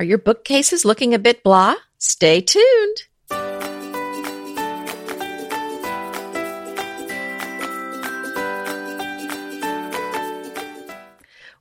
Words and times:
Are 0.00 0.04
your 0.04 0.16
bookcases 0.16 0.86
looking 0.86 1.12
a 1.12 1.18
bit 1.18 1.42
blah? 1.44 1.74
Stay 1.98 2.40
tuned. 2.40 3.02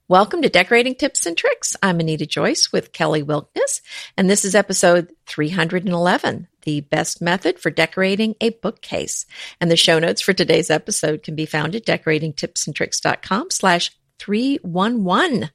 Welcome 0.08 0.42
to 0.42 0.48
Decorating 0.48 0.96
Tips 0.96 1.26
and 1.26 1.38
Tricks. 1.38 1.76
I'm 1.84 2.00
Anita 2.00 2.26
Joyce 2.26 2.72
with 2.72 2.94
Kelly 2.94 3.22
Wilkness, 3.22 3.82
and 4.16 4.30
this 4.30 4.46
is 4.46 4.56
episode 4.56 5.12
311, 5.26 6.48
the 6.62 6.80
best 6.80 7.22
method 7.22 7.60
for 7.60 7.70
decorating 7.70 8.36
a 8.40 8.52
bookcase. 8.52 9.26
And 9.60 9.70
the 9.70 9.76
show 9.76 10.00
notes 10.00 10.22
for 10.22 10.32
today's 10.32 10.70
episode 10.70 11.24
can 11.24 11.36
be 11.36 11.46
found 11.46 11.76
at 11.76 11.86
decoratingtipsandtricks.com 11.86 13.52
slash 13.52 13.92
311. 14.18 15.50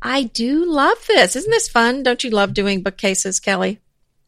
I 0.00 0.24
do 0.24 0.64
love 0.64 1.06
this. 1.06 1.34
Isn't 1.36 1.50
this 1.50 1.68
fun? 1.68 2.02
Don't 2.02 2.22
you 2.22 2.30
love 2.30 2.54
doing 2.54 2.82
bookcases, 2.82 3.40
Kelly? 3.40 3.80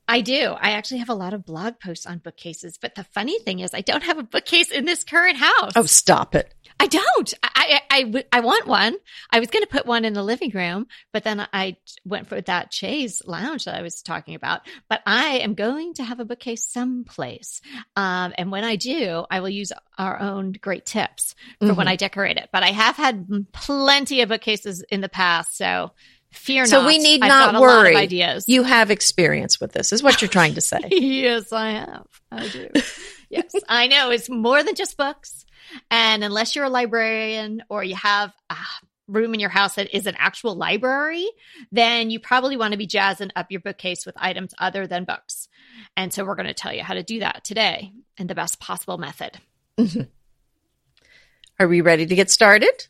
I 0.08 0.20
do. 0.22 0.56
I 0.58 0.72
actually 0.72 0.98
have 0.98 1.08
a 1.08 1.14
lot 1.14 1.34
of 1.34 1.46
blog 1.46 1.78
posts 1.78 2.04
on 2.04 2.18
bookcases, 2.18 2.76
but 2.76 2.96
the 2.96 3.04
funny 3.04 3.38
thing 3.38 3.60
is 3.60 3.72
I 3.72 3.80
don't 3.80 4.02
have 4.02 4.18
a 4.18 4.24
bookcase 4.24 4.72
in 4.72 4.84
this 4.84 5.04
current 5.04 5.36
house. 5.36 5.72
Oh, 5.76 5.86
stop 5.86 6.34
it. 6.34 6.52
I 6.80 6.86
don't. 6.86 7.34
I, 7.42 7.80
I, 7.90 8.12
I, 8.14 8.24
I 8.32 8.40
want 8.40 8.66
one. 8.66 8.96
I 9.30 9.38
was 9.38 9.50
going 9.50 9.62
to 9.62 9.68
put 9.68 9.84
one 9.84 10.06
in 10.06 10.14
the 10.14 10.22
living 10.22 10.50
room, 10.54 10.86
but 11.12 11.24
then 11.24 11.46
I 11.52 11.76
went 12.06 12.26
for 12.26 12.40
that 12.40 12.72
chaise 12.72 13.20
lounge 13.26 13.66
that 13.66 13.74
I 13.74 13.82
was 13.82 14.00
talking 14.00 14.34
about. 14.34 14.62
But 14.88 15.02
I 15.04 15.40
am 15.40 15.52
going 15.52 15.92
to 15.94 16.04
have 16.04 16.20
a 16.20 16.24
bookcase 16.24 16.66
someplace. 16.66 17.60
Um, 17.96 18.32
and 18.38 18.50
when 18.50 18.64
I 18.64 18.76
do, 18.76 19.26
I 19.30 19.40
will 19.40 19.50
use 19.50 19.72
our 19.98 20.18
own 20.18 20.52
great 20.52 20.86
tips 20.86 21.34
for 21.58 21.66
mm-hmm. 21.66 21.76
when 21.76 21.86
I 21.86 21.96
decorate 21.96 22.38
it. 22.38 22.48
But 22.50 22.62
I 22.62 22.70
have 22.70 22.96
had 22.96 23.26
plenty 23.52 24.22
of 24.22 24.30
bookcases 24.30 24.82
in 24.90 25.02
the 25.02 25.10
past. 25.10 25.58
So 25.58 25.90
fear 26.32 26.64
so 26.64 26.78
not. 26.78 26.82
So 26.84 26.86
we 26.86 26.98
need 26.98 27.20
not 27.20 27.60
worry. 27.60 27.94
ideas. 27.94 28.46
You 28.48 28.62
have 28.62 28.90
experience 28.90 29.60
with 29.60 29.72
this, 29.72 29.92
is 29.92 30.02
what 30.02 30.22
you're 30.22 30.30
trying 30.30 30.54
to 30.54 30.62
say. 30.62 30.80
yes, 30.90 31.52
I 31.52 31.72
have. 31.72 32.06
I 32.32 32.48
do. 32.48 32.70
yes, 33.28 33.52
I 33.68 33.86
know. 33.86 34.10
It's 34.10 34.30
more 34.30 34.62
than 34.62 34.74
just 34.74 34.96
books. 34.96 35.44
And 35.90 36.24
unless 36.24 36.54
you're 36.54 36.64
a 36.64 36.70
librarian 36.70 37.62
or 37.68 37.84
you 37.84 37.94
have 37.96 38.32
a 38.48 38.56
room 39.10 39.34
in 39.34 39.40
your 39.40 39.50
house 39.50 39.74
that 39.74 39.94
is 39.94 40.06
an 40.06 40.14
actual 40.18 40.54
library, 40.54 41.28
then 41.72 42.10
you 42.10 42.20
probably 42.20 42.56
want 42.56 42.72
to 42.72 42.78
be 42.78 42.86
jazzing 42.86 43.30
up 43.36 43.50
your 43.50 43.60
bookcase 43.60 44.06
with 44.06 44.14
items 44.18 44.54
other 44.58 44.86
than 44.86 45.04
books. 45.04 45.48
And 45.96 46.12
so 46.12 46.24
we're 46.24 46.36
going 46.36 46.46
to 46.46 46.54
tell 46.54 46.72
you 46.72 46.82
how 46.82 46.94
to 46.94 47.02
do 47.02 47.20
that 47.20 47.44
today 47.44 47.92
in 48.16 48.26
the 48.26 48.34
best 48.34 48.60
possible 48.60 48.98
method. 48.98 49.38
Are 51.58 51.68
we 51.68 51.80
ready 51.80 52.06
to 52.06 52.14
get 52.14 52.30
started? 52.30 52.88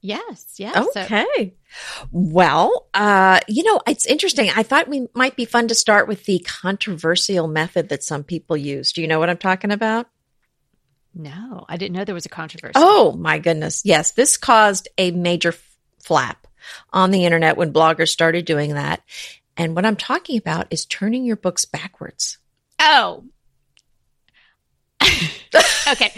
Yes, 0.00 0.54
yes. 0.56 0.76
Okay. 0.96 1.24
So. 1.36 2.08
Well, 2.10 2.88
uh, 2.92 3.38
you 3.46 3.62
know, 3.62 3.80
it's 3.86 4.04
interesting. 4.04 4.50
I 4.54 4.64
thought 4.64 4.88
we 4.88 5.06
might 5.14 5.36
be 5.36 5.44
fun 5.44 5.68
to 5.68 5.76
start 5.76 6.08
with 6.08 6.24
the 6.24 6.40
controversial 6.40 7.46
method 7.46 7.88
that 7.90 8.02
some 8.02 8.24
people 8.24 8.56
use. 8.56 8.92
Do 8.92 9.00
you 9.00 9.06
know 9.06 9.20
what 9.20 9.30
I'm 9.30 9.38
talking 9.38 9.70
about? 9.70 10.08
No, 11.14 11.66
I 11.68 11.76
didn't 11.76 11.94
know 11.94 12.04
there 12.04 12.14
was 12.14 12.26
a 12.26 12.30
controversy. 12.30 12.72
Oh 12.74 13.12
my 13.12 13.38
goodness. 13.38 13.82
Yes, 13.84 14.12
this 14.12 14.36
caused 14.36 14.88
a 14.96 15.10
major 15.10 15.50
f- 15.50 15.76
flap 16.00 16.46
on 16.92 17.10
the 17.10 17.24
internet 17.24 17.56
when 17.56 17.72
bloggers 17.72 18.08
started 18.08 18.44
doing 18.44 18.74
that. 18.74 19.02
And 19.56 19.74
what 19.74 19.84
I'm 19.84 19.96
talking 19.96 20.38
about 20.38 20.68
is 20.70 20.86
turning 20.86 21.24
your 21.24 21.36
books 21.36 21.64
backwards. 21.64 22.38
Oh. 22.80 23.24
okay. 25.88 26.12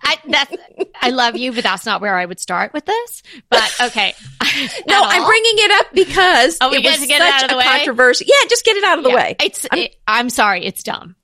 I 0.00 0.16
that's 0.28 0.54
I 1.00 1.10
love 1.10 1.36
you, 1.36 1.52
but 1.52 1.64
that's 1.64 1.84
not 1.84 2.00
where 2.00 2.16
I 2.16 2.24
would 2.24 2.38
start 2.38 2.72
with 2.72 2.86
this. 2.86 3.22
But 3.50 3.74
okay, 3.80 4.14
no, 4.86 5.02
I'm 5.02 5.26
bringing 5.26 5.54
it 5.56 5.70
up 5.72 5.86
because 5.92 6.56
oh, 6.60 6.72
it 6.72 6.84
was 6.84 6.98
such 7.00 7.10
it 7.10 7.52
a 7.52 7.56
way? 7.56 7.64
controversy. 7.64 8.26
Yeah, 8.28 8.48
just 8.48 8.64
get 8.64 8.76
it 8.76 8.84
out 8.84 8.98
of 8.98 9.04
the 9.04 9.10
yeah, 9.10 9.16
way. 9.16 9.36
It's 9.42 9.66
I'm, 9.70 9.78
it, 9.78 9.96
I'm 10.06 10.30
sorry, 10.30 10.64
it's 10.64 10.82
dumb. 10.82 11.16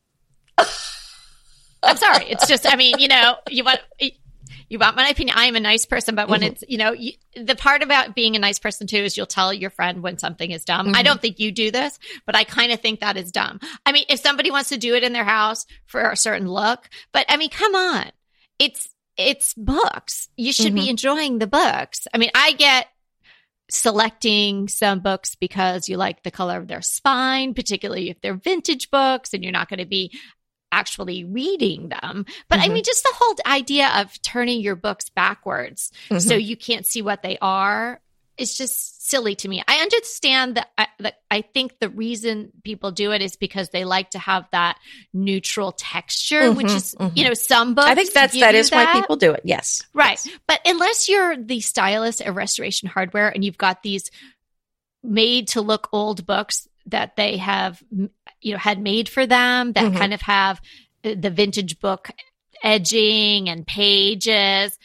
I'm 1.84 1.96
sorry. 1.96 2.26
It's 2.26 2.46
just, 2.46 2.70
I 2.70 2.76
mean, 2.76 2.98
you 2.98 3.08
know, 3.08 3.36
you 3.50 3.64
want, 3.64 3.80
you 4.68 4.78
want 4.78 4.96
my 4.96 5.08
opinion. 5.08 5.36
I 5.36 5.46
am 5.46 5.56
a 5.56 5.60
nice 5.60 5.86
person, 5.86 6.14
but 6.14 6.28
when 6.28 6.40
mm-hmm. 6.40 6.52
it's, 6.52 6.64
you 6.66 6.78
know, 6.78 6.92
you, 6.92 7.12
the 7.36 7.54
part 7.54 7.82
about 7.82 8.14
being 8.14 8.34
a 8.36 8.38
nice 8.38 8.58
person 8.58 8.86
too 8.86 8.98
is 8.98 9.16
you'll 9.16 9.26
tell 9.26 9.52
your 9.52 9.70
friend 9.70 10.02
when 10.02 10.18
something 10.18 10.50
is 10.50 10.64
dumb. 10.64 10.86
Mm-hmm. 10.86 10.96
I 10.96 11.02
don't 11.02 11.20
think 11.20 11.38
you 11.38 11.52
do 11.52 11.70
this, 11.70 11.98
but 12.26 12.34
I 12.34 12.44
kind 12.44 12.72
of 12.72 12.80
think 12.80 13.00
that 13.00 13.16
is 13.16 13.30
dumb. 13.30 13.60
I 13.84 13.92
mean, 13.92 14.04
if 14.08 14.20
somebody 14.20 14.50
wants 14.50 14.70
to 14.70 14.76
do 14.76 14.94
it 14.94 15.04
in 15.04 15.12
their 15.12 15.24
house 15.24 15.66
for 15.86 16.10
a 16.10 16.16
certain 16.16 16.48
look, 16.48 16.88
but 17.12 17.26
I 17.28 17.36
mean, 17.36 17.50
come 17.50 17.74
on. 17.74 18.10
It's, 18.58 18.88
it's 19.16 19.54
books. 19.54 20.28
You 20.36 20.52
should 20.52 20.66
mm-hmm. 20.66 20.76
be 20.76 20.90
enjoying 20.90 21.38
the 21.38 21.46
books. 21.46 22.06
I 22.12 22.18
mean, 22.18 22.30
I 22.34 22.52
get 22.52 22.88
selecting 23.70 24.68
some 24.68 25.00
books 25.00 25.36
because 25.36 25.88
you 25.88 25.96
like 25.96 26.22
the 26.22 26.30
color 26.30 26.58
of 26.58 26.68
their 26.68 26.82
spine, 26.82 27.54
particularly 27.54 28.10
if 28.10 28.20
they're 28.20 28.34
vintage 28.34 28.90
books 28.90 29.32
and 29.32 29.42
you're 29.42 29.52
not 29.52 29.68
going 29.68 29.78
to 29.78 29.86
be 29.86 30.12
actually 30.74 31.24
reading 31.24 31.88
them. 31.88 32.26
But 32.48 32.58
mm-hmm. 32.58 32.70
I 32.70 32.74
mean, 32.74 32.84
just 32.84 33.04
the 33.04 33.14
whole 33.14 33.36
idea 33.46 33.88
of 33.96 34.20
turning 34.22 34.60
your 34.60 34.74
books 34.76 35.08
backwards 35.08 35.92
mm-hmm. 36.08 36.18
so 36.18 36.34
you 36.34 36.56
can't 36.56 36.84
see 36.84 37.00
what 37.00 37.22
they 37.22 37.38
are 37.40 38.00
is 38.36 38.56
just 38.58 39.08
silly 39.08 39.36
to 39.36 39.48
me. 39.48 39.62
I 39.68 39.76
understand 39.76 40.56
that 40.56 40.68
I, 40.76 40.88
that 40.98 41.20
I 41.30 41.42
think 41.42 41.78
the 41.78 41.88
reason 41.88 42.50
people 42.64 42.90
do 42.90 43.12
it 43.12 43.22
is 43.22 43.36
because 43.36 43.68
they 43.68 43.84
like 43.84 44.10
to 44.10 44.18
have 44.18 44.46
that 44.50 44.78
neutral 45.12 45.70
texture, 45.70 46.42
mm-hmm, 46.42 46.56
which 46.56 46.72
is, 46.72 46.96
mm-hmm. 46.98 47.16
you 47.16 47.28
know, 47.28 47.34
some 47.34 47.74
books. 47.74 47.88
I 47.88 47.94
think 47.94 48.12
that's 48.12 48.38
that 48.40 48.56
is 48.56 48.70
that. 48.70 48.92
why 48.92 49.00
people 49.00 49.14
do 49.14 49.32
it. 49.32 49.42
Yes. 49.44 49.82
Right. 49.94 50.18
But 50.48 50.60
unless 50.64 51.08
you're 51.08 51.36
the 51.36 51.60
stylist 51.60 52.22
at 52.22 52.34
Restoration 52.34 52.88
Hardware 52.88 53.28
and 53.28 53.44
you've 53.44 53.58
got 53.58 53.84
these 53.84 54.10
made 55.04 55.48
to 55.48 55.60
look 55.60 55.88
old 55.92 56.26
books 56.26 56.66
that 56.86 57.16
they 57.16 57.36
have 57.36 57.82
you 58.44 58.52
know 58.52 58.58
had 58.58 58.80
made 58.80 59.08
for 59.08 59.26
them 59.26 59.72
that 59.72 59.84
mm-hmm. 59.84 59.98
kind 59.98 60.14
of 60.14 60.20
have 60.20 60.60
the 61.02 61.30
vintage 61.30 61.80
book 61.80 62.10
edging 62.62 63.48
and 63.48 63.66
pages 63.66 64.78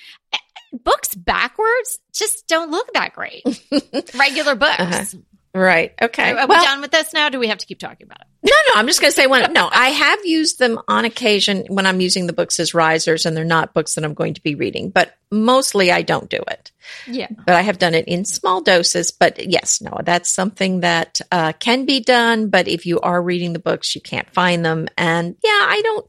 books 0.84 1.16
backwards 1.16 2.00
just 2.14 2.48
don't 2.48 2.72
look 2.72 2.92
that 2.94 3.14
great 3.14 3.44
regular 4.18 4.56
books 4.56 4.80
uh-huh. 4.80 5.20
Right. 5.54 5.94
Okay. 6.00 6.32
Are, 6.32 6.38
are 6.38 6.48
well, 6.48 6.60
we 6.60 6.66
done 6.66 6.82
with 6.82 6.92
this 6.92 7.12
now? 7.14 7.30
do 7.30 7.40
we 7.40 7.48
have 7.48 7.58
to 7.58 7.66
keep 7.66 7.80
talking 7.80 8.06
about 8.06 8.22
it? 8.22 8.28
No, 8.42 8.56
no. 8.70 8.80
I'm 8.80 8.88
just 8.88 9.02
going 9.02 9.12
to 9.12 9.16
say 9.16 9.28
one. 9.28 9.52
No, 9.52 9.70
I 9.70 9.90
have 9.90 10.20
used 10.24 10.60
them 10.60 10.80
on 10.88 11.04
occasion 11.04 11.66
when 11.68 11.86
I'm 11.86 12.00
using 12.00 12.26
the 12.26 12.32
books 12.32 12.58
as 12.58 12.74
risers, 12.74 13.26
and 13.26 13.36
they're 13.36 13.44
not 13.44 13.74
books 13.74 13.96
that 13.96 14.06
I'm 14.06 14.14
going 14.14 14.34
to 14.36 14.42
be 14.42 14.56
reading. 14.56 14.92
But 14.92 15.14
mostly, 15.30 15.92
I 15.92 16.04
don't 16.04 16.30
do 16.30 16.42
it. 16.50 16.72
Yeah. 17.06 17.28
But 17.46 17.56
I 17.56 17.62
have 17.62 17.80
done 17.80 17.96
it 17.96 18.08
in 18.08 18.24
small 18.24 18.62
doses. 18.62 19.12
But 19.12 19.46
yes, 19.46 19.82
no, 19.82 20.00
that's 20.06 20.32
something 20.32 20.80
that 20.80 21.20
uh, 21.34 21.52
can 21.60 21.86
be 21.86 22.00
done. 22.00 22.50
But 22.50 22.70
if 22.70 22.86
you 22.86 23.02
are 23.02 23.22
reading 23.22 23.52
the 23.52 23.60
books, 23.60 23.94
you 23.94 24.00
can't 24.00 24.30
find 24.30 24.64
them. 24.64 24.88
And 24.98 25.36
yeah, 25.44 25.50
I 25.50 25.82
don't. 25.84 26.08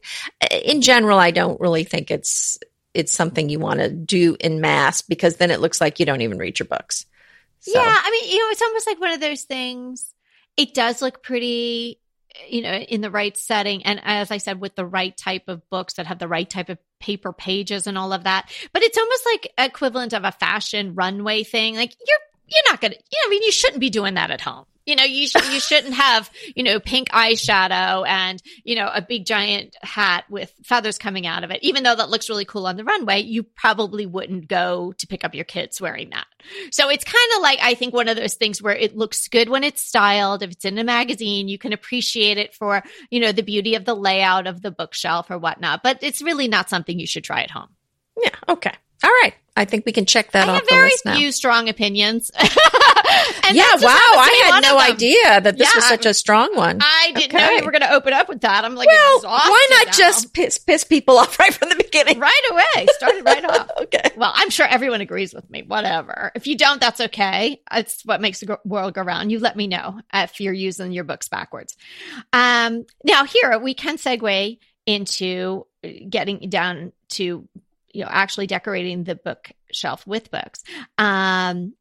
In 0.63 0.81
general, 0.81 1.19
I 1.19 1.31
don't 1.31 1.59
really 1.59 1.83
think 1.83 2.11
it's 2.11 2.57
it's 2.93 3.11
something 3.11 3.49
you 3.49 3.59
want 3.59 3.81
to 3.81 3.89
do 3.89 4.37
in 4.39 4.61
mass 4.61 5.01
because 5.01 5.35
then 5.35 5.51
it 5.51 5.59
looks 5.59 5.81
like 5.81 5.99
you 5.99 6.05
don't 6.05 6.21
even 6.21 6.37
read 6.37 6.59
your 6.59 6.67
books. 6.67 7.05
So. 7.61 7.71
Yeah, 7.73 7.85
I 7.85 8.11
mean, 8.11 8.31
you 8.31 8.39
know, 8.39 8.49
it's 8.49 8.61
almost 8.61 8.87
like 8.87 8.99
one 8.99 9.11
of 9.11 9.21
those 9.21 9.43
things. 9.43 10.13
It 10.57 10.73
does 10.73 11.01
look 11.01 11.23
pretty, 11.23 11.99
you 12.49 12.61
know, 12.61 12.73
in 12.73 13.01
the 13.01 13.11
right 13.11 13.37
setting. 13.37 13.83
And 13.85 14.01
as 14.03 14.31
I 14.31 14.37
said, 14.37 14.59
with 14.59 14.75
the 14.75 14.85
right 14.85 15.15
type 15.15 15.47
of 15.47 15.67
books 15.69 15.93
that 15.93 16.07
have 16.07 16.19
the 16.19 16.27
right 16.27 16.49
type 16.49 16.69
of 16.69 16.77
paper 16.99 17.31
pages 17.31 17.87
and 17.87 17.97
all 17.97 18.13
of 18.13 18.23
that. 18.23 18.51
But 18.73 18.83
it's 18.83 18.97
almost 18.97 19.25
like 19.25 19.53
equivalent 19.57 20.13
of 20.13 20.23
a 20.23 20.31
fashion 20.31 20.95
runway 20.95 21.43
thing. 21.43 21.75
Like 21.75 21.95
you're 22.05 22.19
you're 22.47 22.71
not 22.71 22.81
gonna, 22.81 22.95
you 22.95 23.19
know, 23.23 23.27
I 23.27 23.29
mean, 23.29 23.43
you 23.43 23.51
shouldn't 23.51 23.79
be 23.79 23.89
doing 23.89 24.15
that 24.15 24.31
at 24.31 24.41
home. 24.41 24.65
You 24.85 24.95
know, 24.95 25.03
you 25.03 25.27
sh- 25.27 25.51
you 25.51 25.59
shouldn't 25.59 25.93
have 25.93 26.29
you 26.55 26.63
know 26.63 26.79
pink 26.79 27.09
eyeshadow 27.09 28.07
and 28.07 28.41
you 28.63 28.75
know 28.75 28.89
a 28.93 29.01
big 29.01 29.25
giant 29.25 29.75
hat 29.81 30.25
with 30.29 30.53
feathers 30.63 30.97
coming 30.97 31.27
out 31.27 31.43
of 31.43 31.51
it. 31.51 31.63
Even 31.63 31.83
though 31.83 31.95
that 31.95 32.09
looks 32.09 32.29
really 32.29 32.45
cool 32.45 32.67
on 32.67 32.77
the 32.77 32.83
runway, 32.83 33.21
you 33.21 33.43
probably 33.43 34.05
wouldn't 34.05 34.47
go 34.47 34.93
to 34.97 35.07
pick 35.07 35.23
up 35.23 35.35
your 35.35 35.45
kids 35.45 35.79
wearing 35.79 36.09
that. 36.11 36.25
So 36.71 36.89
it's 36.89 37.03
kind 37.03 37.31
of 37.35 37.41
like 37.41 37.59
I 37.61 37.75
think 37.75 37.93
one 37.93 38.07
of 38.07 38.15
those 38.15 38.35
things 38.35 38.61
where 38.61 38.75
it 38.75 38.97
looks 38.97 39.27
good 39.27 39.49
when 39.49 39.63
it's 39.63 39.81
styled. 39.81 40.43
If 40.43 40.51
it's 40.51 40.65
in 40.65 40.77
a 40.77 40.83
magazine, 40.83 41.47
you 41.47 41.57
can 41.57 41.73
appreciate 41.73 42.37
it 42.37 42.53
for 42.53 42.83
you 43.09 43.19
know 43.19 43.31
the 43.31 43.43
beauty 43.43 43.75
of 43.75 43.85
the 43.85 43.95
layout 43.95 44.47
of 44.47 44.61
the 44.61 44.71
bookshelf 44.71 45.29
or 45.29 45.37
whatnot. 45.37 45.83
But 45.83 45.99
it's 46.01 46.21
really 46.21 46.47
not 46.47 46.69
something 46.69 46.99
you 46.99 47.07
should 47.07 47.23
try 47.23 47.41
at 47.43 47.51
home. 47.51 47.69
Yeah. 48.21 48.35
Okay. 48.49 48.73
All 49.03 49.09
right. 49.23 49.33
I 49.55 49.65
think 49.65 49.85
we 49.85 49.91
can 49.91 50.05
check 50.05 50.31
that 50.31 50.47
I 50.47 50.55
off 50.55 50.69
very 50.69 50.85
list 50.85 51.05
now. 51.05 51.15
few 51.15 51.31
strong 51.33 51.67
opinions. 51.67 52.31
yeah, 52.39 53.75
wow. 53.81 53.91
I 53.91 54.49
had 54.49 54.61
no 54.61 54.79
idea 54.79 55.41
that 55.41 55.57
this 55.57 55.69
yeah, 55.69 55.75
was 55.75 55.85
such 55.85 56.05
a 56.05 56.13
strong 56.13 56.55
one. 56.55 56.79
I 56.81 57.11
didn't 57.13 57.35
okay. 57.35 57.45
know 57.45 57.51
you 57.57 57.65
were 57.65 57.71
going 57.71 57.81
to 57.81 57.91
open 57.91 58.13
up 58.13 58.29
with 58.29 58.41
that. 58.41 58.63
I'm 58.63 58.75
like, 58.75 58.87
well, 58.87 59.21
why 59.23 59.67
not 59.71 59.87
now. 59.87 59.91
just 59.91 60.33
piss, 60.33 60.57
piss 60.57 60.85
people 60.85 61.17
off 61.19 61.37
right 61.37 61.53
from 61.53 61.67
the 61.67 61.75
beginning? 61.75 62.17
Right 62.17 62.41
away. 62.49 62.87
Started 62.91 63.25
right 63.25 63.43
off. 63.43 63.69
okay. 63.81 64.11
Well, 64.15 64.31
I'm 64.33 64.49
sure 64.49 64.65
everyone 64.65 65.01
agrees 65.01 65.33
with 65.33 65.49
me. 65.49 65.63
Whatever. 65.63 66.31
If 66.33 66.47
you 66.47 66.57
don't, 66.57 66.79
that's 66.79 67.01
okay. 67.01 67.61
It's 67.73 68.05
what 68.05 68.21
makes 68.21 68.39
the 68.39 68.57
world 68.63 68.93
go 68.93 69.01
round. 69.01 69.33
You 69.33 69.39
let 69.39 69.57
me 69.57 69.67
know 69.67 69.99
if 70.13 70.39
you're 70.39 70.53
using 70.53 70.93
your 70.93 71.03
books 71.03 71.27
backwards. 71.27 71.75
Um, 72.31 72.85
now, 73.03 73.25
here 73.25 73.59
we 73.59 73.73
can 73.73 73.97
segue 73.97 74.59
into 74.85 75.67
getting 76.09 76.49
down 76.49 76.93
to 77.09 77.47
you 77.93 78.01
know 78.03 78.09
actually 78.09 78.47
decorating 78.47 79.03
the 79.03 79.15
bookshelf 79.15 80.05
with 80.07 80.31
books 80.31 80.63
um 80.97 81.73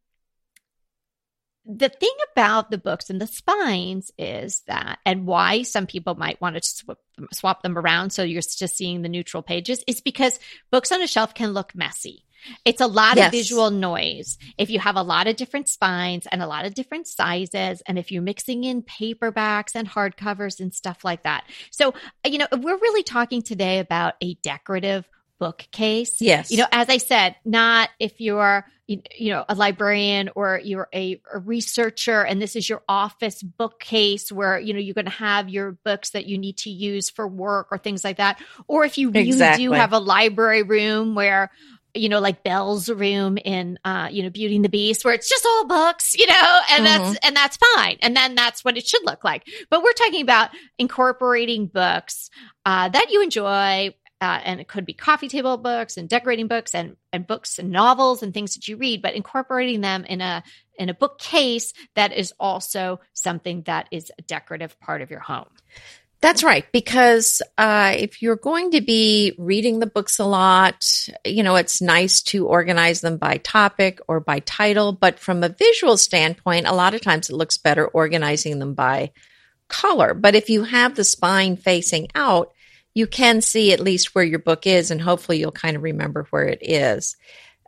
the 1.67 1.89
thing 1.89 2.15
about 2.33 2.71
the 2.71 2.79
books 2.79 3.11
and 3.11 3.21
the 3.21 3.27
spines 3.27 4.11
is 4.19 4.62
that, 4.67 4.99
and 5.07 5.27
why 5.27 5.62
some 5.62 5.87
people 5.87 6.15
might 6.15 6.41
want 6.41 6.57
to 6.57 6.62
swap, 6.62 6.99
swap 7.33 7.62
them 7.62 7.79
around 7.79 8.11
so 8.11 8.23
you're 8.23 8.43
just 8.43 8.77
seeing 8.77 9.03
the 9.03 9.09
neutral 9.09 9.43
pages, 9.43 9.85
is 9.87 10.01
because 10.01 10.39
books 10.71 10.91
on 10.91 11.03
a 11.03 11.07
shelf 11.07 11.35
can 11.35 11.53
look 11.53 11.75
messy. 11.75 12.25
It's 12.65 12.81
a 12.81 12.87
lot 12.87 13.17
yes. 13.17 13.27
of 13.27 13.33
visual 13.33 13.71
noise. 13.71 14.39
If 14.57 14.71
you 14.71 14.81
have 14.81 14.97
a 14.97 15.03
lot 15.03 15.27
of 15.27 15.37
different 15.37 15.69
spines 15.69 16.27
and 16.27 16.43
a 16.43 16.47
lot 16.47 16.65
of 16.65 16.75
different 16.75 17.07
sizes, 17.07 17.83
and 17.87 17.99
if 17.99 18.11
you're 18.11 18.23
mixing 18.23 18.65
in 18.65 18.83
paperbacks 18.83 19.73
and 19.75 19.89
hardcovers 19.89 20.59
and 20.59 20.73
stuff 20.73 21.05
like 21.05 21.25
that. 21.25 21.45
So, 21.71 21.93
you 22.27 22.39
know, 22.39 22.47
we're 22.51 22.79
really 22.79 23.03
talking 23.03 23.43
today 23.43 23.79
about 23.79 24.15
a 24.23 24.35
decorative 24.43 25.07
bookcase. 25.40 26.20
Yes. 26.20 26.52
You 26.52 26.58
know, 26.58 26.66
as 26.70 26.88
I 26.88 26.98
said, 26.98 27.34
not 27.44 27.88
if 27.98 28.20
you're, 28.20 28.64
you 28.87 29.31
know, 29.31 29.44
a 29.48 29.54
librarian 29.54 30.31
or 30.37 30.60
you're 30.62 30.88
a, 30.92 31.20
a, 31.32 31.38
researcher 31.38 32.25
and 32.25 32.42
this 32.42 32.56
is 32.56 32.69
your 32.69 32.82
office 32.88 33.42
bookcase 33.42 34.31
where, 34.31 34.58
you 34.60 34.75
know, 34.75 34.78
you're 34.78 34.94
going 34.94 35.04
to 35.06 35.10
have 35.10 35.48
your 35.48 35.72
books 35.72 36.10
that 36.10 36.26
you 36.26 36.38
need 36.38 36.58
to 36.58 36.70
use 36.70 37.08
for 37.08 37.26
work 37.26 37.69
or 37.70 37.78
things 37.78 38.04
like 38.04 38.19
that. 38.19 38.40
Or 38.69 38.84
if 38.84 38.98
you 38.98 39.10
really 39.10 39.28
exactly. 39.28 39.64
do 39.64 39.72
have 39.72 39.92
a 39.92 39.98
library 39.98 40.62
room 40.62 41.14
where, 41.14 41.50
you 41.94 42.08
know, 42.08 42.20
like 42.20 42.42
Belle's 42.42 42.88
room 42.88 43.38
in, 43.38 43.78
uh, 43.84 44.08
you 44.10 44.22
know, 44.22 44.31
Beauty 44.31 44.56
and 44.56 44.64
the 44.64 44.69
Beast, 44.69 45.04
where 45.04 45.14
it's 45.14 45.28
just 45.28 45.46
all 45.46 45.66
books, 45.66 46.16
you 46.19 46.26
know, 46.26 46.60
and 46.70 46.84
mm-hmm. 46.84 47.04
that's, 47.04 47.26
and 47.26 47.37
that's 47.37 47.58
fine. 47.75 47.96
And 48.02 48.16
then 48.16 48.34
that's 48.34 48.64
what 48.64 48.76
it 48.76 48.87
should 48.87 49.04
look 49.04 49.25
like. 49.25 49.46
But 49.70 49.82
we're 49.82 49.92
talking 49.92 50.22
about 50.22 50.50
incorporating 50.78 51.66
books, 51.66 52.31
uh, 52.66 52.88
that 52.90 53.06
you 53.10 53.22
enjoy, 53.22 53.94
uh, 54.20 54.40
and 54.44 54.61
it 54.61 54.69
could 54.69 54.84
be 54.84 54.93
coffee 54.93 55.28
table 55.28 55.56
books 55.56 55.96
and 55.96 56.08
decorating 56.08 56.46
books 56.46 56.75
and, 56.75 56.96
and 57.12 57.26
books 57.26 57.58
and 57.58 57.70
novels 57.70 58.22
and 58.22 58.34
things 58.34 58.55
that 58.55 58.69
you 58.69 58.76
read, 58.76 59.02
but 59.02 59.14
incorporating 59.14 59.81
them 59.81 60.05
in 60.05 60.20
a 60.20 60.43
in 60.78 60.88
a 60.88 60.94
bookcase 60.94 61.72
that 61.94 62.12
is 62.12 62.32
also 62.40 63.00
something 63.12 63.62
that 63.62 63.87
is 63.90 64.11
a 64.19 64.22
decorative 64.22 64.78
part 64.81 65.02
of 65.02 65.11
your 65.11 65.20
home. 65.20 65.49
That's 66.22 66.44
right, 66.44 66.67
because 66.70 67.40
uh, 67.56 67.94
if 67.96 68.20
you're 68.20 68.37
going 68.37 68.72
to 68.72 68.82
be 68.82 69.34
reading 69.38 69.78
the 69.78 69.87
books 69.87 70.19
a 70.19 70.26
lot, 70.26 71.08
you 71.25 71.43
know, 71.43 71.56
it's 71.56 71.81
nice 71.81 72.20
to 72.25 72.46
organize 72.46 73.00
them 73.00 73.16
by 73.16 73.38
topic 73.38 74.00
or 74.06 74.20
by 74.20 74.40
title. 74.40 74.93
But 74.93 75.19
from 75.19 75.43
a 75.43 75.49
visual 75.49 75.96
standpoint, 75.96 76.66
a 76.66 76.75
lot 76.75 76.93
of 76.93 77.00
times 77.00 77.31
it 77.31 77.37
looks 77.37 77.56
better 77.56 77.87
organizing 77.87 78.58
them 78.58 78.75
by 78.75 79.12
color. 79.69 80.12
But 80.12 80.34
if 80.34 80.50
you 80.50 80.64
have 80.64 80.94
the 80.94 81.05
spine 81.05 81.56
facing 81.56 82.08
out, 82.14 82.52
you 82.94 83.06
can 83.06 83.40
see 83.40 83.72
at 83.72 83.81
least 83.81 84.14
where 84.14 84.25
your 84.25 84.38
book 84.38 84.66
is, 84.66 84.90
and 84.90 85.00
hopefully 85.00 85.38
you'll 85.38 85.52
kind 85.52 85.76
of 85.76 85.82
remember 85.82 86.26
where 86.31 86.44
it 86.44 86.58
is. 86.62 87.16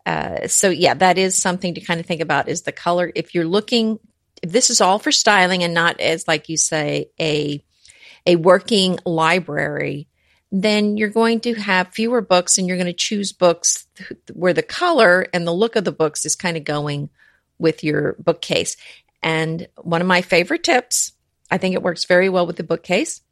Uh, 0.04 0.48
so 0.48 0.68
yeah, 0.68 0.94
that 0.94 1.18
is 1.18 1.40
something 1.40 1.74
to 1.74 1.80
kind 1.80 2.00
of 2.00 2.06
think 2.06 2.20
about 2.20 2.48
is 2.48 2.62
the 2.62 2.72
color. 2.72 3.12
If 3.14 3.34
you're 3.34 3.44
looking, 3.44 3.98
if 4.42 4.50
this 4.50 4.70
is 4.70 4.80
all 4.80 4.98
for 4.98 5.12
styling 5.12 5.62
and 5.62 5.74
not 5.74 6.00
as 6.00 6.26
like 6.26 6.48
you 6.48 6.56
say 6.56 7.10
a 7.20 7.64
a 8.26 8.36
working 8.36 8.98
library, 9.04 10.08
then 10.50 10.96
you're 10.96 11.08
going 11.08 11.40
to 11.40 11.54
have 11.54 11.88
fewer 11.88 12.20
books 12.20 12.58
and 12.58 12.66
you're 12.66 12.76
going 12.76 12.86
to 12.86 12.92
choose 12.92 13.32
books 13.32 13.86
where 14.32 14.52
the 14.52 14.62
color 14.62 15.26
and 15.32 15.46
the 15.46 15.52
look 15.52 15.76
of 15.76 15.84
the 15.84 15.92
books 15.92 16.24
is 16.26 16.36
kind 16.36 16.56
of 16.56 16.64
going 16.64 17.08
with 17.58 17.82
your 17.82 18.16
bookcase. 18.18 18.76
And 19.22 19.66
one 19.76 20.00
of 20.00 20.06
my 20.06 20.20
favorite 20.20 20.62
tips, 20.62 21.12
I 21.50 21.58
think 21.58 21.74
it 21.74 21.82
works 21.82 22.04
very 22.04 22.28
well 22.28 22.46
with 22.46 22.56
the 22.56 22.64
bookcase, 22.64 23.22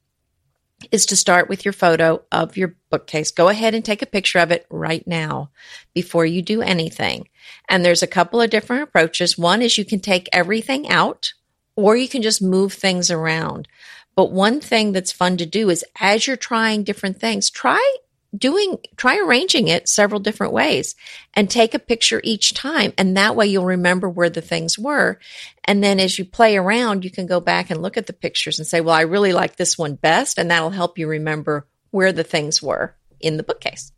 is 0.91 1.07
to 1.07 1.17
start 1.17 1.49
with 1.49 1.65
your 1.65 1.73
photo 1.73 2.23
of 2.33 2.57
your 2.57 2.77
bookcase. 2.91 3.31
Go 3.31 3.49
ahead 3.49 3.75
and 3.75 3.85
take 3.85 4.03
a 4.03 4.07
picture 4.07 4.39
of 4.39 4.51
it 4.51 4.67
right 4.71 5.07
now 5.07 5.51
before 5.95 6.25
you 6.27 6.43
do 6.43 6.63
anything. 6.63 7.29
And 7.69 7.85
there's 7.85 8.03
a 8.03 8.09
couple 8.09 8.41
of 8.41 8.51
different 8.51 8.83
approaches. 8.83 9.39
One 9.39 9.63
is 9.63 9.79
you 9.79 9.85
can 9.85 10.01
take 10.01 10.29
everything 10.33 10.89
out 10.89 11.33
or 11.77 11.97
you 11.97 12.09
can 12.09 12.23
just 12.23 12.43
move 12.43 12.73
things 12.73 13.11
around. 13.11 13.69
But 14.17 14.33
one 14.33 14.61
thing 14.61 14.93
that's 14.93 15.13
fun 15.13 15.37
to 15.39 15.47
do 15.47 15.71
is 15.71 15.85
as 16.01 16.27
you're 16.27 16.37
trying 16.37 16.83
different 16.83 17.21
things, 17.21 17.51
try 17.51 17.97
doing 18.37 18.79
try 18.97 19.19
arranging 19.19 19.69
it 19.69 19.89
several 19.89 20.21
different 20.21 20.53
ways 20.53 20.95
and 21.35 21.51
take 21.51 21.75
a 21.75 21.79
picture 21.79 22.21
each 22.23 22.55
time. 22.55 22.93
And 22.97 23.17
that 23.17 23.35
way 23.35 23.47
you'll 23.47 23.65
remember 23.65 24.09
where 24.09 24.31
the 24.31 24.41
things 24.41 24.79
were. 24.79 25.19
And 25.65 25.83
then 25.83 25.99
as 25.99 26.19
you 26.19 26.25
play 26.25 26.57
around 26.57 27.05
you 27.05 27.11
can 27.11 27.27
go 27.27 27.41
back 27.41 27.71
and 27.71 27.83
look 27.83 27.97
at 27.97 28.07
the 28.07 28.13
pictures 28.13 28.59
and 28.59 28.67
say 28.67 28.81
well 28.81 28.95
I 28.95 29.03
really 29.03 29.33
like 29.33 29.57
this 29.57 29.77
one 29.77 29.95
best. 29.95 30.39
And 30.39 30.51
that'll 30.51 30.71
help 30.71 30.99
you 30.99 31.09
remember 31.09 31.67
where 31.91 32.13
the 32.13 32.25
things 32.25 32.63
were 32.63 32.95
in 33.21 33.37
the 33.37 33.43
bookcase. 33.43 33.93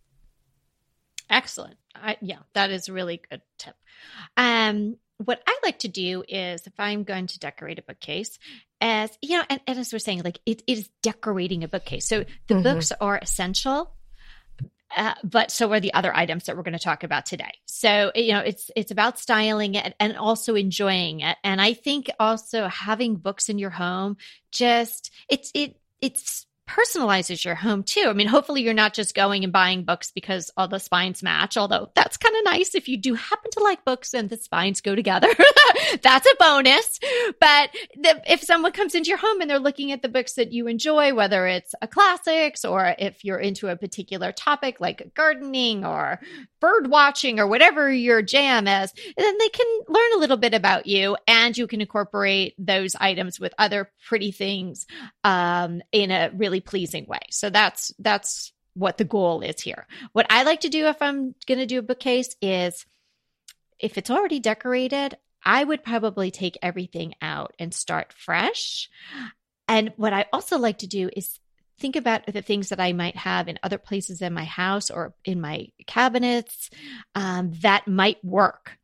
Excellent. 1.29 1.77
I, 1.95 2.17
yeah 2.21 2.39
that 2.55 2.71
is 2.71 2.89
a 2.89 2.93
really 2.93 3.21
good 3.29 3.43
tip. 3.59 3.75
Um 4.37 4.97
what 5.19 5.43
I 5.47 5.59
like 5.63 5.81
to 5.81 5.89
do 5.89 6.25
is 6.27 6.67
if 6.67 6.73
I'm 6.79 7.05
going 7.05 7.29
to 7.29 7.39
decorate 7.39 7.79
a 7.79 7.83
bookcase, 7.83 8.39
as 8.81 9.17
you 9.21 9.39
know, 9.39 9.45
and, 9.49 9.61
and 9.67 9.79
as 9.79 9.93
we're 9.93 9.99
saying, 9.99 10.23
like 10.25 10.41
it, 10.47 10.63
it 10.67 10.79
is 10.79 10.89
decorating 11.03 11.65
a 11.65 11.69
bookcase. 11.69 12.07
So 12.07 12.25
the 12.49 12.55
mm-hmm. 12.55 12.63
books 12.63 12.93
are 13.01 13.19
essential, 13.19 13.95
uh, 14.97 15.15
but 15.25 15.51
so 15.51 15.73
are 15.73 15.81
the 15.81 15.95
other 15.95 16.15
items 16.15 16.45
that 16.45 16.57
we're 16.57 16.63
going 16.63 16.73
to 16.73 16.79
talk 16.79 17.05
about 17.05 17.27
today. 17.27 17.53
So 17.67 18.13
you 18.15 18.33
know, 18.33 18.41
it's 18.41 18.71
it's 18.77 18.91
about 18.91 19.19
styling 19.19 19.75
it 19.75 19.95
and 19.99 20.17
also 20.17 20.55
enjoying 20.55 21.21
it. 21.21 21.37
And 21.45 21.61
I 21.61 21.75
think 21.75 22.11
also 22.19 22.69
having 22.69 23.17
books 23.17 23.49
in 23.49 23.59
your 23.59 23.71
home 23.71 24.17
just 24.51 25.11
it's 25.29 25.51
it 25.55 25.77
it's 26.01 26.47
personalizes 26.69 27.45
your 27.45 27.55
home 27.55 27.83
too. 27.83 28.07
I 28.07 28.13
mean, 28.13 28.29
hopefully 28.29 28.63
you're 28.63 28.75
not 28.75 28.95
just 28.95 29.15
going 29.15 29.45
and 29.45 29.53
buying 29.53 29.85
books 29.85 30.11
because 30.13 30.51
all 30.57 30.69
the 30.69 30.79
spines 30.79 31.23
match, 31.23 31.57
although 31.57 31.91
that's 31.95 32.17
kind 32.17 32.35
of 32.37 32.45
nice 32.45 32.75
if 32.75 32.89
you 32.89 32.97
do 32.97 33.15
happen 33.15 33.51
to 33.53 33.63
like 33.63 33.85
books 33.85 34.15
and 34.15 34.31
the 34.31 34.37
spines 34.37 34.81
go 34.81 34.95
together. 34.95 35.29
that's 36.03 36.27
a 36.27 36.37
bonus. 36.39 36.99
But 37.41 37.71
the, 37.97 38.23
if 38.27 38.43
someone 38.43 38.73
comes 38.73 38.95
into 38.95 39.09
your 39.09 39.19
home 39.19 39.41
and 39.41 39.51
they're 39.51 39.59
looking 39.59 39.93
at 39.93 40.03
the 40.03 40.09
books 40.09 40.35
that 40.35 40.53
you 40.53 40.67
enjoy, 40.67 41.15
whether 41.15 41.47
it's 41.47 41.75
a 41.83 41.89
classics 41.89 42.65
or 42.65 42.95
if 42.99 43.25
you're 43.25 43.39
into 43.39 43.69
a 43.69 43.77
particular 43.77 44.33
topic 44.33 44.81
like 44.81 45.13
gardening 45.15 45.85
or 45.85 46.21
bird 46.61 46.89
watching 46.89 47.41
or 47.41 47.47
whatever 47.47 47.93
your 47.93 48.23
jam 48.23 48.69
is, 48.69 48.93
then 49.17 49.39
they 49.39 49.49
can 49.49 49.67
learn 49.89 50.13
a 50.15 50.19
little 50.19 50.37
bit 50.37 50.55
about 50.55 50.87
you 50.87 51.17
and 51.27 51.59
you 51.59 51.67
can 51.67 51.81
incorporate 51.81 52.55
those 52.59 52.95
items 53.01 53.41
with 53.41 53.53
other 53.59 53.91
pretty 54.07 54.31
things 54.31 54.87
um, 55.25 55.83
in 55.91 56.11
a 56.11 56.31
really 56.37 56.52
pleasing 56.61 57.07
way. 57.07 57.21
So 57.31 57.51
that's 57.51 57.93
that's 57.99 58.53
what 58.75 58.99
the 58.99 59.05
goal 59.05 59.41
is 59.43 59.61
here. 59.61 59.87
What 60.13 60.27
I 60.31 60.45
like 60.45 60.61
to 60.61 60.69
do 60.69 60.87
if 60.87 61.01
I'm 61.01 61.35
going 61.47 61.59
to 61.59 61.67
do 61.67 61.79
a 61.79 61.83
bookcase 61.83 62.35
is 62.41 62.87
if 63.79 63.99
it's 63.99 64.11
already 64.11 64.41
decorated, 64.41 65.17
I 65.45 65.65
would 65.65 65.85
probably 65.85 66.31
take 66.31 66.57
everything 66.63 67.15
out 67.21 67.55
and 67.59 67.75
start 67.75 68.13
fresh. 68.13 68.89
And 69.69 69.93
what 69.97 70.13
I 70.13 70.27
also 70.33 70.59
like 70.59 70.79
to 70.79 70.87
do 70.87 71.11
is 71.15 71.39
think 71.79 71.97
about 71.97 72.27
the 72.27 72.43
things 72.43 72.69
that 72.69 72.81
I 72.81 72.93
might 72.93 73.17
have 73.17 73.49
in 73.49 73.59
other 73.63 73.79
places 73.79 74.23
in 74.23 74.33
my 74.33 74.45
house 74.45 74.91
or 74.91 75.15
in 75.25 75.41
my 75.41 75.69
cabinets 75.87 76.71
um, 77.15 77.53
that 77.63 77.89
might 77.89 78.25
work 78.25 78.79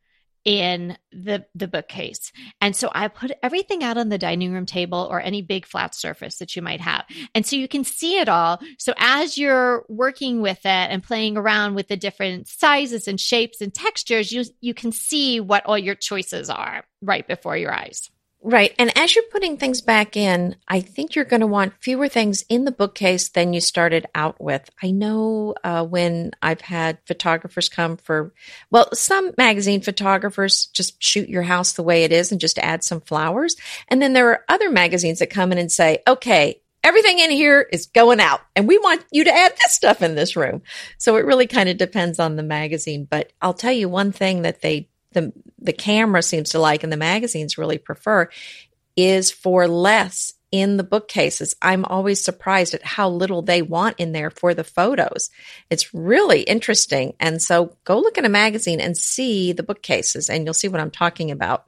in 0.44 0.96
the 1.12 1.44
the 1.54 1.68
bookcase. 1.68 2.32
And 2.60 2.74
so 2.74 2.90
I 2.94 3.08
put 3.08 3.32
everything 3.42 3.82
out 3.82 3.98
on 3.98 4.08
the 4.08 4.18
dining 4.18 4.52
room 4.52 4.66
table 4.66 5.08
or 5.10 5.20
any 5.20 5.42
big 5.42 5.66
flat 5.66 5.94
surface 5.94 6.38
that 6.38 6.56
you 6.56 6.62
might 6.62 6.80
have. 6.80 7.04
And 7.34 7.44
so 7.44 7.56
you 7.56 7.68
can 7.68 7.84
see 7.84 8.18
it 8.18 8.28
all. 8.28 8.60
So 8.78 8.94
as 8.98 9.36
you're 9.36 9.84
working 9.88 10.40
with 10.40 10.60
it 10.64 10.66
and 10.66 11.02
playing 11.02 11.36
around 11.36 11.74
with 11.74 11.88
the 11.88 11.96
different 11.96 12.48
sizes 12.48 13.08
and 13.08 13.20
shapes 13.20 13.60
and 13.60 13.72
textures, 13.72 14.32
you 14.32 14.44
you 14.60 14.74
can 14.74 14.92
see 14.92 15.40
what 15.40 15.66
all 15.66 15.78
your 15.78 15.94
choices 15.94 16.50
are 16.50 16.84
right 17.02 17.26
before 17.26 17.56
your 17.56 17.72
eyes. 17.72 18.10
Right. 18.40 18.72
And 18.78 18.96
as 18.96 19.16
you're 19.16 19.24
putting 19.32 19.56
things 19.56 19.80
back 19.80 20.16
in, 20.16 20.54
I 20.68 20.80
think 20.80 21.14
you're 21.14 21.24
going 21.24 21.40
to 21.40 21.46
want 21.46 21.74
fewer 21.80 22.08
things 22.08 22.44
in 22.48 22.64
the 22.64 22.70
bookcase 22.70 23.30
than 23.30 23.52
you 23.52 23.60
started 23.60 24.06
out 24.14 24.40
with. 24.40 24.70
I 24.80 24.92
know 24.92 25.56
uh, 25.64 25.84
when 25.84 26.30
I've 26.40 26.60
had 26.60 26.98
photographers 27.04 27.68
come 27.68 27.96
for, 27.96 28.32
well, 28.70 28.88
some 28.94 29.32
magazine 29.36 29.80
photographers 29.80 30.66
just 30.66 31.02
shoot 31.02 31.28
your 31.28 31.42
house 31.42 31.72
the 31.72 31.82
way 31.82 32.04
it 32.04 32.12
is 32.12 32.30
and 32.30 32.40
just 32.40 32.58
add 32.60 32.84
some 32.84 33.00
flowers. 33.00 33.56
And 33.88 34.00
then 34.00 34.12
there 34.12 34.30
are 34.30 34.44
other 34.48 34.70
magazines 34.70 35.18
that 35.18 35.30
come 35.30 35.50
in 35.50 35.58
and 35.58 35.70
say, 35.70 35.98
okay, 36.06 36.62
everything 36.84 37.18
in 37.18 37.30
here 37.30 37.66
is 37.72 37.86
going 37.86 38.20
out 38.20 38.40
and 38.54 38.68
we 38.68 38.78
want 38.78 39.04
you 39.10 39.24
to 39.24 39.34
add 39.34 39.52
this 39.52 39.74
stuff 39.74 40.00
in 40.00 40.14
this 40.14 40.36
room. 40.36 40.62
So 40.96 41.16
it 41.16 41.24
really 41.24 41.48
kind 41.48 41.68
of 41.68 41.76
depends 41.76 42.20
on 42.20 42.36
the 42.36 42.44
magazine. 42.44 43.04
But 43.04 43.32
I'll 43.42 43.52
tell 43.52 43.72
you 43.72 43.88
one 43.88 44.12
thing 44.12 44.42
that 44.42 44.60
they 44.60 44.88
the 45.18 45.32
the 45.58 45.72
camera 45.72 46.22
seems 46.22 46.50
to 46.50 46.58
like 46.58 46.82
and 46.82 46.92
the 46.92 46.96
magazines 46.96 47.58
really 47.58 47.78
prefer 47.78 48.28
is 48.96 49.30
for 49.30 49.68
less 49.68 50.34
in 50.50 50.76
the 50.76 50.84
bookcases. 50.84 51.54
I'm 51.60 51.84
always 51.84 52.24
surprised 52.24 52.74
at 52.74 52.82
how 52.82 53.10
little 53.10 53.42
they 53.42 53.60
want 53.60 53.96
in 53.98 54.12
there 54.12 54.30
for 54.30 54.54
the 54.54 54.64
photos. 54.64 55.30
It's 55.68 55.92
really 55.92 56.42
interesting. 56.42 57.14
And 57.20 57.42
so 57.42 57.76
go 57.84 57.98
look 57.98 58.16
in 58.16 58.24
a 58.24 58.30
magazine 58.30 58.80
and 58.80 58.96
see 58.96 59.52
the 59.52 59.62
bookcases 59.62 60.30
and 60.30 60.44
you'll 60.44 60.54
see 60.54 60.68
what 60.68 60.80
I'm 60.80 60.90
talking 60.90 61.30
about. 61.30 61.66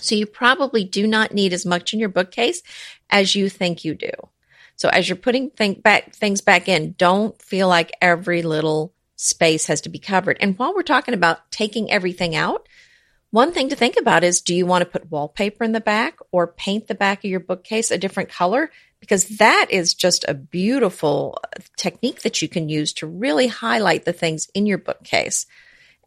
So 0.00 0.14
you 0.14 0.26
probably 0.26 0.84
do 0.84 1.06
not 1.06 1.32
need 1.32 1.52
as 1.52 1.64
much 1.64 1.94
in 1.94 2.00
your 2.00 2.08
bookcase 2.08 2.62
as 3.08 3.34
you 3.34 3.48
think 3.48 3.84
you 3.84 3.94
do. 3.94 4.10
So 4.74 4.88
as 4.90 5.08
you're 5.08 5.16
putting 5.16 5.50
think 5.50 5.82
back, 5.82 6.14
things 6.14 6.42
back 6.42 6.68
in, 6.68 6.94
don't 6.98 7.40
feel 7.40 7.68
like 7.68 7.92
every 8.02 8.42
little 8.42 8.92
space 9.16 9.66
has 9.66 9.80
to 9.80 9.88
be 9.88 9.98
covered. 9.98 10.36
And 10.40 10.58
while 10.58 10.74
we're 10.74 10.82
talking 10.82 11.14
about 11.14 11.50
taking 11.50 11.90
everything 11.90 12.36
out, 12.36 12.68
One 13.30 13.52
thing 13.52 13.68
to 13.70 13.76
think 13.76 13.96
about 13.98 14.24
is 14.24 14.40
do 14.40 14.54
you 14.54 14.66
want 14.66 14.82
to 14.82 14.90
put 14.90 15.10
wallpaper 15.10 15.64
in 15.64 15.72
the 15.72 15.80
back 15.80 16.18
or 16.32 16.46
paint 16.46 16.86
the 16.86 16.94
back 16.94 17.24
of 17.24 17.30
your 17.30 17.40
bookcase 17.40 17.90
a 17.90 17.98
different 17.98 18.30
color? 18.30 18.70
Because 19.00 19.38
that 19.38 19.66
is 19.68 19.94
just 19.94 20.24
a 20.26 20.34
beautiful 20.34 21.38
technique 21.76 22.22
that 22.22 22.40
you 22.40 22.48
can 22.48 22.68
use 22.68 22.92
to 22.94 23.06
really 23.06 23.48
highlight 23.48 24.04
the 24.04 24.12
things 24.12 24.48
in 24.54 24.64
your 24.64 24.78
bookcase. 24.78 25.46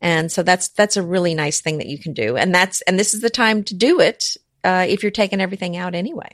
And 0.01 0.32
so 0.32 0.44
that's 0.44 0.70
that's 0.70 0.98
a 0.98 1.04
really 1.04 1.36
nice 1.36 1.62
thing 1.62 1.78
that 1.78 1.88
you 1.88 2.00
can 2.00 2.13
do. 2.13 2.38
And 2.38 2.56
that's 2.56 2.82
and 2.82 2.98
this 2.98 3.13
is 3.13 3.22
the 3.22 3.30
time 3.30 3.63
to 3.66 3.75
do 3.75 4.00
it 4.00 4.38
uh, 4.63 4.86
if 4.89 5.04
you're 5.04 5.12
taking 5.12 5.42
everything 5.42 5.75
out 5.75 5.94
anyway. 5.94 6.30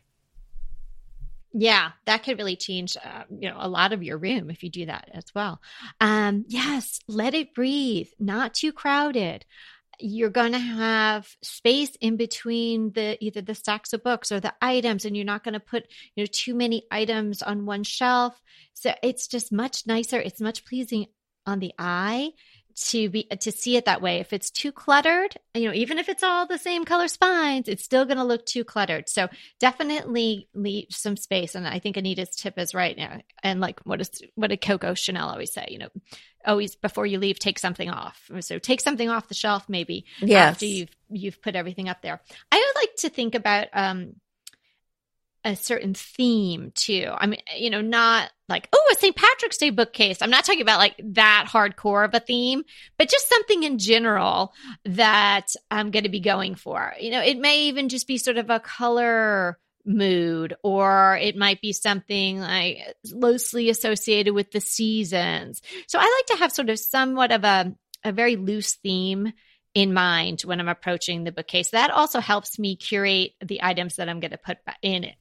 Yeah, 1.58 1.92
that 2.06 2.24
could 2.24 2.38
really 2.38 2.58
change, 2.58 2.98
uh, 2.98 3.24
you 3.30 3.50
know, 3.50 3.56
a 3.58 3.70
lot 3.70 3.94
of 3.94 4.04
your 4.04 4.18
room 4.18 4.50
if 4.50 4.62
you 4.62 4.70
do 4.70 4.88
that 4.88 5.10
as 5.14 5.24
well. 5.34 5.62
Um, 6.02 6.44
yes, 6.50 7.00
let 7.08 7.34
it 7.34 7.54
breathe, 7.54 8.10
not 8.20 8.54
too 8.54 8.74
crowded. 8.74 9.46
You're 10.00 10.30
going 10.30 10.52
to 10.52 10.60
have 10.60 11.30
space 11.42 11.96
in 12.02 12.18
between 12.18 12.92
the 12.92 13.18
either 13.24 13.42
the 13.42 13.56
stacks 13.56 13.94
of 13.94 14.04
books 14.04 14.34
or 14.34 14.42
the 14.42 14.54
items, 14.62 15.06
and 15.06 15.16
you're 15.16 15.26
not 15.26 15.46
going 15.46 15.54
to 15.54 15.62
put 15.62 15.86
you 16.16 16.24
know 16.24 16.28
too 16.30 16.56
many 16.56 16.84
items 16.92 17.42
on 17.42 17.66
one 17.66 17.84
shelf. 17.84 18.42
So 18.74 18.94
it's 19.02 19.26
just 19.28 19.54
much 19.54 19.88
nicer. 19.88 20.20
It's 20.20 20.42
much 20.42 20.66
pleasing 20.66 21.06
on 21.46 21.60
the 21.60 21.74
eye 21.80 22.32
to 22.76 23.10
be 23.10 23.24
to 23.24 23.52
see 23.52 23.78
it 23.78 23.86
that 23.86 24.02
way. 24.02 24.20
If 24.20 24.34
it's 24.34 24.52
too 24.52 24.72
cluttered 24.72 25.36
you 25.54 25.68
know 25.68 25.74
even 25.74 25.98
if 25.98 26.10
it's 26.10 26.24
all 26.24 26.46
the 26.46 26.58
same 26.58 26.86
color 26.86 27.08
spines 27.08 27.68
it's 27.68 27.84
still 27.84 28.06
going 28.06 28.18
to 28.18 28.24
look 28.24 28.46
too 28.46 28.64
cluttered. 28.64 29.10
So 29.10 29.28
definitely 29.60 30.48
leave 30.54 30.88
some 30.92 31.18
space 31.18 31.56
and 31.56 31.68
i 31.68 31.80
think 31.80 31.98
anita's 31.98 32.36
tip 32.36 32.58
is 32.58 32.74
right 32.74 32.98
now 32.98 33.20
and 33.44 33.60
like 33.60 33.80
what 33.82 34.02
is 34.02 34.10
what 34.36 34.48
did 34.48 34.62
coco 34.62 34.94
chanel 34.94 35.30
always 35.30 35.54
say 35.54 35.68
you 35.70 35.80
know 35.80 35.90
always 36.46 36.76
before 36.76 37.06
you 37.06 37.20
leave 37.20 37.40
take 37.40 37.60
something 37.60 37.90
off. 37.90 38.30
So 38.42 38.60
take 38.60 38.82
something 38.82 39.10
off 39.10 39.28
the 39.28 39.34
shelf 39.34 39.68
maybe 39.68 40.06
yes. 40.22 40.54
after 40.54 40.66
you've 40.66 40.96
you've 41.10 41.42
put 41.42 41.56
everything 41.56 41.90
up 41.90 42.02
there. 42.02 42.22
I 42.52 42.56
would 42.56 42.82
like 42.82 42.96
to 42.98 43.10
think 43.10 43.36
about 43.36 43.68
um 43.74 44.14
a 45.46 45.56
certain 45.56 45.94
theme 45.94 46.72
too. 46.74 47.08
I 47.16 47.28
mean, 47.28 47.40
you 47.56 47.70
know, 47.70 47.82
not 47.82 48.32
like, 48.50 48.68
oh, 48.74 48.90
a 48.92 48.96
St. 48.96 49.16
Patrick's 49.16 49.58
Day 49.58 49.70
bookcase. 49.70 50.22
I'm 50.22 50.32
not 50.32 50.44
talking 50.44 50.62
about 50.62 50.80
like 50.80 51.00
that 51.14 51.46
hardcore 51.48 52.04
of 52.04 52.16
a 52.16 52.20
theme, 52.20 52.64
but 52.98 53.10
just 53.10 53.30
something 53.30 53.62
in 53.62 53.78
general 53.78 54.54
that 54.86 55.48
I'm 55.70 55.92
going 55.92 56.04
to 56.04 56.10
be 56.10 56.20
going 56.20 56.56
for. 56.56 56.94
You 57.00 57.12
know, 57.12 57.22
it 57.22 57.38
may 57.38 57.66
even 57.66 57.90
just 57.90 58.08
be 58.08 58.18
sort 58.18 58.38
of 58.38 58.50
a 58.50 58.60
color 58.60 59.60
mood, 59.86 60.56
or 60.64 61.16
it 61.22 61.38
might 61.38 61.62
be 61.62 61.74
something 61.74 62.40
like 62.40 62.80
loosely 63.12 63.70
associated 63.70 64.34
with 64.34 64.52
the 64.52 64.62
seasons. 64.62 65.62
So 65.88 66.00
I 66.00 66.02
like 66.02 66.36
to 66.36 66.44
have 66.44 66.52
sort 66.52 66.72
of 66.72 66.80
somewhat 66.80 67.32
of 67.32 67.44
a, 67.44 67.72
a 68.04 68.12
very 68.12 68.36
loose 68.36 68.74
theme 68.74 69.32
in 69.76 69.94
mind 69.94 70.42
when 70.42 70.60
I'm 70.60 70.70
approaching 70.70 71.24
the 71.24 71.32
bookcase. 71.32 71.70
That 71.70 71.92
also 71.92 72.20
helps 72.20 72.58
me 72.58 72.78
curate 72.78 73.34
the 73.46 73.62
items 73.62 73.98
that 73.98 74.10
I'm 74.10 74.22
going 74.22 74.32
to 74.32 74.40
put 74.40 74.58
in 74.82 75.04
it. 75.04 75.16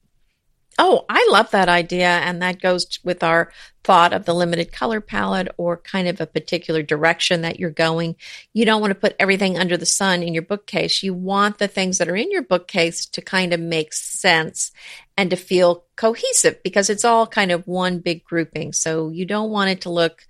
Oh, 0.78 1.04
I 1.08 1.28
love 1.30 1.50
that 1.52 1.68
idea. 1.68 2.08
And 2.08 2.42
that 2.42 2.60
goes 2.60 2.98
with 3.04 3.22
our 3.22 3.52
thought 3.84 4.12
of 4.12 4.24
the 4.24 4.34
limited 4.34 4.72
color 4.72 5.00
palette 5.00 5.48
or 5.56 5.76
kind 5.76 6.08
of 6.08 6.20
a 6.20 6.26
particular 6.26 6.82
direction 6.82 7.42
that 7.42 7.60
you're 7.60 7.70
going. 7.70 8.16
You 8.52 8.64
don't 8.64 8.80
want 8.80 8.90
to 8.90 8.98
put 8.98 9.14
everything 9.20 9.56
under 9.56 9.76
the 9.76 9.86
sun 9.86 10.22
in 10.22 10.34
your 10.34 10.42
bookcase. 10.42 11.02
You 11.02 11.14
want 11.14 11.58
the 11.58 11.68
things 11.68 11.98
that 11.98 12.08
are 12.08 12.16
in 12.16 12.30
your 12.30 12.42
bookcase 12.42 13.06
to 13.06 13.22
kind 13.22 13.52
of 13.52 13.60
make 13.60 13.92
sense 13.92 14.72
and 15.16 15.30
to 15.30 15.36
feel 15.36 15.84
cohesive 15.94 16.62
because 16.64 16.90
it's 16.90 17.04
all 17.04 17.26
kind 17.26 17.52
of 17.52 17.68
one 17.68 18.00
big 18.00 18.24
grouping. 18.24 18.72
So 18.72 19.10
you 19.10 19.26
don't 19.26 19.50
want 19.50 19.70
it 19.70 19.82
to 19.82 19.90
look 19.90 20.26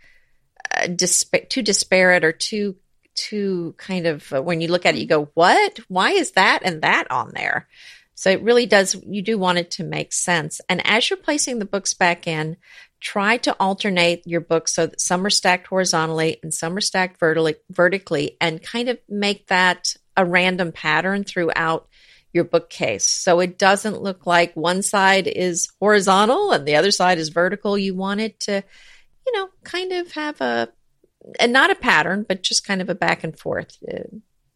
uh, 0.75 0.89
too 0.89 1.63
disparate 1.63 2.25
or 2.25 2.33
too 2.33 2.77
too 3.15 3.75
kind 3.79 4.07
of 4.07 4.33
uh, 4.33 4.43
when 4.43 4.61
you 4.61 4.67
look 4.67 4.85
at 4.85 4.97
it 4.97 4.99
you 4.99 5.07
go 5.07 5.31
what 5.35 5.79
why 5.87 6.11
is 6.11 6.33
that 6.33 6.63
and 6.65 6.83
that 6.83 7.09
on 7.13 7.31
there 7.33 7.69
so 8.15 8.31
it 8.31 8.43
really 8.43 8.67
does, 8.67 8.95
you 9.07 9.23
do 9.23 9.39
want 9.39 9.59
it 9.59 9.73
to 9.73 9.85
make 9.85 10.13
sense. 10.13 10.61
And 10.69 10.87
as 10.87 11.11
you're 11.11 11.17
placing 11.17 11.59
the 11.59 11.65
books 11.65 11.95
back 11.95 12.27
in, 12.27 12.57
try 13.01 13.37
to 13.39 13.57
alternate 13.61 14.27
your 14.27 14.41
books 14.41 14.75
so 14.75 14.87
that 14.87 15.01
some 15.01 15.27
are 15.27 15.31
stacked 15.31 15.67
horizontally 15.67 16.39
and 16.43 16.55
some 16.55 16.77
are 16.77 16.81
stacked 16.81 17.19
vertically, 17.19 17.57
vertically 17.71 18.37
and 18.41 18.63
kind 18.63 18.89
of 18.89 18.99
make 19.09 19.49
that 19.49 19.95
a 20.17 20.25
random 20.25 20.73
pattern 20.73 21.25
throughout 21.25 21.89
your 22.33 22.45
bookcase. 22.45 23.09
So 23.09 23.41
it 23.41 23.59
doesn't 23.59 24.03
look 24.03 24.27
like 24.27 24.55
one 24.55 24.83
side 24.83 25.27
is 25.27 25.69
horizontal 25.81 26.53
and 26.53 26.67
the 26.67 26.77
other 26.77 26.91
side 26.91 27.19
is 27.19 27.29
vertical. 27.29 27.77
You 27.77 27.95
want 27.95 28.21
it 28.21 28.41
to, 28.41 28.63
you 29.27 29.33
know, 29.33 29.49
kind 29.65 29.93
of 29.93 30.13
have 30.13 30.41
a, 30.41 30.69
and 31.39 31.53
not 31.53 31.71
a 31.71 31.77
pattern, 31.77 32.25
but 32.29 32.43
just 32.43 32.67
kind 32.67 32.81
of 32.81 32.89
a 32.89 32.95
back 32.95 33.25
and 33.25 33.39
forth 33.39 33.77
uh, 33.89 34.03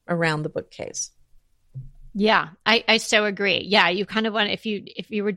around 0.08 0.42
the 0.42 0.48
bookcase. 0.48 1.10
Yeah, 2.18 2.48
I, 2.66 2.84
I 2.88 2.96
so 2.96 3.26
agree. 3.26 3.62
Yeah, 3.64 3.90
you 3.90 4.04
kind 4.04 4.26
of 4.26 4.32
want 4.32 4.50
if 4.50 4.66
you 4.66 4.82
if 4.84 5.08
you 5.12 5.22
were 5.22 5.36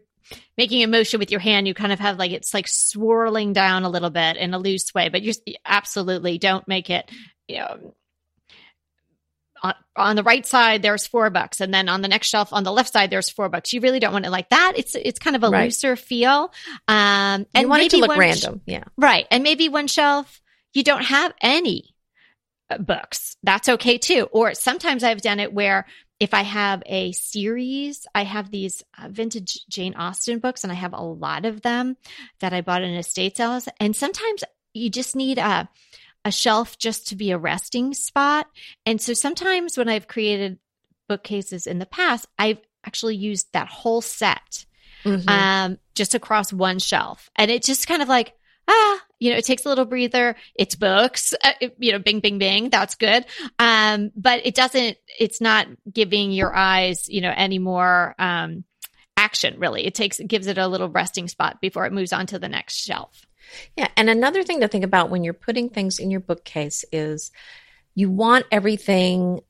making 0.57 0.81
a 0.81 0.87
motion 0.87 1.19
with 1.19 1.29
your 1.29 1.39
hand, 1.39 1.67
you 1.67 1.75
kind 1.75 1.91
of 1.91 1.99
have 1.99 2.17
like 2.17 2.31
it's 2.31 2.55
like 2.55 2.67
swirling 2.67 3.53
down 3.53 3.83
a 3.83 3.89
little 3.89 4.09
bit 4.09 4.35
in 4.35 4.55
a 4.55 4.57
loose 4.57 4.91
way, 4.91 5.09
but 5.09 5.21
you 5.21 5.31
absolutely 5.63 6.39
don't 6.39 6.67
make 6.67 6.89
it, 6.89 7.11
you 7.47 7.59
know, 7.59 7.93
on, 9.61 9.75
on, 9.95 10.15
the 10.15 10.23
right 10.23 10.43
side 10.43 10.81
there's 10.81 11.05
four 11.05 11.29
bucks 11.29 11.61
and 11.61 11.71
then 11.71 11.87
on 11.87 12.01
the 12.01 12.07
next 12.07 12.29
shelf 12.29 12.51
on 12.51 12.63
the 12.63 12.71
left 12.71 12.91
side 12.91 13.11
there's 13.11 13.29
four 13.29 13.47
bucks. 13.47 13.73
You 13.73 13.81
really 13.81 13.99
don't 13.99 14.13
want 14.13 14.25
it 14.25 14.31
like 14.31 14.49
that. 14.49 14.73
It's 14.75 14.95
it's 14.95 15.19
kind 15.19 15.35
of 15.35 15.43
a 15.43 15.49
right. 15.49 15.65
looser 15.65 15.95
feel 15.95 16.51
um 16.87 17.45
and 17.53 17.61
you 17.61 17.67
want 17.67 17.83
it 17.83 17.91
to 17.91 17.97
look 17.97 18.17
random 18.17 18.61
yeah. 18.65 18.85
right 18.97 19.27
and 19.29 19.43
maybe 19.43 19.69
one 19.69 19.85
shelf 19.85 20.41
you 20.73 20.81
don't 20.83 21.03
have 21.03 21.31
any 21.41 21.93
uh, 22.71 22.79
books 22.79 23.37
that's 23.43 23.69
okay 23.69 23.99
too. 23.99 24.27
Or 24.31 24.55
sometimes 24.55 25.03
i've 25.03 25.21
done 25.21 25.39
it 25.39 25.53
where 25.53 25.85
if 26.21 26.35
I 26.35 26.43
have 26.43 26.83
a 26.85 27.13
series, 27.13 28.05
I 28.13 28.25
have 28.25 28.51
these 28.51 28.83
uh, 28.95 29.07
vintage 29.09 29.65
Jane 29.67 29.95
Austen 29.95 30.37
books, 30.37 30.63
and 30.63 30.71
I 30.71 30.75
have 30.75 30.93
a 30.93 31.01
lot 31.01 31.45
of 31.45 31.63
them 31.63 31.97
that 32.41 32.53
I 32.53 32.61
bought 32.61 32.83
in 32.83 32.93
estate 32.93 33.37
sales. 33.37 33.67
And 33.79 33.95
sometimes 33.95 34.43
you 34.71 34.91
just 34.91 35.15
need 35.15 35.39
a 35.39 35.67
a 36.23 36.31
shelf 36.31 36.77
just 36.77 37.07
to 37.07 37.15
be 37.15 37.31
a 37.31 37.39
resting 37.39 37.95
spot. 37.95 38.45
And 38.85 39.01
so 39.01 39.13
sometimes 39.13 39.79
when 39.79 39.89
I've 39.89 40.07
created 40.07 40.59
bookcases 41.09 41.65
in 41.65 41.79
the 41.79 41.87
past, 41.87 42.27
I've 42.37 42.59
actually 42.85 43.15
used 43.15 43.51
that 43.53 43.67
whole 43.67 44.01
set 44.01 44.67
mm-hmm. 45.03 45.27
um, 45.27 45.79
just 45.95 46.13
across 46.13 46.53
one 46.53 46.77
shelf, 46.77 47.31
and 47.35 47.49
it 47.49 47.63
just 47.63 47.87
kind 47.87 48.03
of 48.03 48.07
like 48.07 48.35
ah, 48.67 49.01
you 49.21 49.29
know, 49.29 49.37
it 49.37 49.45
takes 49.45 49.65
a 49.65 49.69
little 49.69 49.85
breather. 49.85 50.35
It's 50.55 50.73
books, 50.73 51.33
uh, 51.43 51.51
you 51.77 51.91
know, 51.91 51.99
bing, 51.99 52.21
bing, 52.21 52.39
bing. 52.39 52.71
That's 52.71 52.95
good. 52.95 53.23
Um, 53.59 54.11
but 54.15 54.45
it 54.45 54.55
doesn't, 54.55 54.97
it's 55.19 55.39
not 55.39 55.67
giving 55.93 56.31
your 56.31 56.53
eyes, 56.55 57.07
you 57.07 57.21
know, 57.21 57.31
any 57.33 57.59
more, 57.59 58.15
um, 58.17 58.63
action 59.15 59.59
really. 59.59 59.85
It 59.85 59.93
takes, 59.93 60.19
it 60.19 60.27
gives 60.27 60.47
it 60.47 60.57
a 60.57 60.67
little 60.67 60.89
resting 60.89 61.27
spot 61.27 61.61
before 61.61 61.85
it 61.85 61.93
moves 61.93 62.11
on 62.11 62.25
to 62.27 62.39
the 62.39 62.49
next 62.49 62.77
shelf. 62.77 63.27
Yeah. 63.77 63.89
And 63.95 64.09
another 64.09 64.41
thing 64.41 64.61
to 64.61 64.67
think 64.67 64.83
about 64.83 65.11
when 65.11 65.23
you're 65.23 65.35
putting 65.35 65.69
things 65.69 65.99
in 65.99 66.09
your 66.09 66.21
bookcase 66.21 66.83
is 66.91 67.31
you 67.93 68.09
want 68.09 68.47
everything 68.51 69.41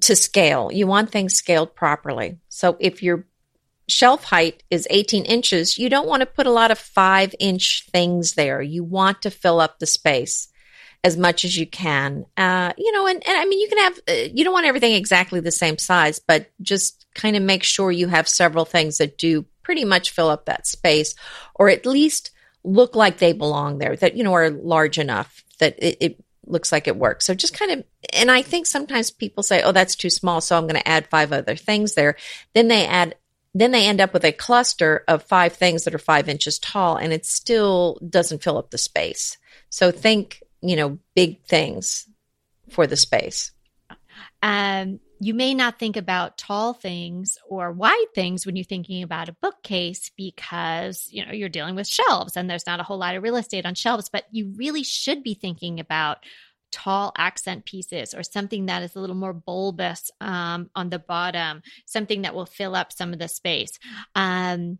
to 0.00 0.16
scale. 0.16 0.70
You 0.72 0.86
want 0.86 1.10
things 1.10 1.34
scaled 1.34 1.74
properly. 1.74 2.38
So 2.48 2.78
if 2.80 3.02
you're 3.02 3.26
shelf 3.88 4.24
height 4.24 4.62
is 4.70 4.86
18 4.90 5.24
inches, 5.24 5.78
you 5.78 5.88
don't 5.88 6.06
want 6.06 6.20
to 6.20 6.26
put 6.26 6.46
a 6.46 6.52
lot 6.52 6.70
of 6.70 6.78
five 6.78 7.34
inch 7.38 7.86
things 7.92 8.34
there. 8.34 8.60
You 8.60 8.84
want 8.84 9.22
to 9.22 9.30
fill 9.30 9.60
up 9.60 9.78
the 9.78 9.86
space 9.86 10.48
as 11.02 11.16
much 11.16 11.44
as 11.44 11.56
you 11.56 11.66
can. 11.66 12.26
Uh, 12.36 12.72
you 12.76 12.92
know, 12.92 13.06
and, 13.06 13.26
and 13.26 13.38
I 13.38 13.44
mean, 13.44 13.60
you 13.60 13.68
can 13.68 13.78
have, 13.78 13.98
uh, 14.08 14.28
you 14.34 14.44
don't 14.44 14.52
want 14.52 14.66
everything 14.66 14.92
exactly 14.92 15.40
the 15.40 15.50
same 15.50 15.78
size, 15.78 16.18
but 16.18 16.50
just 16.60 17.06
kind 17.14 17.36
of 17.36 17.42
make 17.42 17.62
sure 17.62 17.90
you 17.90 18.08
have 18.08 18.28
several 18.28 18.64
things 18.64 18.98
that 18.98 19.16
do 19.16 19.46
pretty 19.62 19.84
much 19.84 20.10
fill 20.10 20.28
up 20.28 20.46
that 20.46 20.66
space 20.66 21.14
or 21.54 21.68
at 21.68 21.86
least 21.86 22.30
look 22.64 22.96
like 22.96 23.18
they 23.18 23.32
belong 23.32 23.78
there, 23.78 23.96
that, 23.96 24.16
you 24.16 24.24
know, 24.24 24.34
are 24.34 24.50
large 24.50 24.98
enough 24.98 25.44
that 25.60 25.76
it, 25.78 25.96
it 26.00 26.24
looks 26.46 26.72
like 26.72 26.88
it 26.88 26.96
works. 26.96 27.26
So 27.26 27.34
just 27.34 27.56
kind 27.56 27.70
of, 27.70 27.84
and 28.12 28.30
I 28.30 28.42
think 28.42 28.66
sometimes 28.66 29.10
people 29.10 29.42
say, 29.42 29.62
oh, 29.62 29.72
that's 29.72 29.96
too 29.96 30.10
small. 30.10 30.40
So 30.40 30.56
I'm 30.56 30.66
going 30.66 30.80
to 30.80 30.88
add 30.88 31.08
five 31.08 31.32
other 31.32 31.56
things 31.56 31.94
there. 31.94 32.16
Then 32.54 32.68
they 32.68 32.86
add 32.86 33.14
then 33.54 33.70
they 33.72 33.86
end 33.86 34.00
up 34.00 34.12
with 34.12 34.24
a 34.24 34.32
cluster 34.32 35.04
of 35.08 35.22
five 35.22 35.54
things 35.54 35.84
that 35.84 35.94
are 35.94 35.98
five 35.98 36.28
inches 36.28 36.58
tall 36.58 36.96
and 36.96 37.12
it 37.12 37.24
still 37.24 37.98
doesn't 38.08 38.42
fill 38.42 38.58
up 38.58 38.70
the 38.70 38.78
space. 38.78 39.38
So 39.70 39.90
think, 39.90 40.42
you 40.60 40.76
know, 40.76 40.98
big 41.14 41.42
things 41.44 42.08
for 42.70 42.86
the 42.86 42.96
space. 42.96 43.52
Um, 44.42 45.00
you 45.20 45.34
may 45.34 45.54
not 45.54 45.78
think 45.78 45.96
about 45.96 46.38
tall 46.38 46.74
things 46.74 47.38
or 47.48 47.72
wide 47.72 48.06
things 48.14 48.46
when 48.46 48.54
you're 48.54 48.64
thinking 48.64 49.02
about 49.02 49.28
a 49.28 49.36
bookcase 49.40 50.10
because 50.16 51.08
you 51.10 51.26
know 51.26 51.32
you're 51.32 51.48
dealing 51.48 51.74
with 51.74 51.86
shelves 51.86 52.36
and 52.36 52.48
there's 52.48 52.66
not 52.66 52.80
a 52.80 52.84
whole 52.84 52.98
lot 52.98 53.16
of 53.16 53.22
real 53.22 53.36
estate 53.36 53.66
on 53.66 53.74
shelves 53.74 54.08
but 54.08 54.24
you 54.30 54.52
really 54.56 54.84
should 54.84 55.22
be 55.22 55.34
thinking 55.34 55.80
about 55.80 56.18
tall 56.70 57.12
accent 57.16 57.64
pieces 57.64 58.14
or 58.14 58.22
something 58.22 58.66
that 58.66 58.82
is 58.82 58.94
a 58.94 59.00
little 59.00 59.16
more 59.16 59.32
bulbous 59.32 60.10
um, 60.20 60.70
on 60.74 60.90
the 60.90 60.98
bottom, 60.98 61.62
something 61.86 62.22
that 62.22 62.34
will 62.34 62.46
fill 62.46 62.74
up 62.74 62.92
some 62.92 63.12
of 63.12 63.18
the 63.18 63.28
space. 63.28 63.78
Um, 64.14 64.78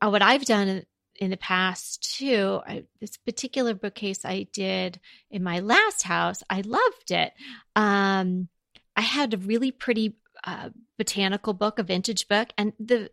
what 0.00 0.22
I've 0.22 0.44
done 0.44 0.84
in 1.18 1.30
the 1.30 1.36
past 1.36 2.16
too, 2.16 2.60
I, 2.66 2.84
this 3.00 3.16
particular 3.16 3.74
bookcase 3.74 4.24
I 4.24 4.46
did 4.52 5.00
in 5.30 5.42
my 5.42 5.60
last 5.60 6.02
house, 6.02 6.42
I 6.50 6.62
loved 6.62 7.10
it. 7.10 7.32
Um, 7.74 8.48
I 8.94 9.02
had 9.02 9.34
a 9.34 9.38
really 9.38 9.70
pretty 9.70 10.16
uh, 10.44 10.70
botanical 10.98 11.52
book, 11.52 11.78
a 11.78 11.82
vintage 11.82 12.28
book, 12.28 12.48
and 12.56 12.72
the 12.78 13.10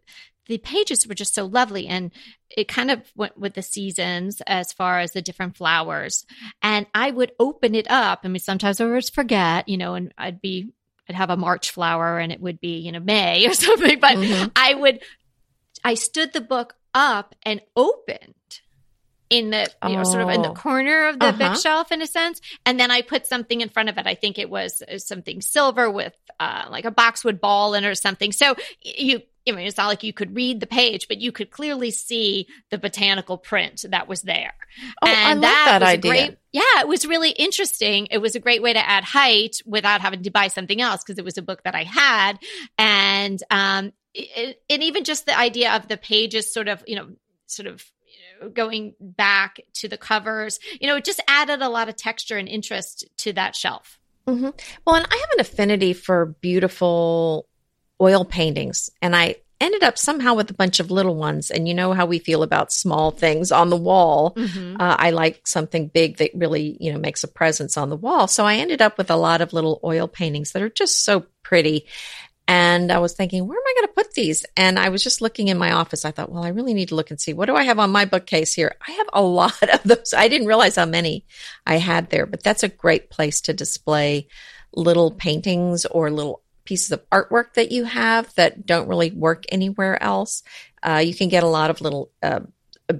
the 0.47 0.57
pages 0.57 1.07
were 1.07 1.13
just 1.13 1.33
so 1.33 1.45
lovely 1.45 1.87
and 1.87 2.11
it 2.49 2.67
kind 2.67 2.91
of 2.91 3.01
went 3.15 3.37
with 3.37 3.53
the 3.53 3.61
seasons 3.61 4.41
as 4.45 4.73
far 4.73 4.99
as 4.99 5.11
the 5.11 5.21
different 5.21 5.55
flowers 5.55 6.25
and 6.61 6.85
i 6.93 7.11
would 7.11 7.31
open 7.39 7.75
it 7.75 7.89
up 7.89 8.21
i 8.23 8.27
mean 8.27 8.39
sometimes 8.39 8.79
i 8.79 8.85
would 8.85 9.13
forget 9.13 9.67
you 9.67 9.77
know 9.77 9.95
and 9.95 10.13
i'd 10.17 10.41
be 10.41 10.71
i'd 11.09 11.15
have 11.15 11.29
a 11.29 11.37
march 11.37 11.71
flower 11.71 12.19
and 12.19 12.31
it 12.31 12.41
would 12.41 12.59
be 12.59 12.77
you 12.77 12.91
know 12.91 12.99
may 12.99 13.47
or 13.47 13.53
something 13.53 13.99
but 13.99 14.15
mm-hmm. 14.15 14.47
i 14.55 14.73
would 14.73 15.01
i 15.83 15.93
stood 15.93 16.33
the 16.33 16.41
book 16.41 16.75
up 16.93 17.35
and 17.43 17.61
opened 17.75 18.33
in 19.29 19.49
the 19.49 19.67
you 19.87 19.95
know 19.95 20.03
sort 20.03 20.21
of 20.21 20.29
in 20.29 20.43
the 20.43 20.49
oh. 20.49 20.53
corner 20.53 21.07
of 21.07 21.17
the 21.17 21.25
uh-huh. 21.25 21.49
bookshelf 21.49 21.91
in 21.91 22.01
a 22.01 22.07
sense 22.07 22.39
and 22.67 22.79
then 22.79 22.91
i 22.91 23.01
put 23.01 23.25
something 23.25 23.61
in 23.61 23.69
front 23.69 23.89
of 23.89 23.97
it 23.97 24.05
i 24.05 24.13
think 24.13 24.37
it 24.37 24.49
was 24.49 24.83
uh, 24.83 24.97
something 24.99 25.41
silver 25.41 25.89
with 25.89 26.13
uh, 26.39 26.65
like 26.69 26.85
a 26.85 26.91
boxwood 26.91 27.39
ball 27.39 27.73
in 27.73 27.83
it 27.83 27.87
or 27.87 27.95
something 27.95 28.31
so 28.31 28.55
you 28.81 29.21
I 29.47 29.51
mean, 29.51 29.67
it's 29.67 29.77
not 29.77 29.87
like 29.87 30.03
you 30.03 30.13
could 30.13 30.35
read 30.35 30.59
the 30.59 30.67
page, 30.67 31.07
but 31.07 31.19
you 31.19 31.31
could 31.31 31.51
clearly 31.51 31.91
see 31.91 32.47
the 32.69 32.77
botanical 32.77 33.37
print 33.37 33.85
that 33.89 34.07
was 34.07 34.21
there. 34.21 34.53
Oh, 35.01 35.07
and 35.07 35.17
I 35.17 35.33
love 35.33 35.41
that, 35.41 35.79
that 35.79 35.83
idea. 35.83 36.11
Great, 36.11 36.37
yeah, 36.51 36.79
it 36.79 36.87
was 36.87 37.05
really 37.05 37.31
interesting. 37.31 38.07
It 38.09 38.19
was 38.19 38.35
a 38.35 38.39
great 38.39 38.61
way 38.61 38.73
to 38.73 38.89
add 38.89 39.03
height 39.03 39.61
without 39.65 40.01
having 40.01 40.23
to 40.23 40.31
buy 40.31 40.47
something 40.47 40.79
else 40.81 41.03
because 41.03 41.19
it 41.19 41.25
was 41.25 41.37
a 41.37 41.41
book 41.41 41.63
that 41.63 41.75
I 41.75 41.83
had. 41.83 42.39
And, 42.77 43.41
um, 43.51 43.91
it, 44.13 44.61
and 44.69 44.83
even 44.83 45.03
just 45.03 45.25
the 45.25 45.37
idea 45.37 45.73
of 45.73 45.87
the 45.87 45.97
pages 45.97 46.53
sort 46.53 46.67
of, 46.67 46.83
you 46.87 46.95
know, 46.95 47.09
sort 47.47 47.67
of 47.67 47.83
going 48.53 48.93
back 48.99 49.59
to 49.73 49.87
the 49.87 49.97
covers. 49.97 50.59
You 50.79 50.87
know, 50.87 50.97
it 50.97 51.05
just 51.05 51.21
added 51.27 51.61
a 51.61 51.69
lot 51.69 51.89
of 51.89 51.95
texture 51.95 52.37
and 52.37 52.47
interest 52.47 53.05
to 53.17 53.33
that 53.33 53.55
shelf. 53.55 53.99
Mm-hmm. 54.27 54.49
Well, 54.85 54.95
and 54.95 55.07
I 55.09 55.15
have 55.15 55.29
an 55.33 55.39
affinity 55.39 55.93
for 55.93 56.27
beautiful 56.41 57.47
oil 58.01 58.25
paintings, 58.25 58.89
and 59.01 59.15
I 59.15 59.37
ended 59.63 59.83
up 59.83 59.97
somehow 59.97 60.33
with 60.33 60.51
a 60.51 60.53
bunch 60.53 60.81
of 60.81 60.91
little 60.91 61.15
ones. 61.15 61.49
And 61.49 61.67
you 61.67 61.73
know 61.73 61.93
how 61.93 62.05
we 62.05 62.19
feel 62.19 62.43
about 62.43 62.73
small 62.73 63.11
things 63.11 63.51
on 63.51 63.69
the 63.69 63.77
wall. 63.77 64.33
Mm-hmm. 64.35 64.75
Uh, 64.79 64.95
I 64.99 65.11
like 65.11 65.47
something 65.47 65.87
big 65.87 66.17
that 66.17 66.31
really, 66.33 66.77
you 66.81 66.91
know, 66.91 66.99
makes 66.99 67.23
a 67.23 67.29
presence 67.29 67.77
on 67.77 67.89
the 67.89 67.95
wall. 67.95 68.27
So 68.27 68.45
I 68.45 68.55
ended 68.55 68.81
up 68.81 68.97
with 68.97 69.09
a 69.09 69.15
lot 69.15 69.39
of 69.39 69.53
little 69.53 69.79
oil 69.83 70.07
paintings 70.09 70.51
that 70.51 70.61
are 70.61 70.69
just 70.69 71.05
so 71.05 71.25
pretty. 71.43 71.85
And 72.45 72.91
I 72.91 72.99
was 72.99 73.13
thinking, 73.13 73.47
where 73.47 73.57
am 73.57 73.63
I 73.65 73.73
going 73.77 73.87
to 73.87 73.93
put 73.93 74.13
these? 74.13 74.45
And 74.57 74.77
I 74.77 74.89
was 74.89 75.01
just 75.01 75.21
looking 75.21 75.47
in 75.47 75.57
my 75.57 75.71
office. 75.71 76.03
I 76.03 76.11
thought, 76.11 76.29
well, 76.29 76.43
I 76.43 76.49
really 76.49 76.73
need 76.73 76.89
to 76.89 76.95
look 76.95 77.09
and 77.09 77.19
see 77.19 77.33
what 77.33 77.45
do 77.45 77.55
I 77.55 77.63
have 77.63 77.79
on 77.79 77.89
my 77.89 78.03
bookcase 78.03 78.53
here? 78.53 78.75
I 78.85 78.91
have 78.91 79.07
a 79.13 79.21
lot 79.21 79.63
of 79.63 79.81
those. 79.83 80.13
I 80.15 80.27
didn't 80.27 80.47
realize 80.47 80.75
how 80.75 80.85
many 80.85 81.25
I 81.65 81.77
had 81.77 82.09
there, 82.09 82.25
but 82.25 82.43
that's 82.43 82.63
a 82.63 82.67
great 82.67 83.09
place 83.09 83.39
to 83.41 83.53
display 83.53 84.27
little 84.75 85.11
paintings 85.11 85.85
or 85.85 86.11
little 86.11 86.42
pieces 86.65 86.91
of 86.91 87.09
artwork 87.09 87.53
that 87.55 87.71
you 87.71 87.83
have 87.83 88.33
that 88.35 88.65
don't 88.65 88.87
really 88.87 89.11
work 89.11 89.43
anywhere 89.49 90.01
else. 90.01 90.43
Uh, 90.81 91.01
you 91.03 91.13
can 91.13 91.29
get 91.29 91.43
a 91.43 91.47
lot 91.47 91.69
of 91.69 91.81
little, 91.81 92.11
uh, 92.21 92.41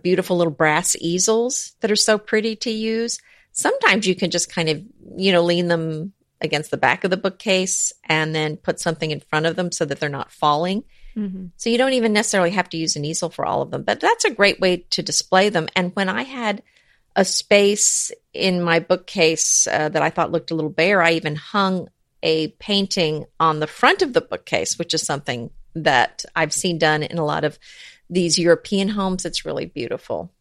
beautiful 0.02 0.38
little 0.38 0.54
brass 0.54 0.96
easels 1.00 1.76
that 1.82 1.92
are 1.92 1.96
so 1.96 2.18
pretty 2.18 2.56
to 2.56 2.72
use. 2.72 3.20
Sometimes 3.52 4.08
you 4.08 4.16
can 4.16 4.32
just 4.32 4.52
kind 4.52 4.70
of, 4.70 4.82
you 5.18 5.32
know, 5.32 5.44
lean 5.44 5.68
them 5.68 6.14
against 6.42 6.72
the 6.72 6.78
back 6.78 7.04
of 7.04 7.12
the 7.12 7.18
bookcase 7.18 7.94
and 8.04 8.34
then 8.36 8.58
put 8.58 8.80
something 8.80 9.12
in 9.12 9.20
front 9.20 9.46
of 9.46 9.56
them 9.56 9.72
so 9.72 9.86
that 9.86 10.00
they're 10.00 10.10
not 10.10 10.32
falling. 10.32 10.84
Mm-hmm. 11.16 11.48
So 11.58 11.70
you 11.70 11.78
don't 11.78 11.94
even 11.94 12.14
necessarily 12.14 12.52
have 12.52 12.70
to 12.70 12.78
use 12.78 12.96
an 12.96 13.06
easel 13.06 13.30
for 13.30 13.46
all 13.46 13.62
of 13.62 13.72
them, 13.72 13.84
but 13.84 14.00
that's 14.00 14.26
a 14.26 14.34
great 14.34 14.60
way 14.60 14.78
to 14.92 15.04
display 15.04 15.50
them. 15.50 15.68
And 15.76 15.96
when 15.96 16.10
I 16.10 16.24
had 16.24 16.64
a 17.16 17.24
space 17.24 18.12
in 18.34 18.62
my 18.62 18.80
bookcase 18.80 19.68
uh, 19.68 19.90
that 19.90 20.02
I 20.02 20.10
thought 20.10 20.32
looked 20.32 20.52
a 20.52 20.56
little 20.56 20.72
bare, 20.72 21.02
I 21.02 21.14
even 21.14 21.36
hung 21.36 21.88
a 22.24 22.48
painting 22.48 23.26
on 23.40 23.60
the 23.60 23.68
front 23.68 24.02
of 24.02 24.14
the 24.14 24.22
bookcase, 24.22 24.80
which 24.80 24.94
is 24.96 25.04
something 25.04 25.52
that 25.76 26.26
I've 26.36 26.54
seen 26.54 26.80
done 26.80 27.04
in 27.04 27.20
a 27.20 27.26
lot 27.26 27.44
of 27.44 27.60
these 28.10 28.40
European 28.40 28.88
homes. 28.88 29.26
It's 29.26 29.46
really 29.46 29.66
beautiful. 29.66 30.32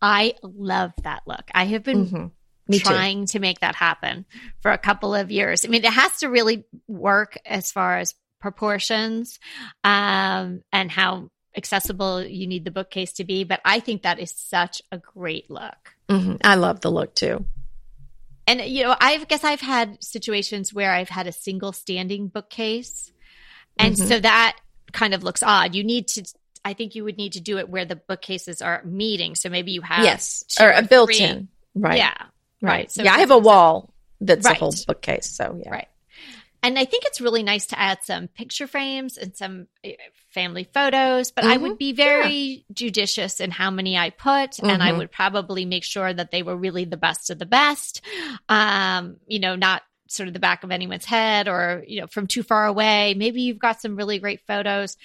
I 0.00 0.34
love 0.42 0.92
that 1.02 1.22
look. 1.26 1.50
I 1.54 1.64
have 1.66 1.82
been 1.82 2.06
mm-hmm. 2.06 2.26
Me 2.68 2.78
trying 2.78 3.26
too. 3.26 3.32
to 3.32 3.38
make 3.40 3.60
that 3.60 3.74
happen 3.74 4.24
for 4.60 4.70
a 4.70 4.78
couple 4.78 5.14
of 5.14 5.30
years. 5.30 5.64
I 5.64 5.68
mean, 5.68 5.84
it 5.84 5.92
has 5.92 6.18
to 6.18 6.28
really 6.28 6.64
work 6.86 7.36
as 7.44 7.72
far 7.72 7.98
as 7.98 8.14
proportions 8.40 9.40
um, 9.82 10.62
and 10.72 10.90
how 10.90 11.30
accessible 11.56 12.22
you 12.22 12.46
need 12.46 12.64
the 12.64 12.70
bookcase 12.70 13.14
to 13.14 13.24
be. 13.24 13.44
But 13.44 13.60
I 13.64 13.80
think 13.80 14.02
that 14.02 14.20
is 14.20 14.32
such 14.36 14.80
a 14.92 14.98
great 14.98 15.50
look. 15.50 15.96
Mm-hmm. 16.08 16.36
I 16.44 16.54
love 16.54 16.80
the 16.80 16.90
look 16.90 17.14
too. 17.14 17.44
And, 18.46 18.60
you 18.60 18.82
know, 18.82 18.96
I 19.00 19.18
guess 19.24 19.44
I've 19.44 19.60
had 19.60 20.02
situations 20.02 20.74
where 20.74 20.92
I've 20.92 21.08
had 21.08 21.26
a 21.26 21.32
single 21.32 21.72
standing 21.72 22.28
bookcase. 22.28 23.12
And 23.78 23.94
mm-hmm. 23.94 24.06
so 24.06 24.20
that 24.20 24.56
kind 24.92 25.14
of 25.14 25.22
looks 25.22 25.42
odd. 25.42 25.74
You 25.74 25.84
need 25.84 26.08
to 26.08 26.24
I 26.64 26.74
think 26.74 26.94
you 26.94 27.02
would 27.02 27.16
need 27.16 27.32
to 27.32 27.40
do 27.40 27.58
it 27.58 27.68
where 27.68 27.84
the 27.84 27.96
bookcases 27.96 28.62
are 28.62 28.82
meeting. 28.84 29.34
So 29.34 29.48
maybe 29.48 29.72
you 29.72 29.80
have 29.82 30.04
yes, 30.04 30.44
or 30.60 30.70
a 30.70 30.80
built-in, 30.80 31.48
right? 31.74 31.96
Yeah, 31.96 32.14
Right. 32.62 32.90
So 32.90 33.02
yeah, 33.02 33.14
I 33.14 33.18
have 33.18 33.32
a 33.32 33.38
wall 33.38 33.92
that's 34.20 34.46
right. 34.46 34.56
a 34.56 34.58
whole 34.58 34.74
bookcase. 34.86 35.36
So 35.36 35.60
yeah. 35.62 35.70
Right. 35.70 35.88
And 36.62 36.78
I 36.78 36.84
think 36.84 37.04
it's 37.04 37.20
really 37.20 37.42
nice 37.42 37.66
to 37.66 37.78
add 37.78 38.04
some 38.04 38.28
picture 38.28 38.68
frames 38.68 39.18
and 39.18 39.36
some 39.36 39.66
eh, 39.82 39.94
family 40.32 40.68
photos, 40.72 41.30
but 41.30 41.44
mm-hmm. 41.44 41.52
I 41.52 41.56
would 41.58 41.70
mm-hmm. 41.72 41.78
be 41.78 41.92
very 41.92 42.34
yeah. 42.34 42.62
judicious 42.72 43.40
in 43.40 43.50
how 43.50 43.70
many 43.70 43.96
I 43.96 44.10
put. 44.10 44.52
Mm-hmm. 44.52 44.70
And 44.70 44.82
I 44.82 44.88
mm-hmm. 44.88 44.98
would 44.98 45.12
probably 45.12 45.64
make 45.64 45.84
sure 45.84 46.12
that 46.12 46.30
they 46.30 46.42
were 46.42 46.56
really 46.56 46.84
the 46.84 46.96
best 46.96 47.30
of 47.30 47.38
the 47.38 47.46
best. 47.46 48.00
Um, 48.48 49.16
you 49.26 49.38
know, 49.38 49.56
not 49.56 49.82
sort 50.08 50.28
of 50.28 50.34
the 50.34 50.40
back 50.40 50.62
of 50.62 50.70
anyone's 50.70 51.04
head 51.04 51.48
or, 51.48 51.84
you 51.86 52.00
know, 52.00 52.06
from 52.06 52.26
too 52.26 52.42
far 52.42 52.66
away. 52.66 53.14
Maybe 53.14 53.42
you've 53.42 53.58
got 53.58 53.80
some 53.80 53.96
really 53.96 54.18
great 54.18 54.40
photos. 54.46 54.96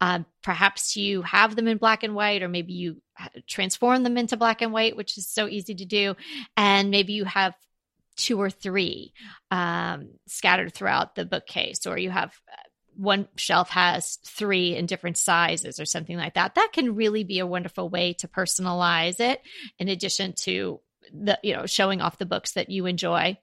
Uh, 0.00 0.20
perhaps 0.42 0.96
you 0.96 1.22
have 1.22 1.56
them 1.56 1.66
in 1.66 1.76
black 1.76 2.02
and 2.04 2.14
white, 2.14 2.42
or 2.42 2.48
maybe 2.48 2.72
you 2.72 3.02
transform 3.48 4.04
them 4.04 4.16
into 4.16 4.36
black 4.36 4.62
and 4.62 4.72
white, 4.72 4.96
which 4.96 5.18
is 5.18 5.28
so 5.28 5.48
easy 5.48 5.74
to 5.74 5.84
do. 5.84 6.14
And 6.56 6.90
maybe 6.90 7.14
you 7.14 7.24
have 7.24 7.54
two 8.16 8.40
or 8.40 8.50
three 8.50 9.12
um, 9.50 10.10
scattered 10.26 10.74
throughout 10.74 11.14
the 11.14 11.24
bookcase, 11.24 11.86
or 11.86 11.96
you 11.98 12.10
have 12.10 12.32
uh, 12.52 12.67
one 12.98 13.28
shelf 13.36 13.70
has 13.70 14.18
three 14.26 14.74
in 14.74 14.86
different 14.86 15.16
sizes 15.16 15.78
or 15.78 15.84
something 15.84 16.16
like 16.16 16.34
that. 16.34 16.56
That 16.56 16.70
can 16.72 16.96
really 16.96 17.22
be 17.22 17.38
a 17.38 17.46
wonderful 17.46 17.88
way 17.88 18.12
to 18.14 18.26
personalize 18.26 19.20
it 19.20 19.40
in 19.78 19.88
addition 19.88 20.32
to 20.40 20.80
the, 21.12 21.38
you 21.44 21.54
know, 21.54 21.64
showing 21.64 22.00
off 22.00 22.18
the 22.18 22.26
books 22.26 22.52
that 22.52 22.70
you 22.70 22.86
enjoy. 22.86 23.38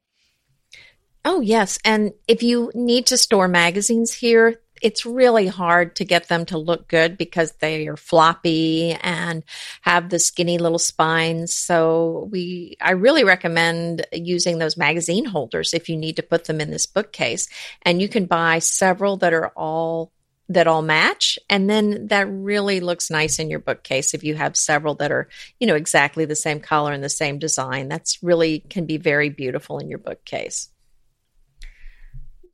Oh, 1.24 1.39
yes. 1.39 1.80
And 1.86 2.12
if 2.28 2.44
you 2.44 2.70
need 2.76 3.08
to 3.08 3.18
store 3.18 3.48
magazines 3.48 4.13
here, 4.13 4.60
it's 4.82 5.06
really 5.06 5.48
hard 5.48 5.96
to 5.96 6.06
get 6.06 6.28
them 6.28 6.46
to 6.48 6.58
look 6.58 6.88
good 6.88 7.18
because 7.18 7.52
they 7.54 7.88
are 7.88 7.98
floppy 7.98 8.94
and 8.94 9.44
have 9.82 10.10
the 10.10 10.20
skinny 10.20 10.58
little 10.58 10.80
spines. 10.80 11.54
So 11.54 12.28
we, 12.32 12.78
I 12.82 12.92
really 12.92 13.24
recommend 13.24 14.06
using 14.12 14.58
those 14.58 14.78
magazine 14.78 15.26
holders 15.26 15.74
if 15.74 15.90
you 15.90 15.98
need 15.98 16.18
to 16.18 16.24
put 16.24 16.46
them 16.46 16.60
in 16.60 16.72
this 16.72 16.86
bookcase. 16.86 17.48
And 17.84 18.02
you 18.02 18.10
can 18.10 18.26
buy 18.26 18.60
several 18.60 19.18
that 19.18 19.34
are 19.34 19.50
all 19.56 20.12
that 20.48 20.68
all 20.68 20.84
match 20.84 21.40
and 21.50 21.68
then 21.68 22.08
that 22.08 22.28
really 22.30 22.80
looks 22.80 23.10
nice 23.10 23.40
in 23.40 23.50
your 23.50 23.58
bookcase 23.58 24.14
if 24.14 24.24
you 24.24 24.36
have 24.36 24.56
several 24.56 24.94
that 24.94 25.12
are 25.12 25.28
you 25.60 25.66
know 25.66 25.74
exactly 25.74 26.24
the 26.24 26.36
same 26.36 26.60
color 26.60 26.94
and 26.94 27.04
the 27.04 27.10
same 27.10 27.40
design 27.40 27.88
that's 27.88 28.22
really 28.22 28.60
can 28.60 28.86
be 28.86 28.98
very 28.98 29.30
beautiful 29.30 29.80
in 29.80 29.90
your 29.90 29.98
bookcase 29.98 30.70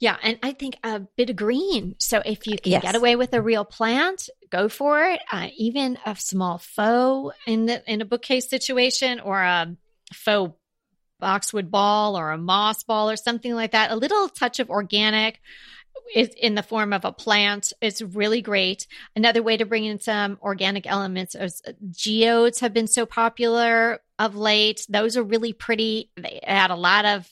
yeah, 0.02 0.18
and 0.24 0.40
I 0.42 0.54
think 0.54 0.78
a 0.84 1.00
bit 1.16 1.30
of 1.30 1.36
green. 1.36 1.96
So 2.00 2.24
if 2.26 2.48
you 2.48 2.58
can 2.58 2.72
yes. 2.72 2.82
get 2.82 2.96
away 2.96 3.16
with 3.16 3.34
a 3.34 3.42
real 3.42 3.64
plant, 3.64 4.30
go 4.50 4.68
for 4.68 5.00
it. 5.04 5.22
Uh, 5.32 5.50
even 5.56 6.00
a 6.08 6.16
small 6.16 6.58
faux 6.58 7.38
in 7.46 7.68
the 7.68 7.84
in 7.90 8.02
a 8.02 8.06
bookcase 8.06 8.50
situation, 8.50 9.20
or 9.20 9.40
a 9.40 9.78
faux 10.12 10.56
boxwood 11.20 11.70
ball, 11.70 12.18
or 12.18 12.32
a 12.32 12.38
moss 12.40 12.82
ball, 12.84 13.12
or 13.12 13.16
something 13.16 13.54
like 13.54 13.74
that. 13.74 13.92
A 13.92 13.96
little 13.96 14.28
touch 14.28 14.60
of 14.60 14.72
organic 14.72 15.40
is 16.16 16.30
in 16.30 16.56
the 16.56 16.64
form 16.64 16.94
of 16.94 17.06
a 17.06 17.12
plant 17.12 17.72
is 17.80 18.02
really 18.02 18.42
great. 18.42 18.88
Another 19.16 19.44
way 19.44 19.56
to 19.56 19.66
bring 19.66 19.86
in 19.86 20.00
some 20.00 20.40
organic 20.42 20.88
elements 20.88 21.36
is 21.36 21.62
uh, 21.68 21.74
geodes 21.92 22.62
have 22.62 22.74
been 22.74 22.88
so 22.88 23.06
popular 23.06 24.00
of 24.18 24.36
late. 24.36 24.84
Those 24.90 25.16
are 25.16 25.24
really 25.24 25.54
pretty. 25.54 26.10
They 26.18 26.40
add 26.42 26.72
a 26.72 26.76
lot 26.76 27.06
of 27.06 27.32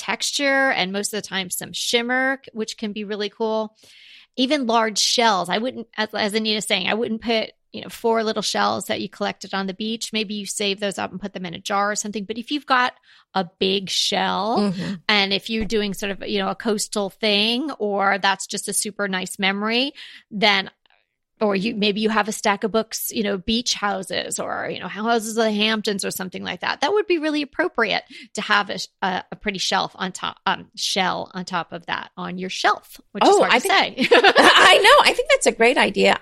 texture 0.00 0.70
and 0.70 0.92
most 0.92 1.12
of 1.12 1.22
the 1.22 1.28
time 1.28 1.50
some 1.50 1.72
shimmer, 1.72 2.40
which 2.52 2.76
can 2.76 2.92
be 2.92 3.04
really 3.04 3.28
cool. 3.28 3.76
Even 4.36 4.66
large 4.66 4.98
shells. 4.98 5.48
I 5.48 5.58
wouldn't, 5.58 5.88
as, 5.96 6.08
as 6.14 6.34
Anita's 6.34 6.66
saying, 6.66 6.88
I 6.88 6.94
wouldn't 6.94 7.20
put, 7.20 7.50
you 7.72 7.82
know, 7.82 7.88
four 7.88 8.24
little 8.24 8.42
shells 8.42 8.86
that 8.86 9.00
you 9.00 9.08
collected 9.08 9.54
on 9.54 9.66
the 9.66 9.74
beach. 9.74 10.12
Maybe 10.12 10.34
you 10.34 10.46
save 10.46 10.80
those 10.80 10.98
up 10.98 11.10
and 11.10 11.20
put 11.20 11.34
them 11.34 11.44
in 11.44 11.54
a 11.54 11.60
jar 11.60 11.90
or 11.90 11.96
something. 11.96 12.24
But 12.24 12.38
if 12.38 12.50
you've 12.50 12.66
got 12.66 12.94
a 13.34 13.48
big 13.58 13.90
shell 13.90 14.72
mm-hmm. 14.72 14.94
and 15.08 15.32
if 15.32 15.50
you're 15.50 15.64
doing 15.64 15.94
sort 15.94 16.12
of, 16.12 16.26
you 16.26 16.38
know, 16.38 16.48
a 16.48 16.54
coastal 16.54 17.10
thing 17.10 17.70
or 17.72 18.18
that's 18.18 18.46
just 18.46 18.68
a 18.68 18.72
super 18.72 19.06
nice 19.06 19.38
memory, 19.38 19.92
then 20.30 20.70
or 21.40 21.56
you 21.56 21.74
maybe 21.74 22.00
you 22.00 22.08
have 22.08 22.28
a 22.28 22.32
stack 22.32 22.64
of 22.64 22.72
books, 22.72 23.10
you 23.10 23.22
know, 23.22 23.38
beach 23.38 23.74
houses 23.74 24.38
or 24.38 24.68
you 24.70 24.80
know 24.80 24.88
houses 24.88 25.36
of 25.36 25.44
the 25.44 25.52
Hamptons 25.52 26.04
or 26.04 26.10
something 26.10 26.42
like 26.42 26.60
that. 26.60 26.80
That 26.80 26.92
would 26.92 27.06
be 27.06 27.18
really 27.18 27.42
appropriate 27.42 28.04
to 28.34 28.42
have 28.42 28.70
a, 28.70 28.78
a, 29.02 29.24
a 29.32 29.36
pretty 29.36 29.58
shelf 29.58 29.92
on 29.94 30.12
top, 30.12 30.38
um, 30.46 30.70
shell 30.76 31.30
on 31.34 31.44
top 31.44 31.72
of 31.72 31.86
that 31.86 32.10
on 32.16 32.38
your 32.38 32.50
shelf. 32.50 33.00
Which 33.12 33.24
oh, 33.26 33.42
I 33.42 33.58
think, 33.58 33.98
say. 33.98 34.08
I 34.12 34.78
know. 34.78 35.04
I 35.10 35.12
think 35.14 35.28
that's 35.30 35.46
a 35.46 35.52
great 35.52 35.78
idea, 35.78 36.20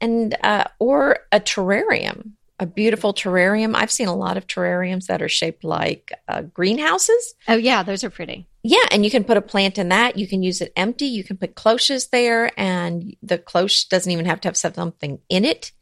and 0.00 0.36
uh, 0.42 0.64
or 0.78 1.18
a 1.32 1.40
terrarium 1.40 2.32
a 2.60 2.66
beautiful 2.66 3.14
terrarium. 3.14 3.74
I've 3.74 3.90
seen 3.90 4.08
a 4.08 4.14
lot 4.14 4.36
of 4.36 4.46
terrariums 4.46 5.06
that 5.06 5.22
are 5.22 5.28
shaped 5.28 5.64
like 5.64 6.12
uh, 6.26 6.42
greenhouses. 6.42 7.34
Oh, 7.46 7.56
yeah, 7.56 7.82
those 7.82 8.02
are 8.04 8.10
pretty. 8.10 8.48
Yeah, 8.62 8.84
and 8.90 9.04
you 9.04 9.10
can 9.10 9.24
put 9.24 9.36
a 9.36 9.42
plant 9.42 9.78
in 9.78 9.90
that. 9.90 10.18
You 10.18 10.26
can 10.26 10.42
use 10.42 10.60
it 10.60 10.72
empty. 10.76 11.06
You 11.06 11.22
can 11.22 11.36
put 11.36 11.54
cloches 11.54 12.08
there, 12.08 12.50
and 12.58 13.16
the 13.22 13.38
cloche 13.38 13.88
doesn't 13.88 14.10
even 14.10 14.26
have 14.26 14.40
to 14.42 14.48
have 14.48 14.56
something 14.56 15.20
in 15.28 15.44
it. 15.44 15.72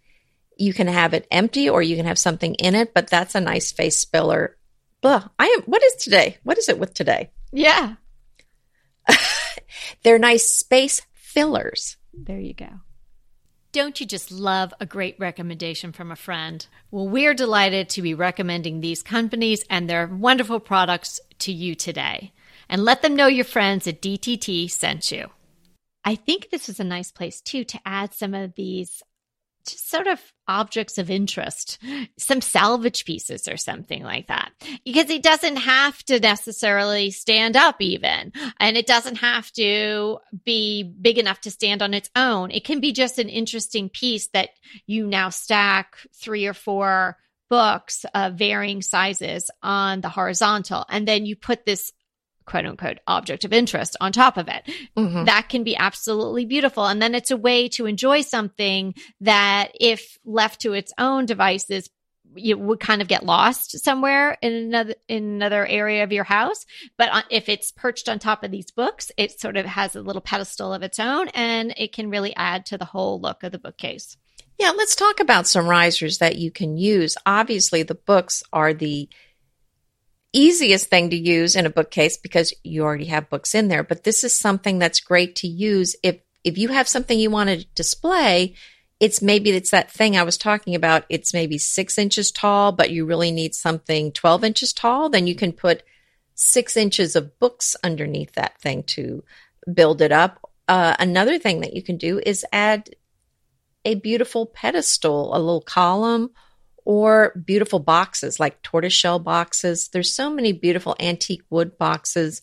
You 0.58 0.72
can 0.74 0.86
have 0.86 1.14
it 1.14 1.26
empty, 1.30 1.68
or 1.68 1.82
you 1.82 1.96
can 1.96 2.06
have 2.06 2.18
something 2.18 2.54
in 2.54 2.74
it. 2.74 2.92
But 2.94 3.08
that's 3.08 3.34
a 3.34 3.40
nice 3.40 3.72
face 3.72 4.04
filler. 4.04 4.56
Blah. 5.00 5.28
I 5.38 5.46
am. 5.46 5.62
What 5.62 5.82
is 5.82 5.94
today? 5.96 6.38
What 6.42 6.58
is 6.58 6.68
it 6.68 6.78
with 6.78 6.94
today? 6.94 7.30
Yeah, 7.52 7.94
they're 10.02 10.18
nice 10.18 10.50
space 10.50 11.02
fillers. 11.14 11.96
There 12.12 12.40
you 12.40 12.54
go. 12.54 12.68
Don't 13.76 14.00
you 14.00 14.06
just 14.06 14.32
love 14.32 14.72
a 14.80 14.86
great 14.86 15.16
recommendation 15.18 15.92
from 15.92 16.10
a 16.10 16.16
friend? 16.16 16.66
Well, 16.90 17.06
we're 17.06 17.34
delighted 17.34 17.90
to 17.90 18.00
be 18.00 18.14
recommending 18.14 18.80
these 18.80 19.02
companies 19.02 19.66
and 19.68 19.86
their 19.86 20.06
wonderful 20.06 20.60
products 20.60 21.20
to 21.40 21.52
you 21.52 21.74
today. 21.74 22.32
And 22.70 22.86
let 22.86 23.02
them 23.02 23.14
know 23.14 23.26
your 23.26 23.44
friends 23.44 23.86
at 23.86 24.00
DTT 24.00 24.70
sent 24.70 25.12
you. 25.12 25.28
I 26.06 26.14
think 26.14 26.48
this 26.48 26.70
is 26.70 26.80
a 26.80 26.84
nice 26.84 27.12
place 27.12 27.42
too 27.42 27.64
to 27.64 27.78
add 27.84 28.14
some 28.14 28.32
of 28.32 28.54
these 28.54 29.02
just 29.66 29.90
sort 29.90 30.06
of 30.06 30.20
objects 30.48 30.98
of 30.98 31.10
interest, 31.10 31.78
some 32.18 32.40
salvage 32.40 33.04
pieces 33.04 33.48
or 33.48 33.56
something 33.56 34.02
like 34.02 34.28
that. 34.28 34.52
Because 34.84 35.10
it 35.10 35.22
doesn't 35.22 35.56
have 35.56 36.02
to 36.04 36.20
necessarily 36.20 37.10
stand 37.10 37.56
up 37.56 37.76
even, 37.80 38.32
and 38.60 38.76
it 38.76 38.86
doesn't 38.86 39.16
have 39.16 39.50
to 39.52 40.18
be 40.44 40.82
big 40.82 41.18
enough 41.18 41.40
to 41.40 41.50
stand 41.50 41.82
on 41.82 41.94
its 41.94 42.10
own. 42.16 42.50
It 42.50 42.64
can 42.64 42.80
be 42.80 42.92
just 42.92 43.18
an 43.18 43.28
interesting 43.28 43.88
piece 43.88 44.28
that 44.28 44.50
you 44.86 45.06
now 45.06 45.30
stack 45.30 45.96
three 46.14 46.46
or 46.46 46.54
four 46.54 47.16
books 47.48 48.04
of 48.12 48.34
varying 48.34 48.82
sizes 48.82 49.50
on 49.62 50.00
the 50.00 50.08
horizontal, 50.08 50.84
and 50.88 51.06
then 51.06 51.26
you 51.26 51.36
put 51.36 51.64
this 51.64 51.92
quote 52.46 52.64
unquote 52.64 52.98
object 53.06 53.44
of 53.44 53.52
interest 53.52 53.96
on 54.00 54.12
top 54.12 54.36
of 54.36 54.48
it. 54.48 54.62
Mm-hmm. 54.96 55.24
That 55.24 55.48
can 55.48 55.64
be 55.64 55.76
absolutely 55.76 56.46
beautiful. 56.46 56.86
And 56.86 57.02
then 57.02 57.14
it's 57.14 57.30
a 57.30 57.36
way 57.36 57.68
to 57.70 57.86
enjoy 57.86 58.22
something 58.22 58.94
that 59.20 59.72
if 59.78 60.18
left 60.24 60.62
to 60.62 60.72
its 60.72 60.92
own 60.98 61.26
devices, 61.26 61.90
you 62.34 62.58
would 62.58 62.80
kind 62.80 63.02
of 63.02 63.08
get 63.08 63.24
lost 63.24 63.82
somewhere 63.82 64.36
in 64.42 64.52
another 64.52 64.94
in 65.08 65.24
another 65.24 65.66
area 65.66 66.04
of 66.04 66.12
your 66.12 66.24
house 66.24 66.66
but 66.98 67.24
if 67.30 67.48
it's 67.48 67.72
perched 67.72 68.08
on 68.08 68.18
top 68.18 68.44
of 68.44 68.50
these 68.50 68.70
books 68.70 69.10
it 69.16 69.40
sort 69.40 69.56
of 69.56 69.64
has 69.64 69.96
a 69.96 70.02
little 70.02 70.20
pedestal 70.20 70.74
of 70.74 70.82
its 70.82 70.98
own 70.98 71.28
and 71.28 71.72
it 71.76 71.92
can 71.92 72.10
really 72.10 72.34
add 72.36 72.66
to 72.66 72.76
the 72.76 72.84
whole 72.84 73.20
look 73.20 73.42
of 73.42 73.52
the 73.52 73.58
bookcase 73.58 74.16
yeah 74.58 74.70
let's 74.76 74.94
talk 74.94 75.20
about 75.20 75.46
some 75.46 75.68
risers 75.68 76.18
that 76.18 76.36
you 76.36 76.50
can 76.50 76.76
use 76.76 77.16
obviously 77.24 77.82
the 77.82 77.94
books 77.94 78.42
are 78.52 78.74
the 78.74 79.08
easiest 80.36 80.88
thing 80.88 81.10
to 81.10 81.16
use 81.16 81.56
in 81.56 81.66
a 81.66 81.70
bookcase 81.70 82.16
because 82.16 82.52
you 82.62 82.82
already 82.82 83.06
have 83.06 83.30
books 83.30 83.54
in 83.54 83.68
there. 83.68 83.82
But 83.82 84.04
this 84.04 84.22
is 84.22 84.38
something 84.38 84.78
that's 84.78 85.00
great 85.00 85.36
to 85.36 85.48
use 85.48 85.96
if 86.02 86.18
if 86.44 86.58
you 86.58 86.68
have 86.68 86.86
something 86.86 87.18
you 87.18 87.30
want 87.30 87.50
to 87.50 87.64
display. 87.74 88.54
It's 88.98 89.20
maybe 89.20 89.50
it's 89.50 89.72
that 89.72 89.90
thing 89.90 90.16
I 90.16 90.22
was 90.22 90.38
talking 90.38 90.74
about. 90.74 91.04
It's 91.08 91.34
maybe 91.34 91.58
six 91.58 91.98
inches 91.98 92.30
tall, 92.30 92.72
but 92.72 92.90
you 92.90 93.04
really 93.04 93.30
need 93.30 93.54
something 93.54 94.12
12 94.12 94.44
inches 94.44 94.72
tall. 94.72 95.10
Then 95.10 95.26
you 95.26 95.34
can 95.34 95.52
put 95.52 95.82
six 96.34 96.76
inches 96.76 97.14
of 97.14 97.38
books 97.38 97.76
underneath 97.84 98.32
that 98.32 98.58
thing 98.58 98.84
to 98.84 99.22
build 99.72 100.00
it 100.00 100.12
up. 100.12 100.50
Uh, 100.68 100.96
another 100.98 101.38
thing 101.38 101.60
that 101.60 101.74
you 101.74 101.82
can 101.82 101.96
do 101.98 102.20
is 102.24 102.46
add 102.52 102.88
a 103.84 103.96
beautiful 103.96 104.46
pedestal, 104.46 105.36
a 105.36 105.38
little 105.38 105.60
column 105.60 106.30
or 106.86 107.32
beautiful 107.44 107.80
boxes 107.80 108.38
like 108.38 108.62
tortoiseshell 108.62 109.18
boxes. 109.18 109.88
There's 109.88 110.12
so 110.12 110.30
many 110.30 110.52
beautiful 110.52 110.96
antique 111.00 111.42
wood 111.50 111.76
boxes, 111.76 112.42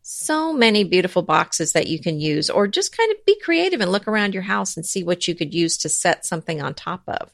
so 0.00 0.54
many 0.54 0.84
beautiful 0.84 1.20
boxes 1.20 1.72
that 1.72 1.86
you 1.86 2.00
can 2.00 2.18
use, 2.18 2.48
or 2.48 2.66
just 2.66 2.96
kind 2.96 3.12
of 3.12 3.24
be 3.26 3.38
creative 3.40 3.82
and 3.82 3.92
look 3.92 4.08
around 4.08 4.32
your 4.32 4.42
house 4.42 4.76
and 4.76 4.86
see 4.86 5.04
what 5.04 5.28
you 5.28 5.34
could 5.34 5.52
use 5.52 5.76
to 5.78 5.90
set 5.90 6.24
something 6.24 6.62
on 6.62 6.72
top 6.72 7.02
of. 7.06 7.30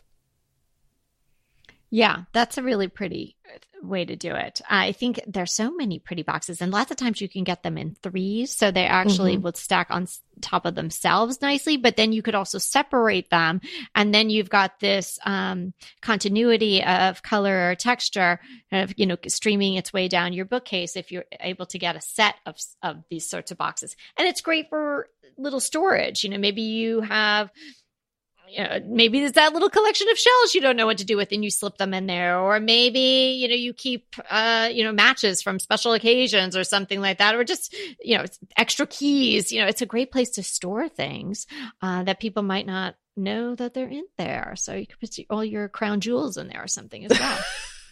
Yeah, 1.90 2.22
that's 2.33 2.57
a 2.57 2.62
really 2.62 2.88
pretty 2.88 3.37
way 3.83 4.05
to 4.05 4.14
do 4.14 4.35
it. 4.35 4.61
I 4.68 4.92
think 4.92 5.20
there's 5.26 5.53
so 5.53 5.72
many 5.72 5.98
pretty 5.98 6.22
boxes, 6.22 6.61
and 6.61 6.70
lots 6.72 6.90
of 6.90 6.96
times 6.96 7.20
you 7.20 7.29
can 7.29 7.44
get 7.44 7.62
them 7.62 7.76
in 7.76 7.96
threes, 8.03 8.53
so 8.53 8.70
they 8.70 8.85
actually 8.85 9.35
mm-hmm. 9.35 9.42
would 9.42 9.57
stack 9.57 9.88
on 9.90 10.07
top 10.40 10.66
of 10.66 10.74
themselves 10.74 11.42
nicely. 11.42 11.76
But 11.76 11.96
then 11.96 12.12
you 12.12 12.22
could 12.22 12.35
also 12.35 12.59
separate 12.59 13.31
them, 13.31 13.61
and 13.94 14.14
then 14.14 14.31
you've 14.31 14.50
got 14.50 14.79
this 14.81 15.18
um, 15.24 15.72
continuity 16.00 16.85
of 16.85 17.22
color 17.22 17.70
or 17.70 17.74
texture, 17.74 18.40
of 18.70 18.94
you 18.96 19.07
know, 19.07 19.16
streaming 19.26 19.74
its 19.74 19.92
way 19.92 20.09
down 20.09 20.33
your 20.33 20.44
bookcase 20.44 20.96
if 20.96 21.11
you're 21.11 21.24
able 21.40 21.66
to 21.66 21.79
get 21.79 21.96
a 21.96 22.00
set 22.00 22.37
of 22.46 22.57
of 22.83 23.03
these 23.11 23.29
sorts 23.29 23.50
of 23.50 23.59
boxes, 23.59 23.96
and 24.16 24.29
it's 24.29 24.42
great 24.42 24.68
for 24.68 25.09
little 25.38 25.61
storage. 25.61 26.22
You 26.22 26.31
know, 26.31 26.38
maybe 26.38 26.62
you 26.62 27.00
have 27.00 27.50
you 28.51 28.63
know, 28.63 28.81
maybe 28.87 29.21
there's 29.21 29.33
that 29.33 29.53
little 29.53 29.71
collection 29.71 30.09
of 30.11 30.19
shells 30.19 30.55
you 30.55 30.61
don't 30.61 30.77
know 30.77 30.87
what 30.87 30.99
to 30.99 31.05
do 31.05 31.17
with 31.17 31.33
and 31.33 31.45
you 31.45 31.51
slip 31.51 31.77
them 31.77 31.95
in 31.95 32.07
there. 32.07 32.39
Or 32.39 32.61
maybe, 32.61 33.39
you 33.41 33.49
know, 33.49 33.55
you 33.55 33.73
keep, 33.73 34.15
uh, 34.29 34.69
you 34.73 34.85
know, 34.85 34.93
matches 34.93 35.43
from 35.43 35.59
special 35.59 35.93
occasions 35.93 36.57
or 36.57 36.65
something 36.65 37.01
like 37.01 37.19
that. 37.19 37.35
Or 37.35 37.45
just, 37.45 37.75
you 38.01 38.19
know, 38.19 38.25
extra 38.57 38.87
keys. 38.87 39.53
You 39.53 39.61
know, 39.61 39.67
it's 39.67 39.83
a 39.83 39.87
great 39.87 40.13
place 40.13 40.31
to 40.31 40.43
store 40.43 40.89
things 40.89 41.47
uh, 41.83 42.05
that 42.05 42.21
people 42.21 42.43
might 42.43 42.67
not 42.67 42.97
know 43.17 43.55
that 43.55 43.75
they're 43.75 43.89
in 43.89 44.05
there. 44.19 44.55
So 44.57 44.75
you 44.75 44.87
could 44.87 45.01
put 45.01 45.17
all 45.31 45.45
your 45.45 45.69
crown 45.69 46.01
jewels 46.01 46.37
in 46.37 46.49
there 46.49 46.63
or 46.63 46.69
something 46.69 47.05
as 47.05 47.19
well. 47.19 47.39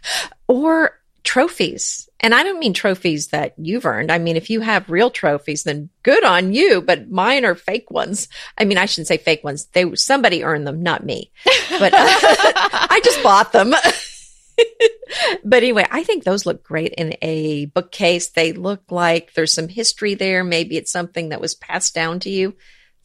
or 0.48 0.92
trophies. 1.24 2.08
And 2.20 2.34
I 2.34 2.42
don't 2.42 2.58
mean 2.58 2.74
trophies 2.74 3.28
that 3.28 3.54
you've 3.58 3.86
earned. 3.86 4.10
I 4.10 4.18
mean, 4.18 4.36
if 4.36 4.50
you 4.50 4.60
have 4.60 4.90
real 4.90 5.10
trophies, 5.10 5.62
then 5.62 5.88
good 6.02 6.24
on 6.24 6.52
you, 6.52 6.80
but 6.80 7.10
mine 7.10 7.44
are 7.44 7.54
fake 7.54 7.90
ones. 7.90 8.28
I 8.56 8.64
mean, 8.64 8.78
I 8.78 8.86
shouldn't 8.86 9.06
say 9.06 9.18
fake 9.18 9.44
ones. 9.44 9.66
They, 9.66 9.94
somebody 9.94 10.42
earned 10.42 10.66
them, 10.66 10.82
not 10.82 11.04
me, 11.04 11.30
but 11.78 11.94
uh, 11.94 11.98
I 11.98 13.00
just 13.04 13.22
bought 13.22 13.52
them. 13.52 13.72
but 15.44 15.62
anyway, 15.62 15.86
I 15.90 16.02
think 16.02 16.24
those 16.24 16.46
look 16.46 16.64
great 16.64 16.92
in 16.94 17.14
a 17.22 17.66
bookcase. 17.66 18.28
They 18.30 18.52
look 18.52 18.82
like 18.90 19.34
there's 19.34 19.52
some 19.52 19.68
history 19.68 20.14
there. 20.14 20.42
Maybe 20.42 20.76
it's 20.76 20.90
something 20.90 21.28
that 21.28 21.40
was 21.40 21.54
passed 21.54 21.94
down 21.94 22.20
to 22.20 22.30
you. 22.30 22.54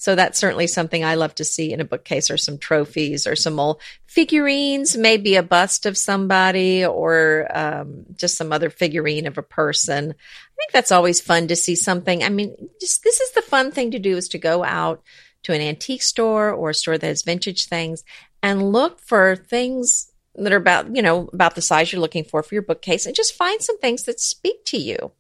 So 0.04 0.16
that's 0.16 0.38
certainly 0.38 0.68
something 0.68 1.06
I 1.06 1.16
love 1.16 1.34
to 1.36 1.46
see 1.46 1.72
in 1.72 1.80
a 1.80 1.86
bookcase 1.86 2.30
or 2.30 2.36
some 2.36 2.58
trophies 2.58 3.26
or 3.26 3.38
some 3.38 3.58
old 3.58 3.82
figurines, 4.06 4.98
maybe 4.98 5.38
a 5.38 5.44
bust 5.44 5.86
of 5.86 5.98
somebody 5.98 6.86
or 6.86 7.48
um, 7.56 8.04
just 8.13 8.36
some 8.36 8.52
other 8.52 8.70
figurine 8.70 9.28
of 9.28 9.38
a 9.38 9.42
person. 9.42 10.10
I 10.10 10.56
think 10.58 10.72
that's 10.74 10.92
always 10.92 11.22
fun 11.22 11.48
to 11.48 11.56
see 11.56 11.78
something. 11.78 12.22
I 12.22 12.28
mean, 12.28 12.54
just 12.82 13.02
this 13.04 13.22
is 13.22 13.32
the 13.32 13.44
fun 13.44 13.72
thing 13.72 13.92
to 13.92 14.00
do 14.00 14.18
is 14.18 14.28
to 14.28 14.38
go 14.38 14.66
out 14.66 15.02
to 15.44 15.54
an 15.54 15.62
antique 15.62 16.04
store 16.04 16.52
or 16.52 16.72
a 16.72 16.74
store 16.74 16.98
that 16.98 17.08
has 17.08 17.22
vintage 17.22 17.68
things 17.68 18.04
and 18.42 18.74
look 18.74 19.00
for 19.00 19.38
things 19.38 20.12
that 20.36 20.52
are 20.52 20.58
about, 20.58 20.94
you 20.94 21.02
know, 21.02 21.30
about 21.32 21.56
the 21.56 21.62
size 21.62 21.94
you're 21.94 22.02
looking 22.02 22.26
for 22.26 22.44
for 22.44 22.56
your 22.56 22.62
bookcase 22.62 23.06
and 23.06 23.16
just 23.16 23.36
find 23.36 23.62
some 23.62 23.80
things 23.80 24.04
that 24.04 24.20
speak 24.20 24.66
to 24.66 24.78
you. 24.78 25.13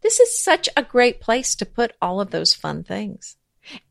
This 0.00 0.20
is 0.20 0.40
such 0.40 0.68
a 0.76 0.84
great 0.84 1.20
place 1.20 1.56
to 1.56 1.66
put 1.66 1.96
all 2.00 2.20
of 2.20 2.30
those 2.30 2.54
fun 2.54 2.84
things. 2.84 3.34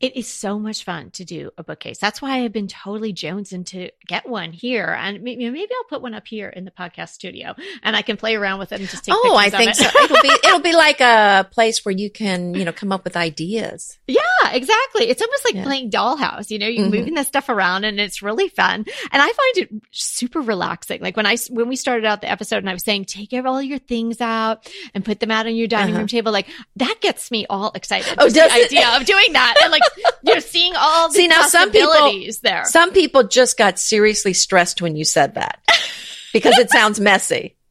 It 0.00 0.16
is 0.16 0.28
so 0.28 0.58
much 0.58 0.84
fun 0.84 1.10
to 1.12 1.24
do 1.24 1.50
a 1.58 1.64
bookcase. 1.64 1.98
That's 1.98 2.22
why 2.22 2.42
I've 2.44 2.52
been 2.52 2.68
totally 2.68 3.12
jonesing 3.12 3.66
to 3.66 3.90
get 4.06 4.28
one 4.28 4.52
here, 4.52 4.96
and 4.98 5.22
maybe, 5.22 5.48
maybe 5.50 5.70
I'll 5.76 5.88
put 5.88 6.02
one 6.02 6.14
up 6.14 6.26
here 6.26 6.48
in 6.48 6.64
the 6.64 6.70
podcast 6.70 7.10
studio, 7.10 7.54
and 7.82 7.96
I 7.96 8.02
can 8.02 8.16
play 8.16 8.36
around 8.36 8.58
with 8.58 8.72
it 8.72 8.80
and 8.80 8.88
just 8.88 9.04
take. 9.04 9.14
Oh, 9.16 9.36
I 9.36 9.50
think 9.50 9.72
it. 9.72 9.76
so. 9.76 9.88
It'll 10.04 10.22
be 10.22 10.28
it'll 10.44 10.60
be 10.60 10.74
like 10.74 11.00
a 11.00 11.48
place 11.50 11.84
where 11.84 11.94
you 11.94 12.10
can 12.10 12.54
you 12.54 12.64
know 12.64 12.72
come 12.72 12.92
up 12.92 13.04
with 13.04 13.16
ideas. 13.16 13.98
Yeah, 14.06 14.20
exactly. 14.52 15.08
It's 15.08 15.22
almost 15.22 15.44
like 15.44 15.54
yeah. 15.54 15.64
playing 15.64 15.90
dollhouse. 15.90 16.50
You 16.50 16.58
know, 16.58 16.66
you're 16.66 16.86
mm-hmm. 16.86 16.96
moving 16.96 17.14
the 17.14 17.24
stuff 17.24 17.48
around, 17.48 17.84
and 17.84 18.00
it's 18.00 18.22
really 18.22 18.48
fun. 18.48 18.84
And 19.10 19.22
I 19.22 19.26
find 19.26 19.56
it 19.56 19.70
super 19.90 20.40
relaxing. 20.40 21.00
Like 21.00 21.16
when 21.16 21.26
I 21.26 21.36
when 21.50 21.68
we 21.68 21.76
started 21.76 22.04
out 22.04 22.20
the 22.20 22.30
episode, 22.30 22.58
and 22.58 22.70
I 22.70 22.72
was 22.72 22.84
saying 22.84 23.06
take 23.06 23.32
all 23.46 23.62
your 23.62 23.78
things 23.78 24.20
out 24.20 24.70
and 24.94 25.04
put 25.04 25.20
them 25.20 25.30
out 25.30 25.46
on 25.46 25.54
your 25.54 25.68
dining 25.68 25.94
uh-huh. 25.94 26.00
room 26.00 26.08
table, 26.08 26.32
like 26.32 26.48
that 26.76 26.96
gets 27.00 27.30
me 27.30 27.46
all 27.48 27.72
excited. 27.74 28.14
Oh, 28.18 28.28
the 28.28 28.50
idea 28.50 28.88
of 28.96 29.04
doing 29.04 29.32
that 29.32 29.54
like 29.70 29.82
you're 30.22 30.40
seeing 30.40 30.74
all 30.76 31.08
the 31.08 31.14
See 31.14 31.28
now 31.28 31.42
some 31.42 31.70
people 31.70 32.12
there. 32.42 32.64
Some 32.64 32.92
people 32.92 33.24
just 33.24 33.56
got 33.56 33.78
seriously 33.78 34.32
stressed 34.32 34.82
when 34.82 34.96
you 34.96 35.04
said 35.04 35.34
that 35.34 35.60
because 36.32 36.58
it 36.58 36.70
sounds 36.70 37.00
messy. 37.00 37.54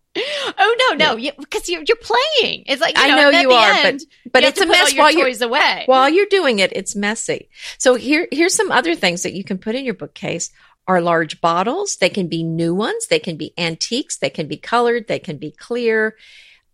Oh 0.60 0.76
no, 0.90 0.96
no, 0.96 1.32
because 1.38 1.70
you, 1.70 1.78
are 1.80 1.84
you're 1.88 1.96
playing. 1.98 2.64
It's 2.66 2.82
like 2.82 2.98
you 2.98 3.04
I 3.04 3.10
know, 3.10 3.30
know 3.30 3.40
you 3.40 3.52
are, 3.52 3.72
end, 3.72 4.02
but 4.24 4.34
but 4.34 4.44
it's 4.44 4.60
a 4.60 4.66
mess 4.66 4.96
while 4.96 5.12
you're 5.12 5.32
away. 5.44 5.84
while 5.86 6.10
you're 6.10 6.26
doing 6.26 6.58
it. 6.58 6.72
It's 6.76 6.96
messy. 6.96 7.50
So 7.78 7.94
here 7.94 8.28
here's 8.32 8.56
some 8.56 8.72
other 8.72 8.96
things 8.96 9.22
that 9.22 9.34
you 9.34 9.44
can 9.44 9.60
put 9.60 9.76
in 9.76 9.86
your 9.86 9.94
bookcase 9.94 10.52
are 10.88 11.02
large 11.02 11.42
bottles. 11.42 11.98
They 11.98 12.10
can 12.10 12.28
be 12.28 12.44
new 12.44 12.74
ones. 12.74 13.08
They 13.08 13.20
can 13.20 13.38
be 13.38 13.54
antiques. 13.58 14.18
They 14.18 14.30
can 14.30 14.48
be 14.48 14.58
colored. 14.58 15.08
They 15.08 15.20
can 15.20 15.38
be 15.38 15.52
clear. 15.52 16.16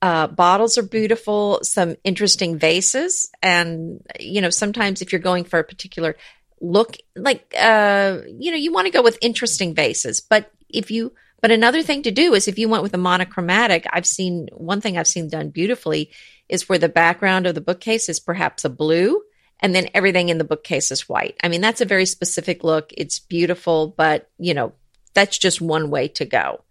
Uh, 0.03 0.27
bottles 0.27 0.77
are 0.77 0.83
beautiful. 0.83 1.61
Some 1.63 1.95
interesting 2.03 2.59
vases, 2.59 3.29
and 3.41 4.05
you 4.19 4.41
know 4.41 4.49
sometimes 4.49 5.01
if 5.01 5.13
you're 5.13 5.21
going 5.21 5.45
for 5.45 5.59
a 5.59 5.63
particular 5.63 6.17
look, 6.59 6.97
like 7.15 7.53
uh, 7.57 8.17
you 8.27 8.51
know 8.51 8.57
you 8.57 8.73
want 8.73 8.85
to 8.87 8.91
go 8.91 9.01
with 9.01 9.17
interesting 9.21 9.73
vases, 9.73 10.19
but 10.19 10.51
if 10.67 10.91
you 10.91 11.13
but 11.39 11.51
another 11.51 11.81
thing 11.83 12.03
to 12.03 12.11
do 12.11 12.33
is 12.33 12.49
if 12.49 12.59
you 12.59 12.67
went 12.67 12.83
with 12.83 12.93
a 12.93 12.97
monochromatic, 12.97 13.85
I've 13.93 14.05
seen 14.05 14.49
one 14.51 14.81
thing 14.81 14.97
I've 14.97 15.07
seen 15.07 15.29
done 15.29 15.51
beautifully 15.51 16.11
is 16.49 16.67
where 16.67 16.79
the 16.79 16.89
background 16.89 17.47
of 17.47 17.55
the 17.55 17.61
bookcase 17.61 18.09
is 18.09 18.19
perhaps 18.19 18.65
a 18.65 18.69
blue 18.69 19.21
and 19.61 19.73
then 19.73 19.87
everything 19.93 20.27
in 20.27 20.37
the 20.37 20.43
bookcase 20.43 20.91
is 20.91 21.07
white. 21.07 21.37
I 21.41 21.47
mean, 21.47 21.61
that's 21.61 21.79
a 21.79 21.85
very 21.85 22.05
specific 22.05 22.65
look. 22.65 22.91
It's 22.97 23.19
beautiful, 23.19 23.87
but 23.95 24.29
you 24.37 24.53
know, 24.53 24.73
that's 25.13 25.37
just 25.37 25.61
one 25.61 25.89
way 25.89 26.09
to 26.09 26.25
go. 26.25 26.65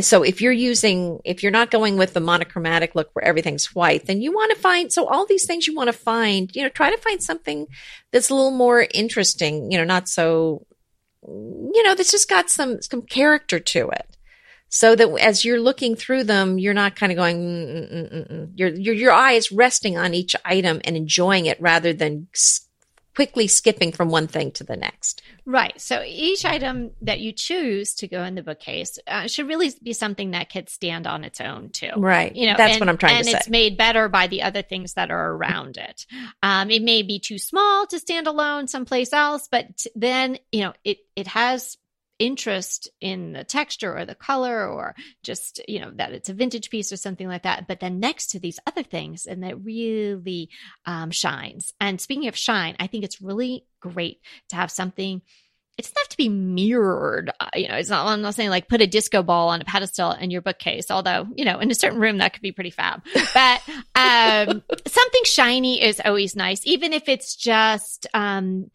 So 0.00 0.22
if 0.22 0.40
you're 0.40 0.52
using, 0.52 1.20
if 1.24 1.42
you're 1.42 1.52
not 1.52 1.70
going 1.70 1.96
with 1.96 2.14
the 2.14 2.20
monochromatic 2.20 2.94
look 2.94 3.10
where 3.12 3.24
everything's 3.24 3.74
white, 3.74 4.06
then 4.06 4.20
you 4.20 4.32
want 4.32 4.52
to 4.52 4.60
find, 4.60 4.92
so 4.92 5.06
all 5.06 5.24
these 5.24 5.46
things 5.46 5.68
you 5.68 5.74
want 5.74 5.86
to 5.88 5.92
find, 5.92 6.50
you 6.54 6.62
know, 6.62 6.68
try 6.68 6.90
to 6.90 7.00
find 7.00 7.22
something 7.22 7.66
that's 8.10 8.28
a 8.28 8.34
little 8.34 8.50
more 8.50 8.86
interesting, 8.92 9.70
you 9.70 9.78
know, 9.78 9.84
not 9.84 10.08
so 10.08 10.66
you 11.26 11.82
know, 11.82 11.94
that's 11.94 12.10
just 12.10 12.28
got 12.28 12.50
some 12.50 12.82
some 12.82 13.02
character 13.02 13.58
to 13.58 13.88
it. 13.90 14.16
So 14.68 14.96
that 14.96 15.08
as 15.20 15.44
you're 15.44 15.60
looking 15.60 15.94
through 15.94 16.24
them, 16.24 16.58
you're 16.58 16.74
not 16.74 16.96
kind 16.96 17.12
of 17.12 17.16
going, 17.16 17.38
mm, 17.38 17.92
mm, 17.92 18.32
mm, 18.32 18.50
your, 18.56 18.70
your, 18.70 18.94
your 18.94 19.12
eye 19.12 19.32
is 19.32 19.52
resting 19.52 19.96
on 19.96 20.14
each 20.14 20.34
item 20.44 20.80
and 20.84 20.96
enjoying 20.96 21.46
it 21.46 21.60
rather 21.60 21.92
than 21.92 22.26
quickly 23.14 23.46
skipping 23.46 23.92
from 23.92 24.08
one 24.08 24.26
thing 24.26 24.50
to 24.52 24.64
the 24.64 24.76
next. 24.76 25.22
Right. 25.46 25.78
So 25.80 26.02
each 26.04 26.44
item 26.44 26.90
that 27.02 27.20
you 27.20 27.32
choose 27.32 27.94
to 27.96 28.08
go 28.08 28.24
in 28.24 28.34
the 28.34 28.42
bookcase 28.42 28.98
uh, 29.06 29.28
should 29.28 29.46
really 29.48 29.70
be 29.82 29.92
something 29.92 30.32
that 30.32 30.50
could 30.50 30.68
stand 30.68 31.06
on 31.06 31.22
its 31.24 31.40
own 31.40 31.70
too. 31.70 31.90
Right. 31.96 32.34
You 32.34 32.48
know, 32.48 32.54
that's 32.56 32.74
and, 32.74 32.80
what 32.80 32.88
I'm 32.88 32.98
trying 32.98 33.18
to 33.18 33.24
say. 33.24 33.30
And 33.30 33.40
it's 33.40 33.48
made 33.48 33.76
better 33.76 34.08
by 34.08 34.26
the 34.26 34.42
other 34.42 34.62
things 34.62 34.94
that 34.94 35.10
are 35.10 35.30
around 35.32 35.76
it. 35.76 36.06
Um, 36.42 36.70
it 36.70 36.82
may 36.82 37.02
be 37.02 37.18
too 37.18 37.38
small 37.38 37.86
to 37.86 37.98
stand 37.98 38.26
alone 38.26 38.68
someplace 38.68 39.12
else, 39.12 39.48
but 39.50 39.86
then 39.94 40.38
you 40.50 40.62
know 40.62 40.72
it 40.84 40.98
it 41.14 41.26
has 41.28 41.76
interest 42.18 42.88
in 43.00 43.32
the 43.32 43.44
texture 43.44 43.96
or 43.96 44.04
the 44.04 44.14
color 44.14 44.68
or 44.68 44.94
just 45.22 45.60
you 45.66 45.80
know 45.80 45.90
that 45.94 46.12
it's 46.12 46.28
a 46.28 46.34
vintage 46.34 46.70
piece 46.70 46.92
or 46.92 46.96
something 46.96 47.26
like 47.26 47.42
that 47.42 47.66
but 47.66 47.80
then 47.80 47.98
next 47.98 48.28
to 48.28 48.38
these 48.38 48.60
other 48.66 48.84
things 48.84 49.26
and 49.26 49.42
that 49.42 49.60
really 49.64 50.48
um, 50.86 51.10
shines 51.10 51.72
and 51.80 52.00
speaking 52.00 52.28
of 52.28 52.36
shine 52.36 52.76
i 52.78 52.86
think 52.86 53.04
it's 53.04 53.20
really 53.20 53.64
great 53.80 54.20
to 54.48 54.56
have 54.56 54.70
something 54.70 55.22
it 55.76 55.82
doesn't 55.82 55.98
have 55.98 56.08
to 56.08 56.16
be 56.16 56.28
mirrored. 56.28 57.32
Uh, 57.40 57.48
you 57.54 57.66
know, 57.66 57.74
it's 57.74 57.90
not, 57.90 58.06
I'm 58.06 58.22
not 58.22 58.34
saying 58.34 58.50
like 58.50 58.68
put 58.68 58.80
a 58.80 58.86
disco 58.86 59.22
ball 59.22 59.48
on 59.48 59.60
a 59.60 59.64
pedestal 59.64 60.12
in 60.12 60.30
your 60.30 60.40
bookcase, 60.40 60.90
although, 60.90 61.26
you 61.34 61.44
know, 61.44 61.58
in 61.58 61.70
a 61.70 61.74
certain 61.74 61.98
room 61.98 62.18
that 62.18 62.32
could 62.32 62.42
be 62.42 62.52
pretty 62.52 62.70
fab. 62.70 63.02
But 63.34 63.60
um, 63.96 64.62
something 64.86 65.24
shiny 65.24 65.82
is 65.82 66.00
always 66.04 66.36
nice, 66.36 66.64
even 66.64 66.92
if 66.92 67.08
it's 67.08 67.34
just, 67.34 68.06
um, 68.14 68.70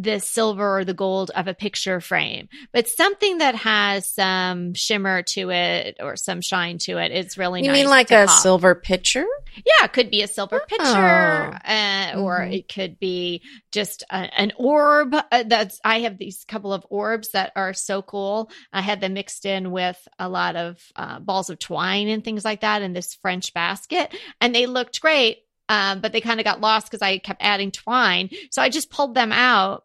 the 0.00 0.20
silver 0.20 0.78
or 0.78 0.84
the 0.84 0.94
gold 0.94 1.32
of 1.34 1.48
a 1.48 1.54
picture 1.54 2.00
frame, 2.00 2.48
but 2.72 2.86
something 2.86 3.38
that 3.38 3.56
has 3.56 4.08
some 4.08 4.72
shimmer 4.74 5.22
to 5.22 5.50
it 5.50 5.96
or 6.00 6.14
some 6.14 6.40
shine 6.40 6.78
to 6.78 6.98
it. 6.98 7.10
It's 7.10 7.36
really 7.36 7.62
you 7.62 7.66
nice 7.72 7.80
mean 7.80 7.88
like 7.90 8.12
a 8.12 8.26
pop. 8.26 8.38
silver 8.38 8.76
pitcher? 8.76 9.26
Yeah, 9.56 9.86
it 9.86 9.92
could 9.92 10.08
be 10.08 10.22
a 10.22 10.28
silver 10.28 10.60
pitcher, 10.68 10.84
Oh. 10.84 11.68
uh, 11.68 12.12
or 12.16 12.38
Mhm. 12.42 12.54
it 12.58 12.72
could 12.72 13.00
be 13.00 13.42
just 13.72 14.04
a, 14.08 14.14
an 14.40 14.52
orb. 14.56 15.14
Uh, 15.14 15.42
that's 15.46 15.80
I 15.84 16.00
have 16.00 16.16
these 16.16 16.44
couple 16.44 16.72
of 16.72 16.86
orbs 16.90 17.30
that 17.32 17.50
are 17.56 17.74
so 17.74 18.00
cool. 18.00 18.52
I 18.72 18.82
had 18.82 19.00
them 19.00 19.14
mixed 19.14 19.46
in 19.46 19.72
with 19.72 19.98
a 20.18 20.28
lot 20.28 20.54
of 20.54 20.80
uh, 20.94 21.18
balls 21.18 21.50
of 21.50 21.58
twine 21.58 22.06
and 22.06 22.22
things 22.22 22.44
like 22.44 22.60
that 22.60 22.82
in 22.82 22.92
this 22.92 23.14
French 23.14 23.52
basket, 23.52 24.14
and 24.40 24.54
they 24.54 24.66
looked 24.66 25.00
great. 25.00 25.38
Um, 25.70 26.00
but 26.00 26.12
they 26.12 26.22
kind 26.22 26.40
of 26.40 26.44
got 26.44 26.62
lost 26.62 26.86
because 26.86 27.02
I 27.02 27.18
kept 27.18 27.42
adding 27.42 27.70
twine. 27.70 28.30
So 28.50 28.62
I 28.62 28.70
just 28.70 28.88
pulled 28.90 29.14
them 29.14 29.32
out. 29.32 29.84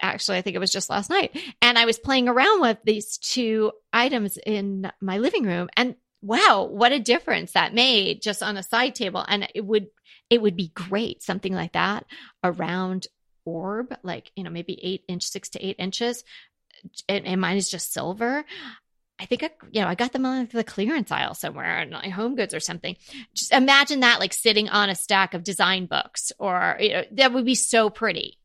Actually, 0.00 0.38
I 0.38 0.42
think 0.42 0.56
it 0.56 0.60
was 0.60 0.72
just 0.72 0.90
last 0.90 1.10
night. 1.10 1.38
And 1.60 1.78
I 1.78 1.84
was 1.84 1.98
playing 1.98 2.28
around 2.28 2.60
with 2.60 2.78
these 2.84 3.18
two 3.18 3.72
items 3.92 4.38
in 4.44 4.90
my 5.00 5.18
living 5.18 5.44
room. 5.44 5.68
And 5.76 5.96
wow, 6.22 6.68
what 6.70 6.92
a 6.92 6.98
difference 6.98 7.52
that 7.52 7.74
made 7.74 8.22
just 8.22 8.42
on 8.42 8.56
a 8.56 8.62
side 8.62 8.94
table. 8.94 9.24
And 9.26 9.48
it 9.54 9.64
would, 9.64 9.88
it 10.28 10.40
would 10.40 10.56
be 10.56 10.72
great. 10.74 11.22
Something 11.22 11.54
like 11.54 11.72
that, 11.72 12.06
a 12.42 12.52
round 12.52 13.06
orb, 13.44 13.94
like, 14.02 14.30
you 14.36 14.44
know, 14.44 14.50
maybe 14.50 14.78
eight 14.82 15.04
inch, 15.08 15.24
six 15.24 15.50
to 15.50 15.64
eight 15.64 15.76
inches. 15.78 16.24
And, 17.08 17.26
and 17.26 17.40
mine 17.40 17.56
is 17.56 17.70
just 17.70 17.92
silver. 17.92 18.44
I 19.18 19.26
think 19.26 19.42
I, 19.42 19.50
you 19.70 19.82
know, 19.82 19.86
I 19.86 19.94
got 19.94 20.12
them 20.12 20.24
on 20.24 20.48
the 20.50 20.64
clearance 20.64 21.12
aisle 21.12 21.34
somewhere 21.34 21.82
in 21.82 21.90
like 21.90 22.10
Home 22.12 22.36
Goods 22.36 22.54
or 22.54 22.60
something. 22.60 22.96
Just 23.34 23.52
imagine 23.52 24.00
that, 24.00 24.18
like 24.18 24.32
sitting 24.32 24.70
on 24.70 24.88
a 24.88 24.94
stack 24.94 25.34
of 25.34 25.44
design 25.44 25.84
books, 25.84 26.32
or 26.38 26.78
you 26.80 26.88
know, 26.88 27.04
that 27.12 27.34
would 27.34 27.44
be 27.44 27.54
so 27.54 27.90
pretty. 27.90 28.38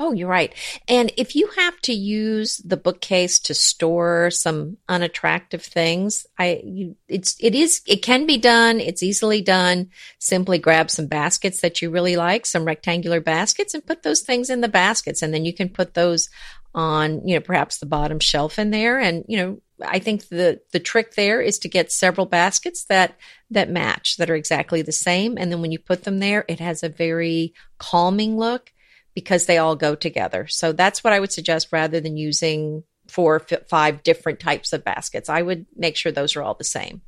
Oh, 0.00 0.12
you're 0.12 0.28
right. 0.28 0.54
And 0.88 1.12
if 1.16 1.36
you 1.36 1.48
have 1.56 1.78
to 1.82 1.92
use 1.92 2.58
the 2.58 2.76
bookcase 2.76 3.38
to 3.40 3.54
store 3.54 4.30
some 4.30 4.78
unattractive 4.88 5.62
things, 5.62 6.26
I 6.38 6.62
you, 6.64 6.96
it's 7.08 7.36
it 7.40 7.54
is 7.54 7.82
it 7.86 8.02
can 8.02 8.26
be 8.26 8.38
done. 8.38 8.80
It's 8.80 9.02
easily 9.02 9.42
done. 9.42 9.90
Simply 10.18 10.58
grab 10.58 10.90
some 10.90 11.06
baskets 11.06 11.60
that 11.60 11.82
you 11.82 11.90
really 11.90 12.16
like, 12.16 12.46
some 12.46 12.64
rectangular 12.64 13.20
baskets 13.20 13.74
and 13.74 13.86
put 13.86 14.02
those 14.02 14.20
things 14.20 14.50
in 14.50 14.60
the 14.60 14.68
baskets 14.68 15.22
and 15.22 15.32
then 15.32 15.44
you 15.44 15.52
can 15.52 15.68
put 15.68 15.94
those 15.94 16.28
on, 16.74 17.26
you 17.26 17.34
know, 17.34 17.40
perhaps 17.40 17.78
the 17.78 17.86
bottom 17.86 18.18
shelf 18.18 18.58
in 18.58 18.70
there 18.70 18.98
and, 18.98 19.24
you 19.28 19.36
know, 19.36 19.60
I 19.84 19.98
think 19.98 20.28
the 20.28 20.60
the 20.72 20.80
trick 20.80 21.14
there 21.14 21.40
is 21.40 21.58
to 21.60 21.68
get 21.68 21.92
several 21.92 22.26
baskets 22.26 22.84
that 22.84 23.16
that 23.50 23.68
match 23.68 24.16
that 24.16 24.30
are 24.30 24.36
exactly 24.36 24.80
the 24.82 24.92
same 24.92 25.36
and 25.36 25.50
then 25.50 25.60
when 25.60 25.72
you 25.72 25.78
put 25.78 26.04
them 26.04 26.18
there 26.18 26.44
it 26.48 26.60
has 26.60 26.82
a 26.82 26.88
very 26.88 27.52
calming 27.78 28.38
look 28.38 28.72
because 29.14 29.46
they 29.46 29.58
all 29.58 29.76
go 29.76 29.94
together. 29.94 30.46
So 30.48 30.72
that's 30.72 31.04
what 31.04 31.12
I 31.12 31.20
would 31.20 31.32
suggest 31.32 31.68
rather 31.72 32.00
than 32.00 32.16
using 32.16 32.84
four, 33.08 33.44
f- 33.50 33.68
five 33.68 34.02
different 34.02 34.40
types 34.40 34.72
of 34.72 34.84
baskets. 34.84 35.28
I 35.28 35.42
would 35.42 35.66
make 35.76 35.96
sure 35.96 36.12
those 36.12 36.36
are 36.36 36.42
all 36.42 36.54
the 36.54 36.64
same. 36.64 37.02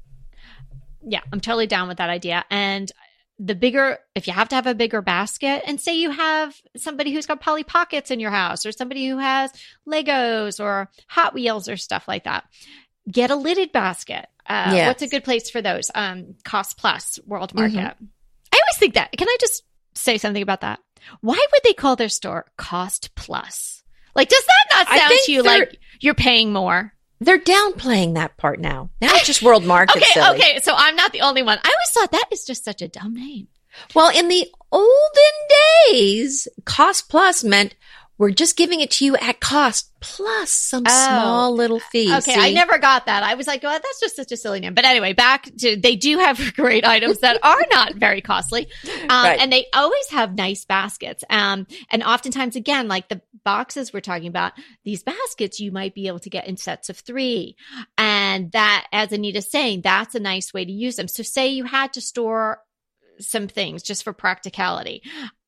Yeah, 1.06 1.20
I'm 1.32 1.40
totally 1.40 1.66
down 1.66 1.88
with 1.88 1.98
that 1.98 2.10
idea. 2.10 2.44
And 2.50 2.90
the 3.38 3.54
bigger, 3.54 3.98
if 4.14 4.26
you 4.26 4.32
have 4.32 4.48
to 4.50 4.54
have 4.54 4.66
a 4.66 4.74
bigger 4.74 5.02
basket, 5.02 5.62
and 5.66 5.80
say 5.80 5.94
you 5.96 6.10
have 6.10 6.54
somebody 6.76 7.12
who's 7.12 7.26
got 7.26 7.40
Polly 7.40 7.64
Pockets 7.64 8.10
in 8.10 8.20
your 8.20 8.30
house, 8.30 8.64
or 8.64 8.72
somebody 8.72 9.08
who 9.08 9.18
has 9.18 9.50
Legos 9.88 10.62
or 10.62 10.90
Hot 11.08 11.34
Wheels 11.34 11.68
or 11.68 11.76
stuff 11.76 12.06
like 12.06 12.24
that, 12.24 12.44
get 13.10 13.30
a 13.30 13.36
lidded 13.36 13.72
basket. 13.72 14.26
Uh, 14.46 14.72
Yes. 14.74 14.86
What's 14.88 15.02
a 15.02 15.08
good 15.08 15.24
place 15.24 15.50
for 15.50 15.62
those? 15.62 15.90
Um, 15.94 16.34
Cost 16.44 16.76
Plus, 16.76 17.18
World 17.26 17.54
Market. 17.54 17.78
I 18.52 18.60
always 18.60 18.78
think 18.78 18.94
that. 18.94 19.10
Can 19.12 19.28
I 19.28 19.36
just 19.40 19.62
say 19.94 20.18
something 20.18 20.42
about 20.42 20.60
that? 20.60 20.80
Why 21.20 21.34
would 21.34 21.60
they 21.64 21.72
call 21.72 21.96
their 21.96 22.08
store 22.08 22.46
Cost 22.56 23.14
Plus? 23.14 23.82
Like, 24.14 24.28
does 24.28 24.44
that 24.46 24.86
not 24.86 24.98
sound 24.98 25.14
to 25.24 25.32
you 25.32 25.42
like 25.42 25.78
you're 26.00 26.14
paying 26.14 26.52
more? 26.52 26.92
They're 27.20 27.38
downplaying 27.38 28.14
that 28.14 28.36
part 28.36 28.60
now. 28.60 28.90
Now 29.00 29.14
it's 29.14 29.26
just 29.26 29.42
World 29.42 29.64
Market 29.64 29.96
Okay, 29.96 30.06
silly. 30.12 30.36
okay. 30.38 30.60
So 30.62 30.74
I'm 30.76 30.96
not 30.96 31.12
the 31.12 31.22
only 31.22 31.42
one. 31.42 31.58
I 31.58 31.68
always 31.68 31.90
thought 31.92 32.12
that 32.12 32.28
is 32.32 32.44
just 32.44 32.64
such 32.64 32.82
a 32.82 32.88
dumb 32.88 33.14
name. 33.14 33.48
Well, 33.94 34.16
in 34.16 34.28
the 34.28 34.46
olden 34.70 34.92
days, 35.90 36.46
cost 36.64 37.08
plus 37.08 37.42
meant 37.42 37.74
we're 38.16 38.30
just 38.30 38.56
giving 38.56 38.80
it 38.80 38.90
to 38.92 39.04
you 39.04 39.16
at 39.16 39.40
cost 39.40 39.90
plus 40.00 40.50
some 40.52 40.84
Oh. 40.86 40.90
small 41.08 41.54
little 41.54 41.80
fee. 41.80 42.14
Okay, 42.14 42.34
I 42.36 42.52
never 42.52 42.78
got 42.78 43.06
that. 43.06 43.22
I 43.22 43.34
was 43.34 43.46
like, 43.46 43.62
well, 43.62 43.72
that's 43.72 44.00
just 44.00 44.14
such 44.16 44.30
a 44.32 44.36
silly 44.36 44.60
name. 44.60 44.74
But 44.74 44.84
anyway, 44.84 45.14
back 45.14 45.44
to 45.60 45.76
they 45.76 45.96
do 45.96 46.18
have 46.18 46.54
great 46.56 46.84
items 46.86 47.20
that 47.20 47.38
are 47.42 47.66
not 47.70 47.94
very 47.96 48.20
costly, 48.20 48.68
um, 49.02 49.08
Right. 49.08 49.40
and 49.40 49.52
they 49.52 49.66
always 49.74 50.08
have 50.10 50.34
nice 50.34 50.64
baskets. 50.64 51.24
Um, 51.30 51.66
and 51.90 52.02
oftentimes, 52.02 52.54
again, 52.54 52.86
like 52.86 53.08
the 53.08 53.20
boxes 53.44 53.92
we're 53.92 54.00
talking 54.00 54.28
about, 54.28 54.52
these 54.84 55.02
baskets 55.02 55.58
you 55.58 55.72
might 55.72 55.94
be 55.94 56.06
able 56.06 56.20
to 56.20 56.30
get 56.30 56.46
in 56.46 56.56
sets 56.56 56.88
of 56.90 56.98
three, 56.98 57.56
and 57.98 58.52
that, 58.52 58.86
as 58.92 59.12
Anita's 59.12 59.50
saying, 59.50 59.80
that's 59.82 60.14
a 60.14 60.20
nice 60.20 60.54
way 60.54 60.64
to 60.64 60.72
use 60.72 60.96
them. 60.96 61.08
So, 61.08 61.22
say 61.22 61.48
you 61.48 61.64
had 61.64 61.94
to 61.94 62.00
store 62.00 62.60
some 63.20 63.48
things 63.48 63.82
just 63.82 64.04
for 64.04 64.12
practicality 64.12 65.02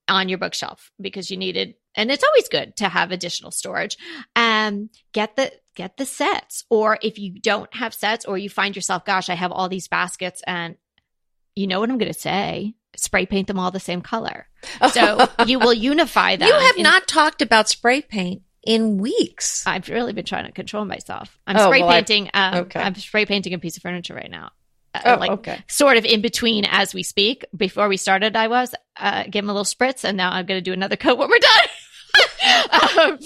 on 0.09 0.29
your 0.29 0.39
bookshelf 0.39 0.91
because 1.01 1.31
you 1.31 1.37
needed 1.37 1.75
and 1.97 2.11
it's 2.11 2.23
always 2.25 2.49
good 2.49 2.77
to 2.77 2.89
have 2.89 3.11
additional 3.11 3.51
storage 3.51 3.97
um 4.37 4.89
get 5.13 5.37
the 5.37 5.51
get 5.75 5.97
the 5.97 6.07
sets 6.07 6.65
or 6.71 6.99
if 7.03 7.19
you 7.19 7.39
don't 7.41 7.75
have 7.75 7.93
sets 7.95 8.25
or 8.25 8.39
you 8.39 8.49
find 8.49 8.77
yourself 8.77 9.05
gosh 9.05 9.29
i 9.31 9.35
have 9.35 9.53
all 9.53 9.69
these 9.69 9.89
baskets 9.89 10.43
and 10.47 10.77
you 11.55 11.67
know 11.67 11.81
what 11.81 11.91
i'm 11.91 11.99
going 11.99 12.13
to 12.13 12.19
say 12.19 12.75
spray 12.97 13.27
paint 13.27 13.47
them 13.47 13.59
all 13.59 13.71
the 13.71 13.81
same 13.81 14.01
color 14.03 14.47
so 14.93 15.29
you 15.47 15.59
will 15.59 15.73
unify 15.75 16.37
them 16.37 16.49
you 16.49 16.55
have 16.55 16.77
in- 16.77 16.83
not 16.83 17.07
talked 17.09 17.43
about 17.43 17.69
spray 17.69 18.01
paint 18.01 18.43
in 18.65 18.97
weeks. 18.99 19.65
I've 19.65 19.89
really 19.89 20.13
been 20.13 20.25
trying 20.25 20.47
to 20.47 20.51
control 20.51 20.85
myself. 20.85 21.39
I'm 21.47 21.57
Oh, 21.57 21.67
spray 21.69 21.83
well, 21.83 21.91
I- 21.91 21.95
painting. 22.01 22.31
Um, 22.35 22.55
okay. 22.63 22.81
I'm 22.81 22.97
spray 22.97 23.25
painting 23.25 23.55
a 23.55 23.61
piece 23.61 23.77
of 23.77 23.83
furniture 23.85 24.13
right 24.13 24.29
now. 24.29 24.51
Uh, 24.93 25.03
Oh, 25.05 25.21
like 25.21 25.31
okay. 25.31 25.61
sort 25.69 25.99
of 25.99 26.05
in 26.05 26.21
between 26.21 26.65
as 26.65 26.93
we 26.93 27.05
speak. 27.05 27.45
Before 27.57 27.87
we 27.89 27.97
started, 27.97 28.35
I 28.35 28.49
was 28.49 28.75
uh, 28.97 29.23
give 29.31 29.45
him 29.45 29.51
a 29.51 29.53
little 29.53 29.65
spritz, 29.65 30.03
and 30.03 30.17
now 30.17 30.33
I'm 30.33 30.47
going 30.47 30.59
to 30.59 30.63
do 30.69 30.73
another 30.73 30.97
coat 31.05 31.17
when 31.17 31.29
we're 31.31 31.39
done. 31.39 31.69
Um, 32.99 33.19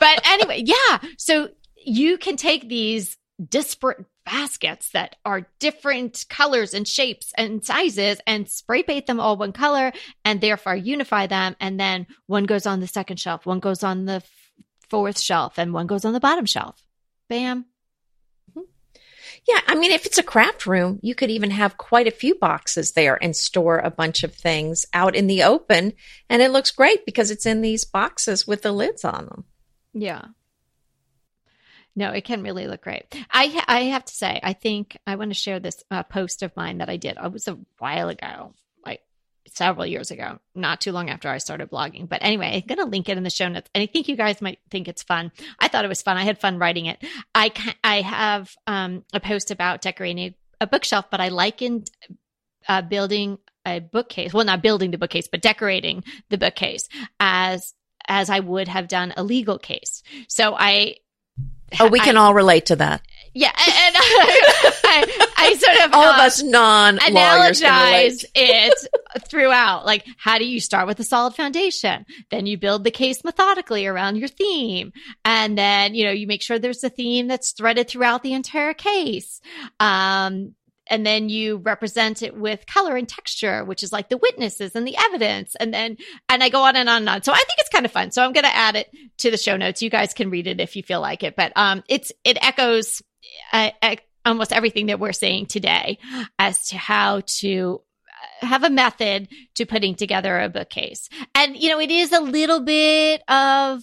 but 0.00 0.26
anyway, 0.26 0.62
yeah. 0.64 0.98
So 1.18 1.48
you 1.76 2.18
can 2.18 2.36
take 2.36 2.68
these 2.68 3.16
disparate 3.48 4.04
baskets 4.24 4.90
that 4.90 5.16
are 5.24 5.46
different 5.60 6.24
colors 6.28 6.74
and 6.74 6.86
shapes 6.86 7.32
and 7.36 7.64
sizes 7.64 8.18
and 8.26 8.48
spray 8.48 8.82
paint 8.82 9.06
them 9.06 9.20
all 9.20 9.36
one 9.36 9.52
color 9.52 9.92
and 10.24 10.40
therefore 10.40 10.74
unify 10.74 11.26
them. 11.26 11.54
And 11.60 11.78
then 11.78 12.06
one 12.26 12.44
goes 12.44 12.66
on 12.66 12.80
the 12.80 12.88
second 12.88 13.20
shelf, 13.20 13.46
one 13.46 13.60
goes 13.60 13.84
on 13.84 14.04
the 14.04 14.14
f- 14.14 14.30
fourth 14.90 15.20
shelf, 15.20 15.58
and 15.58 15.72
one 15.72 15.86
goes 15.86 16.04
on 16.04 16.12
the 16.12 16.20
bottom 16.20 16.46
shelf. 16.46 16.82
Bam. 17.28 17.66
Yeah, 19.48 19.60
I 19.68 19.76
mean, 19.76 19.92
if 19.92 20.06
it's 20.06 20.18
a 20.18 20.24
craft 20.24 20.66
room, 20.66 20.98
you 21.02 21.14
could 21.14 21.30
even 21.30 21.52
have 21.52 21.76
quite 21.76 22.08
a 22.08 22.12
few 22.12 22.34
boxes 22.34 22.92
there 22.92 23.16
and 23.22 23.36
store 23.36 23.78
a 23.78 23.90
bunch 23.90 24.24
of 24.24 24.34
things 24.34 24.86
out 24.92 25.14
in 25.14 25.28
the 25.28 25.44
open. 25.44 25.92
And 26.28 26.42
it 26.42 26.50
looks 26.50 26.72
great 26.72 27.06
because 27.06 27.30
it's 27.30 27.46
in 27.46 27.60
these 27.60 27.84
boxes 27.84 28.46
with 28.46 28.62
the 28.62 28.72
lids 28.72 29.04
on 29.04 29.26
them. 29.26 29.44
Yeah. 29.94 30.22
No, 31.94 32.10
it 32.10 32.24
can 32.24 32.42
really 32.42 32.66
look 32.66 32.82
great. 32.82 33.06
I 33.30 33.62
I 33.66 33.80
have 33.84 34.04
to 34.04 34.14
say, 34.14 34.38
I 34.42 34.52
think 34.52 34.98
I 35.06 35.16
want 35.16 35.30
to 35.30 35.34
share 35.34 35.60
this 35.60 35.82
uh, 35.90 36.02
post 36.02 36.42
of 36.42 36.54
mine 36.54 36.78
that 36.78 36.90
I 36.90 36.96
did. 36.96 37.16
It 37.22 37.32
was 37.32 37.48
a 37.48 37.58
while 37.78 38.10
ago, 38.10 38.52
several 39.54 39.86
years 39.86 40.10
ago, 40.10 40.38
not 40.54 40.80
too 40.80 40.92
long 40.92 41.10
after 41.10 41.28
I 41.28 41.38
started 41.38 41.70
blogging. 41.70 42.08
But 42.08 42.22
anyway, 42.22 42.62
I'm 42.62 42.66
going 42.66 42.78
to 42.84 42.90
link 42.90 43.08
it 43.08 43.16
in 43.16 43.22
the 43.24 43.30
show 43.30 43.48
notes, 43.48 43.70
and 43.74 43.82
I 43.82 43.86
think 43.86 44.08
you 44.08 44.16
guys 44.16 44.40
might 44.42 44.58
think 44.70 44.88
it's 44.88 45.02
fun. 45.02 45.32
I 45.58 45.68
thought 45.68 45.84
it 45.84 45.88
was 45.88 46.02
fun. 46.02 46.16
I 46.16 46.24
had 46.24 46.38
fun 46.40 46.58
writing 46.58 46.86
it. 46.86 47.02
I 47.34 47.48
ca- 47.50 47.76
I 47.84 48.00
have 48.02 48.54
um, 48.66 49.04
a 49.12 49.20
post 49.20 49.50
about 49.50 49.80
decorating 49.82 50.34
a 50.60 50.66
bookshelf, 50.66 51.06
but 51.10 51.20
I 51.20 51.28
likened 51.28 51.90
uh, 52.68 52.82
building 52.82 53.38
a 53.66 53.80
bookcase. 53.80 54.32
Well, 54.32 54.44
not 54.44 54.62
building 54.62 54.90
the 54.90 54.98
bookcase, 54.98 55.28
but 55.28 55.42
decorating 55.42 56.04
the 56.30 56.38
bookcase 56.38 56.88
as 57.20 57.74
as 58.08 58.30
I 58.30 58.38
would 58.40 58.68
have 58.68 58.86
done 58.88 59.12
a 59.16 59.24
legal 59.24 59.58
case. 59.58 60.02
So 60.28 60.54
I 60.56 60.96
Oh, 61.80 61.88
we 61.88 61.98
can 61.98 62.16
I- 62.16 62.20
all 62.20 62.32
relate 62.34 62.66
to 62.66 62.76
that. 62.76 63.02
Yeah, 63.36 63.52
and, 63.54 63.68
and 63.68 63.96
I, 64.84 65.32
I 65.36 65.54
sort 65.56 65.84
of 65.84 65.92
All 65.92 66.04
of 66.04 66.18
uh, 66.18 66.22
us 66.22 66.42
non 66.42 66.96
analogize 66.96 68.24
it 68.34 68.74
throughout. 69.28 69.84
Like, 69.84 70.06
how 70.16 70.38
do 70.38 70.46
you 70.46 70.58
start 70.58 70.86
with 70.86 70.98
a 71.00 71.04
solid 71.04 71.34
foundation? 71.34 72.06
Then 72.30 72.46
you 72.46 72.56
build 72.56 72.82
the 72.82 72.90
case 72.90 73.22
methodically 73.24 73.86
around 73.86 74.16
your 74.16 74.28
theme. 74.28 74.92
And 75.22 75.58
then, 75.58 75.94
you 75.94 76.04
know, 76.04 76.12
you 76.12 76.26
make 76.26 76.40
sure 76.42 76.58
there's 76.58 76.82
a 76.82 76.88
theme 76.88 77.26
that's 77.26 77.52
threaded 77.52 77.88
throughout 77.88 78.22
the 78.22 78.32
entire 78.32 78.72
case. 78.72 79.42
Um, 79.80 80.54
and 80.86 81.04
then 81.04 81.28
you 81.28 81.58
represent 81.58 82.22
it 82.22 82.34
with 82.34 82.64
color 82.64 82.96
and 82.96 83.06
texture, 83.06 83.66
which 83.66 83.82
is 83.82 83.92
like 83.92 84.08
the 84.08 84.16
witnesses 84.16 84.74
and 84.74 84.86
the 84.86 84.96
evidence. 84.96 85.56
And 85.56 85.74
then, 85.74 85.98
and 86.30 86.42
I 86.42 86.48
go 86.48 86.62
on 86.62 86.74
and 86.74 86.88
on 86.88 87.02
and 87.02 87.08
on. 87.08 87.22
So 87.22 87.32
I 87.32 87.36
think 87.36 87.58
it's 87.58 87.68
kind 87.68 87.84
of 87.84 87.92
fun. 87.92 88.12
So 88.12 88.24
I'm 88.24 88.32
going 88.32 88.44
to 88.44 88.56
add 88.56 88.76
it 88.76 88.88
to 89.18 89.30
the 89.30 89.36
show 89.36 89.58
notes. 89.58 89.82
You 89.82 89.90
guys 89.90 90.14
can 90.14 90.30
read 90.30 90.46
it 90.46 90.58
if 90.58 90.74
you 90.74 90.82
feel 90.82 91.02
like 91.02 91.22
it, 91.22 91.36
but, 91.36 91.52
um, 91.54 91.82
it's, 91.86 92.12
it 92.24 92.38
echoes, 92.40 93.02
uh, 93.52 93.70
almost 94.24 94.52
everything 94.52 94.86
that 94.86 95.00
we're 95.00 95.12
saying 95.12 95.46
today 95.46 95.98
as 96.38 96.68
to 96.68 96.76
how 96.76 97.22
to 97.26 97.80
uh, 98.42 98.46
have 98.46 98.64
a 98.64 98.70
method 98.70 99.28
to 99.54 99.64
putting 99.64 99.94
together 99.94 100.40
a 100.40 100.48
bookcase. 100.48 101.08
And, 101.34 101.56
you 101.56 101.68
know, 101.68 101.80
it 101.80 101.90
is 101.90 102.12
a 102.12 102.20
little 102.20 102.60
bit 102.60 103.22
of 103.28 103.82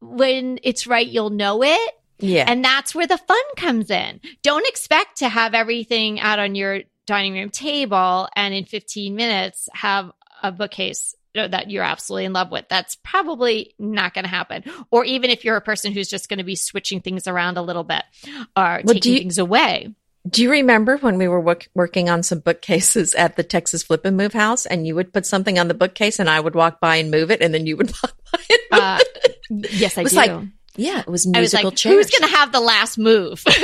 when 0.00 0.58
it's 0.62 0.86
right, 0.86 1.06
you'll 1.06 1.30
know 1.30 1.62
it. 1.62 1.94
Yeah. 2.18 2.44
And 2.46 2.64
that's 2.64 2.94
where 2.94 3.06
the 3.06 3.18
fun 3.18 3.42
comes 3.56 3.90
in. 3.90 4.20
Don't 4.42 4.66
expect 4.66 5.18
to 5.18 5.28
have 5.28 5.54
everything 5.54 6.20
out 6.20 6.38
on 6.38 6.54
your 6.54 6.82
dining 7.06 7.34
room 7.34 7.50
table 7.50 8.28
and 8.34 8.54
in 8.54 8.64
15 8.64 9.14
minutes 9.14 9.68
have 9.74 10.10
a 10.42 10.50
bookcase 10.50 11.14
that 11.34 11.70
you're 11.70 11.82
absolutely 11.84 12.24
in 12.26 12.32
love 12.32 12.50
with. 12.50 12.66
That's 12.68 12.96
probably 13.02 13.74
not 13.78 14.14
going 14.14 14.24
to 14.24 14.30
happen. 14.30 14.64
Or 14.90 15.04
even 15.04 15.30
if 15.30 15.44
you're 15.44 15.56
a 15.56 15.60
person 15.60 15.92
who's 15.92 16.08
just 16.08 16.28
going 16.28 16.38
to 16.38 16.44
be 16.44 16.54
switching 16.56 17.00
things 17.00 17.26
around 17.26 17.56
a 17.58 17.62
little 17.62 17.84
bit 17.84 18.02
or 18.56 18.80
Well, 18.84 18.94
taking 18.94 19.12
you- 19.14 19.18
things 19.18 19.38
away. 19.38 19.94
Do 20.26 20.42
you 20.42 20.50
remember 20.50 20.96
when 20.96 21.18
we 21.18 21.28
were 21.28 21.40
work- 21.40 21.68
working 21.74 22.08
on 22.08 22.22
some 22.22 22.38
bookcases 22.38 23.14
at 23.14 23.36
the 23.36 23.42
Texas 23.42 23.82
Flip 23.82 24.06
and 24.06 24.16
Move 24.16 24.32
house 24.32 24.64
and 24.64 24.86
you 24.86 24.94
would 24.94 25.12
put 25.12 25.26
something 25.26 25.58
on 25.58 25.68
the 25.68 25.74
bookcase 25.74 26.18
and 26.18 26.30
I 26.30 26.40
would 26.40 26.54
walk 26.54 26.80
by 26.80 26.96
and 26.96 27.10
move 27.10 27.30
it 27.30 27.42
and 27.42 27.52
then 27.52 27.66
you 27.66 27.76
would 27.76 27.90
walk 28.02 28.14
by 28.32 28.38
and 28.48 28.58
move 28.72 28.80
Uh, 28.80 28.98
it? 29.00 29.72
yes, 29.74 29.98
I 29.98 30.02
was 30.02 30.12
do. 30.12 30.16
like 30.16 30.32
Yeah, 30.76 31.00
it 31.00 31.08
was 31.08 31.26
I 31.34 31.40
was 31.40 31.52
like, 31.52 31.64
who's 31.64 32.10
going 32.10 32.30
to 32.30 32.36
have 32.36 32.52
the 32.52 32.60
last 32.60 32.96
move? 32.96 33.44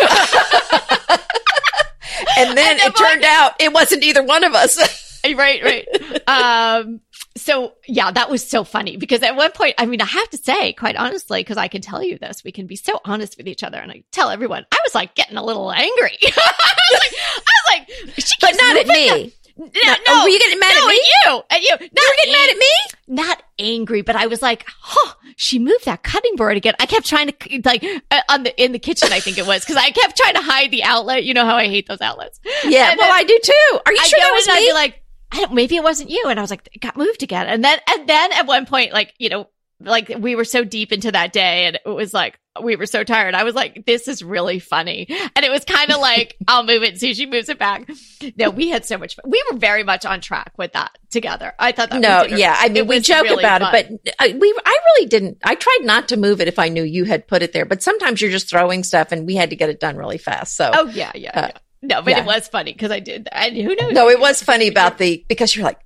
and 2.37 2.57
then 2.57 2.73
And 2.79 2.81
it 2.81 2.97
turned 2.97 3.25
out 3.25 3.53
it 3.59 3.73
wasn't 3.73 4.03
either 4.05 4.23
one 4.23 4.45
of 4.45 4.55
us. 4.55 4.79
right, 5.25 5.63
right. 5.63 5.87
Um, 6.29 7.01
so 7.37 7.75
yeah, 7.87 8.11
that 8.11 8.29
was 8.31 8.47
so 8.47 8.65
funny 8.65 8.97
because 8.97 9.23
at 9.23 9.37
one 9.37 9.53
point, 9.53 9.75
I 9.79 9.87
mean, 9.87 10.01
I 10.01 10.07
have 10.07 10.29
to 10.31 10.37
say, 10.37 10.73
quite 10.73 10.97
honestly, 10.97 11.41
because 11.41 11.57
I 11.57 11.69
can 11.69 11.81
tell 11.81 12.03
you 12.03 12.19
this, 12.19 12.43
we 12.45 12.53
can 12.53 12.67
be 12.67 12.77
so 12.77 13.01
honest 13.05 13.37
with 13.37 13.47
each 13.47 13.63
other, 13.63 13.79
and 13.79 13.91
I 13.93 14.03
tell 14.11 14.31
everyone, 14.31 14.67
I 14.73 14.79
was 14.85 14.95
like 14.95 15.15
getting 15.15 15.37
a 15.37 15.45
little 15.45 15.71
angry. 15.73 16.19
I 16.23 16.73
was 16.91 17.01
like, 17.01 17.13
I 17.47 17.53
was 17.53 17.67
like 17.71 18.25
she 18.25 18.35
but 18.41 18.53
not 18.61 18.77
at 18.77 18.87
me. 18.89 19.33
no, 19.57 19.67
no, 19.67 19.95
oh, 20.09 20.23
were 20.25 20.29
you 20.31 20.39
getting 20.39 20.59
mad 20.59 20.75
no, 20.75 20.85
at 20.85 20.89
me? 20.89 20.95
you, 21.25 21.43
at 21.51 21.63
you. 21.63 21.71
Not 21.71 21.81
You 21.81 22.11
were 22.11 22.17
getting 22.17 22.33
mad 22.33 22.51
at 22.51 22.57
me? 22.59 22.71
not 23.09 23.43
angry, 23.59 24.03
but 24.03 24.17
I 24.17 24.27
was 24.27 24.41
like, 24.41 24.65
huh, 24.81 25.15
she 25.37 25.59
moved 25.59 25.85
that 25.85 26.03
cutting 26.03 26.37
board 26.37 26.57
again. 26.57 26.75
I 26.81 26.87
kept 26.87 27.07
trying 27.07 27.29
to 27.33 27.63
like 27.65 27.85
uh, 28.11 28.21
on 28.29 28.45
the 28.45 28.63
in 28.63 28.73
the 28.73 28.79
kitchen, 28.79 29.11
I 29.13 29.21
think 29.21 29.37
it 29.39 29.47
was, 29.47 29.63
because 29.63 29.77
I 29.77 29.91
kept 29.91 30.17
trying 30.17 30.35
to 30.35 30.43
hide 30.43 30.71
the 30.71 30.83
outlet. 30.85 31.25
You 31.25 31.35
know 31.35 31.45
how 31.45 31.57
I 31.57 31.67
hate 31.67 31.87
those 31.89 32.01
outlets. 32.01 32.41
Yeah, 32.65 32.91
And 32.91 32.99
well, 32.99 33.09
then 33.09 33.17
I 33.17 33.25
do 33.25 33.39
too. 33.43 33.79
Are 33.87 33.93
you 33.93 33.99
I 34.01 34.07
sure 34.07 34.19
that 34.21 34.33
was 34.33 34.47
and 34.47 34.57
I'd 34.57 34.61
me? 34.61 34.67
be 34.69 34.73
like, 34.73 35.00
I 35.33 35.37
don't, 35.41 35.55
maybe 35.55 35.77
it 35.77 35.83
wasn't 35.85 36.11
you. 36.11 36.25
And 36.29 36.39
I 36.39 36.43
was 36.43 36.51
like, 36.51 36.69
it 36.73 36.81
got 36.81 36.97
moved 36.97 37.23
again. 37.23 37.47
And 37.47 37.63
then, 37.65 37.79
and 37.89 38.09
then 38.09 38.33
at 38.33 38.47
one 38.47 38.67
point, 38.67 38.93
like, 38.93 39.15
you 39.19 39.29
know, 39.29 39.49
like 39.83 40.11
we 40.19 40.35
were 40.37 40.45
so 40.45 40.63
deep 40.63 40.93
into 40.93 41.11
that 41.13 41.33
day 41.33 41.65
and 41.65 41.77
it 41.87 41.89
was 41.89 42.13
like, 42.13 42.39
we 42.63 42.77
were 42.77 42.85
so 42.85 43.03
tired. 43.05 43.35
I 43.35 43.45
was 43.45 43.55
like, 43.55 43.87
this 43.87 44.09
is 44.09 44.23
really 44.23 44.59
funny. 44.59 45.07
And 45.09 45.45
it 45.45 45.51
was 45.51 45.65
kind 45.65 45.91
of 45.91 46.01
like, 46.01 46.37
I'll 46.49 46.65
move 46.65 46.83
it 46.83 46.91
and 46.91 46.99
see 47.01 47.13
if 47.13 47.17
she 47.17 47.25
moves 47.25 47.49
it 47.49 47.59
back. 47.59 47.89
No, 48.37 48.51
we 48.51 48.69
had 48.69 48.85
so 48.85 48.99
much 48.99 49.15
fun. 49.15 49.25
We 49.31 49.43
were 49.51 49.57
very 49.57 49.83
much 49.85 50.05
on 50.05 50.21
track 50.21 50.53
with 50.59 50.73
that 50.75 50.99
together. 51.11 51.55
I 51.59 51.73
thought 51.73 51.91
that 51.91 52.01
no, 52.01 52.23
we 52.23 52.29
did 52.31 52.37
a- 52.37 52.41
yeah. 52.41 52.57
I 52.59 52.69
mean, 52.69 52.77
it 52.79 52.87
we 52.89 53.01
joke 53.01 53.23
really 53.23 53.43
about 53.43 53.61
fun. 53.63 53.75
it, 53.75 54.01
but 54.05 54.15
I, 54.19 54.37
we, 54.37 54.55
I 54.67 54.79
really 54.97 55.07
didn't. 55.09 55.39
I 55.45 55.55
tried 55.55 55.81
not 55.83 56.09
to 56.09 56.17
move 56.19 56.41
it 56.43 56.49
if 56.49 56.59
I 56.59 56.69
knew 56.69 56.83
you 56.83 57.05
had 57.05 57.27
put 57.27 57.43
it 57.43 57.53
there, 57.55 57.65
but 57.65 57.83
sometimes 57.83 58.21
you're 58.21 58.33
just 58.33 58.51
throwing 58.51 58.83
stuff 58.83 59.13
and 59.13 59.27
we 59.27 59.37
had 59.37 59.51
to 59.51 59.57
get 59.57 59.71
it 59.71 59.81
done 59.81 59.97
really 59.97 60.19
fast. 60.19 60.57
So, 60.57 60.71
oh 60.75 60.89
yeah, 60.89 61.13
yeah, 61.15 61.31
Uh, 61.31 61.47
yeah. 61.53 61.59
No, 61.83 62.03
but 62.03 62.11
yeah. 62.11 62.21
it 62.21 62.27
was 62.27 62.47
funny 62.49 62.73
because 62.73 62.91
I 62.91 63.01
did. 63.01 63.29
And 63.33 63.57
who 63.57 63.75
knows? 63.75 63.93
no, 63.93 64.09
it 64.09 64.21
was 64.21 64.43
funny 64.43 64.69
about 64.69 64.99
the, 64.99 65.25
because 65.29 65.55
you're 65.57 65.65
like, 65.65 65.81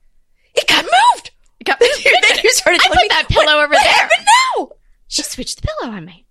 it 0.54 0.66
got 0.68 0.85
moved. 0.85 1.30
It 1.61 1.64
got- 1.64 1.80
moved. 1.80 2.04
then 2.04 2.38
you 2.42 2.50
started 2.52 2.80
I 2.85 2.88
put 2.88 2.96
me, 2.96 3.07
that 3.11 3.26
pillow 3.28 3.62
over 3.62 3.72
there. 3.72 3.80
happened 3.83 4.26
now? 4.59 4.70
She 5.09 5.22
switched 5.22 5.61
the 5.62 5.68
pillow 5.80 5.92
on 5.94 6.04
me. 6.04 6.26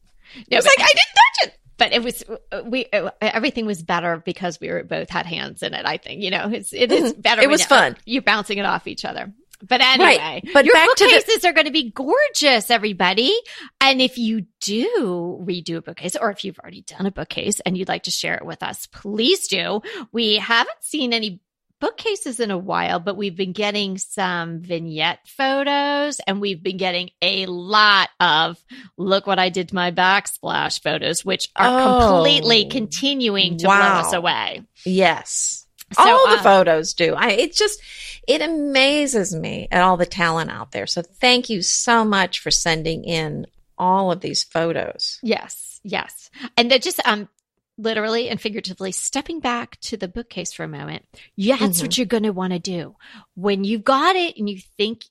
No, 0.52 0.58
It's 0.58 0.66
like, 0.66 0.80
I 0.80 0.88
didn't 0.88 0.98
touch 0.98 1.48
it. 1.48 1.60
but 1.78 1.94
it 1.94 2.04
was 2.04 2.24
we 2.66 2.86
everything 3.22 3.66
was 3.68 3.84
better 3.84 4.18
because 4.26 4.60
we 4.60 4.70
were 4.70 4.84
both 4.84 5.10
had 5.10 5.26
hands 5.28 5.62
in 5.64 5.74
it. 5.76 5.86
I 5.86 5.98
think 5.98 6.22
you 6.24 6.32
know 6.32 6.50
it's 6.52 6.74
it 6.74 6.92
is 6.92 7.14
Mhm. 7.14 7.22
better. 7.22 7.42
It 7.44 7.50
was 7.50 7.64
fun. 7.66 7.96
You're 8.06 8.24
bouncing 8.24 8.58
it 8.58 8.66
off 8.66 8.88
each 8.88 9.06
other. 9.06 9.32
But 9.68 9.82
anyway, 9.82 10.18
Right. 10.18 10.50
But 10.54 10.66
your 10.66 10.74
back 10.74 10.90
to 10.96 11.06
the- 11.06 11.12
bookcases 11.12 11.46
are 11.46 11.54
going 11.54 11.66
to 11.68 11.72
be 11.72 11.92
gorgeous, 11.92 12.70
everybody. 12.70 13.34
And 13.80 14.02
if 14.02 14.18
you 14.18 14.46
do 14.62 15.40
redo 15.48 15.78
a 15.78 15.82
bookcase, 15.82 16.16
or 16.20 16.30
if 16.32 16.44
you've 16.44 16.60
already 16.60 16.82
done 16.82 17.06
a 17.06 17.12
bookcase 17.12 17.60
and 17.62 17.78
you'd 17.78 17.88
like 17.88 18.04
to 18.04 18.12
share 18.12 18.36
it 18.36 18.46
with 18.46 18.62
us, 18.62 18.88
please 18.88 19.48
do. 19.48 19.82
We 20.12 20.36
haven't 20.36 20.82
seen 20.84 21.14
any 21.14 21.40
bookcases 21.80 22.40
in 22.40 22.50
a 22.50 22.58
while, 22.58 23.00
but 23.02 23.18
we've 23.18 23.36
been 23.36 23.52
getting 23.52 23.98
some 23.98 24.62
vignette 24.62 25.20
photos 25.28 26.20
and 26.26 26.40
we've 26.40 26.64
been 26.64 26.78
getting 26.78 27.10
a 27.22 27.46
lot 27.46 28.08
of 28.22 28.58
look 28.98 29.28
what 29.28 29.38
I 29.38 29.50
did 29.50 29.68
to 29.70 29.76
my 29.76 29.92
backsplash 29.92 30.82
photos, 30.82 31.26
which 31.26 31.50
are 31.58 31.68
Oh, 31.82 32.08
completely 32.16 32.66
continuing 32.70 33.58
to 33.58 33.66
blow 33.66 33.74
us 33.76 34.14
away. 34.14 34.64
Yes. 34.86 35.63
So, 35.94 36.04
all 36.04 36.30
the 36.30 36.40
uh, 36.40 36.44
photos 36.44 36.94
do. 36.94 37.14
I 37.14 37.32
it 37.32 37.54
just 37.54 37.82
it 38.28 38.42
amazes 38.42 39.36
me 39.36 39.68
at 39.72 39.82
all 39.82 39.98
the 39.98 40.06
talent 40.06 40.50
out 40.50 40.72
there. 40.72 40.88
So 40.88 41.02
thank 41.02 41.50
you 41.50 41.62
so 41.62 42.06
much 42.06 42.40
for 42.40 42.52
sending 42.52 43.04
in 43.04 43.48
all 43.78 44.12
of 44.12 44.22
these 44.22 44.44
photos. 44.44 45.20
Yes, 45.22 45.80
yes. 45.84 46.30
And 46.58 46.70
they're 46.70 46.80
just 46.80 47.02
um 47.06 47.30
literally 47.78 48.30
and 48.30 48.40
figuratively 48.40 48.92
stepping 48.92 49.40
back 49.40 49.80
to 49.82 49.98
the 49.98 50.08
bookcase 50.08 50.54
for 50.54 50.64
a 50.64 50.68
moment. 50.68 51.06
Yeah, 51.36 51.58
that's 51.58 51.82
what 51.82 51.98
you're 51.98 52.06
going 52.06 52.24
to 52.24 52.32
want 52.32 52.54
to 52.54 52.60
do. 52.60 52.96
When 53.36 53.64
you've 53.64 53.84
got 53.84 54.16
it 54.16 54.38
and 54.38 54.50
you 54.50 54.60
think 54.78 55.06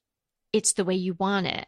it's 0.53 0.75
the 0.75 0.85
way 0.85 0.95
you 0.95 1.15
want 1.15 1.47
it, 1.47 1.67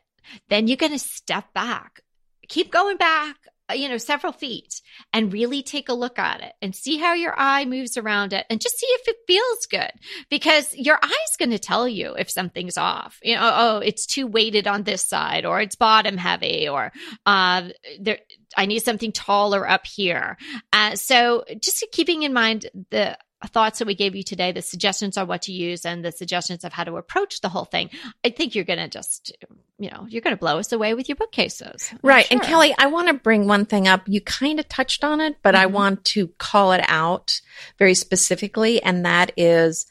then 0.48 0.68
you're 0.68 0.76
going 0.76 0.92
to 0.92 0.98
step 0.98 1.52
back. 1.52 2.00
Keep 2.48 2.70
going 2.70 2.96
back 2.96 3.36
you 3.72 3.88
know, 3.88 3.96
several 3.96 4.32
feet 4.32 4.80
and 5.12 5.32
really 5.32 5.62
take 5.62 5.88
a 5.88 5.94
look 5.94 6.18
at 6.18 6.42
it 6.42 6.52
and 6.60 6.74
see 6.74 6.98
how 6.98 7.14
your 7.14 7.34
eye 7.36 7.64
moves 7.64 7.96
around 7.96 8.32
it 8.32 8.44
and 8.50 8.60
just 8.60 8.78
see 8.78 8.86
if 8.86 9.08
it 9.08 9.16
feels 9.26 9.66
good 9.66 9.90
because 10.30 10.74
your 10.74 10.98
eye's 11.02 11.36
going 11.38 11.50
to 11.50 11.58
tell 11.58 11.88
you 11.88 12.14
if 12.14 12.30
something's 12.30 12.76
off. 12.76 13.18
You 13.22 13.36
know, 13.36 13.50
oh, 13.54 13.78
it's 13.78 14.06
too 14.06 14.26
weighted 14.26 14.66
on 14.66 14.82
this 14.82 15.06
side 15.06 15.46
or 15.46 15.60
it's 15.60 15.76
bottom 15.76 16.16
heavy 16.16 16.68
or, 16.68 16.92
uh, 17.24 17.68
there, 18.00 18.18
I 18.56 18.66
need 18.66 18.82
something 18.82 19.12
taller 19.12 19.68
up 19.68 19.86
here. 19.86 20.36
Uh, 20.72 20.96
so 20.96 21.44
just 21.60 21.84
keeping 21.92 22.22
in 22.22 22.32
mind 22.32 22.66
the 22.90 23.18
thoughts 23.48 23.78
that 23.78 23.86
we 23.86 23.94
gave 23.94 24.14
you 24.14 24.22
today, 24.22 24.52
the 24.52 24.62
suggestions 24.62 25.16
on 25.16 25.26
what 25.26 25.42
to 25.42 25.52
use 25.52 25.84
and 25.84 26.04
the 26.04 26.12
suggestions 26.12 26.64
of 26.64 26.72
how 26.72 26.84
to 26.84 26.96
approach 26.96 27.40
the 27.40 27.48
whole 27.48 27.64
thing, 27.64 27.90
I 28.24 28.30
think 28.30 28.54
you're 28.54 28.64
going 28.64 28.78
to 28.78 28.88
just, 28.88 29.36
you 29.78 29.90
know, 29.90 30.06
you're 30.08 30.22
going 30.22 30.36
to 30.36 30.40
blow 30.40 30.58
us 30.58 30.72
away 30.72 30.94
with 30.94 31.08
your 31.08 31.16
bookcases. 31.16 31.90
I'm 31.92 31.98
Right. 32.02 32.26
sure. 32.26 32.38
And 32.38 32.42
Kelly, 32.46 32.74
I 32.78 32.86
want 32.86 33.08
to 33.08 33.14
bring 33.14 33.46
one 33.46 33.66
thing 33.66 33.88
up. 33.88 34.02
You 34.06 34.20
kind 34.20 34.58
of 34.58 34.68
touched 34.68 35.04
on 35.04 35.20
it, 35.20 35.36
but 35.42 35.54
I 35.54 35.66
Mhm. 35.66 35.72
want 35.72 36.04
to 36.06 36.28
call 36.38 36.72
it 36.72 36.84
out 36.88 37.40
very 37.78 37.94
specifically. 37.94 38.82
And 38.82 39.04
that 39.04 39.32
is 39.36 39.86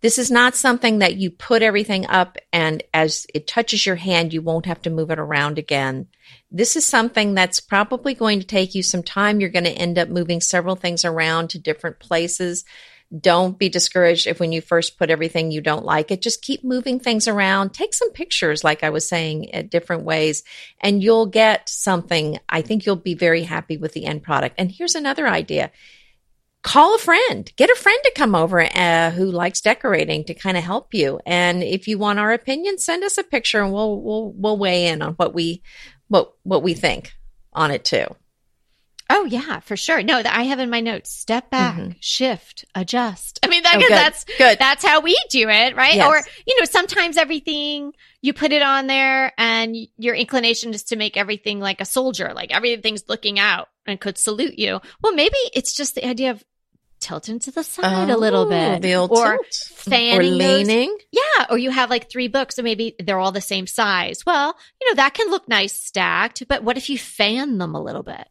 this 0.00 0.18
is 0.18 0.30
not 0.30 0.54
something 0.54 0.98
that 0.98 1.16
you 1.16 1.30
put 1.30 1.62
everything 1.62 2.06
up 2.08 2.36
and 2.52 2.82
as 2.92 3.26
it 3.32 3.46
touches 3.46 3.86
your 3.86 3.96
hand, 3.96 4.34
you 4.34 4.42
won't 4.42 4.66
have 4.66 4.82
to 4.82 4.90
move 4.90 5.10
it 5.10 5.18
around 5.18 5.58
again. 5.58 6.08
This 6.50 6.76
is 6.76 6.84
something 6.84 7.32
that's 7.32 7.58
probably 7.58 8.12
going 8.12 8.38
to 8.40 8.46
take 8.46 8.74
you 8.74 8.82
some 8.82 9.02
time. 9.02 9.40
You're 9.40 9.48
going 9.48 9.64
to 9.64 9.70
end 9.70 9.98
up 9.98 10.10
moving 10.10 10.42
several 10.42 10.76
things 10.76 11.06
around 11.06 11.48
to 11.50 11.58
different 11.58 12.00
places. 12.00 12.66
Don't 13.18 13.58
be 13.58 13.68
discouraged 13.68 14.26
if 14.26 14.40
when 14.40 14.52
you 14.52 14.60
first 14.60 14.98
put 14.98 15.10
everything 15.10 15.50
you 15.50 15.60
don't 15.60 15.84
like 15.84 16.10
it. 16.10 16.22
Just 16.22 16.42
keep 16.42 16.64
moving 16.64 16.98
things 16.98 17.28
around. 17.28 17.72
Take 17.72 17.94
some 17.94 18.10
pictures, 18.10 18.64
like 18.64 18.82
I 18.82 18.90
was 18.90 19.06
saying, 19.06 19.54
at 19.54 19.70
different 19.70 20.04
ways, 20.04 20.42
and 20.80 21.02
you'll 21.02 21.26
get 21.26 21.68
something. 21.68 22.38
I 22.48 22.62
think 22.62 22.86
you'll 22.86 22.96
be 22.96 23.14
very 23.14 23.42
happy 23.42 23.76
with 23.76 23.92
the 23.92 24.06
end 24.06 24.22
product. 24.22 24.56
And 24.58 24.70
here's 24.70 24.94
another 24.94 25.28
idea. 25.28 25.70
Call 26.62 26.94
a 26.94 26.98
friend, 26.98 27.52
get 27.56 27.68
a 27.68 27.76
friend 27.76 27.98
to 28.04 28.12
come 28.16 28.34
over 28.34 28.62
uh, 28.62 29.10
who 29.10 29.26
likes 29.26 29.60
decorating 29.60 30.24
to 30.24 30.34
kind 30.34 30.56
of 30.56 30.64
help 30.64 30.94
you. 30.94 31.20
And 31.26 31.62
if 31.62 31.86
you 31.86 31.98
want 31.98 32.18
our 32.18 32.32
opinion, 32.32 32.78
send 32.78 33.04
us 33.04 33.18
a 33.18 33.22
picture 33.22 33.62
and 33.62 33.72
we'll 33.72 34.00
we'll 34.00 34.32
we'll 34.32 34.56
weigh 34.56 34.86
in 34.86 35.02
on 35.02 35.12
what 35.14 35.34
we 35.34 35.62
what 36.08 36.32
what 36.42 36.62
we 36.62 36.72
think 36.72 37.12
on 37.52 37.70
it 37.70 37.84
too. 37.84 38.06
Oh 39.10 39.24
yeah, 39.26 39.60
for 39.60 39.76
sure. 39.76 40.02
No, 40.02 40.22
that 40.22 40.34
I 40.34 40.44
have 40.44 40.58
in 40.60 40.70
my 40.70 40.80
notes. 40.80 41.10
Step 41.10 41.50
back, 41.50 41.76
Mhm. 41.76 41.96
shift, 42.00 42.64
adjust. 42.74 43.38
I 43.42 43.48
mean, 43.48 43.62
that, 43.64 43.76
Oh, 43.76 43.80
good. 43.80 43.90
that's 43.90 44.24
Good. 44.38 44.58
that's 44.58 44.84
how 44.84 45.00
we 45.00 45.14
do 45.30 45.48
it, 45.50 45.76
right? 45.76 45.96
Yes. 45.96 46.06
Or 46.08 46.22
you 46.46 46.58
know, 46.58 46.64
sometimes 46.64 47.16
everything 47.18 47.92
you 48.22 48.32
put 48.32 48.52
it 48.52 48.62
on 48.62 48.86
there, 48.86 49.32
and 49.36 49.76
your 49.98 50.14
inclination 50.14 50.72
is 50.72 50.84
to 50.84 50.96
make 50.96 51.16
everything 51.18 51.60
like 51.60 51.80
a 51.82 51.84
soldier, 51.84 52.32
like 52.34 52.50
everything's 52.54 53.04
looking 53.08 53.38
out 53.38 53.68
and 53.86 54.00
could 54.00 54.16
salute 54.16 54.58
you. 54.58 54.80
Well, 55.02 55.12
maybe 55.14 55.36
it's 55.52 55.74
just 55.74 55.94
the 55.96 56.06
idea 56.06 56.30
of 56.30 56.42
tilting 57.00 57.38
to 57.40 57.50
the 57.50 57.62
side 57.62 58.08
a 58.08 58.16
little 58.16 58.44
Oh, 58.44 58.48
bit, 58.48 58.80
The 58.80 58.94
old 58.94 59.10
or 59.10 59.32
tilt. 59.36 59.46
fanning 59.74 60.16
or 60.18 60.38
those- 60.38 60.66
leaning. 60.66 60.96
yeah, 61.12 61.44
or 61.50 61.58
you 61.58 61.68
have 61.70 61.90
like 61.90 62.10
three 62.10 62.28
books, 62.28 62.56
and 62.56 62.64
maybe 62.64 62.94
they're 62.98 63.18
all 63.18 63.32
the 63.32 63.42
same 63.42 63.66
size. 63.66 64.24
Well, 64.24 64.56
you 64.80 64.88
know 64.88 64.94
that 64.94 65.12
can 65.12 65.28
look 65.30 65.46
nice 65.46 65.78
stacked, 65.78 66.48
but 66.48 66.62
what 66.64 66.78
if 66.78 66.88
you 66.88 66.96
fan 66.96 67.58
them 67.58 67.74
a 67.74 67.82
little 67.82 68.02
bit? 68.02 68.26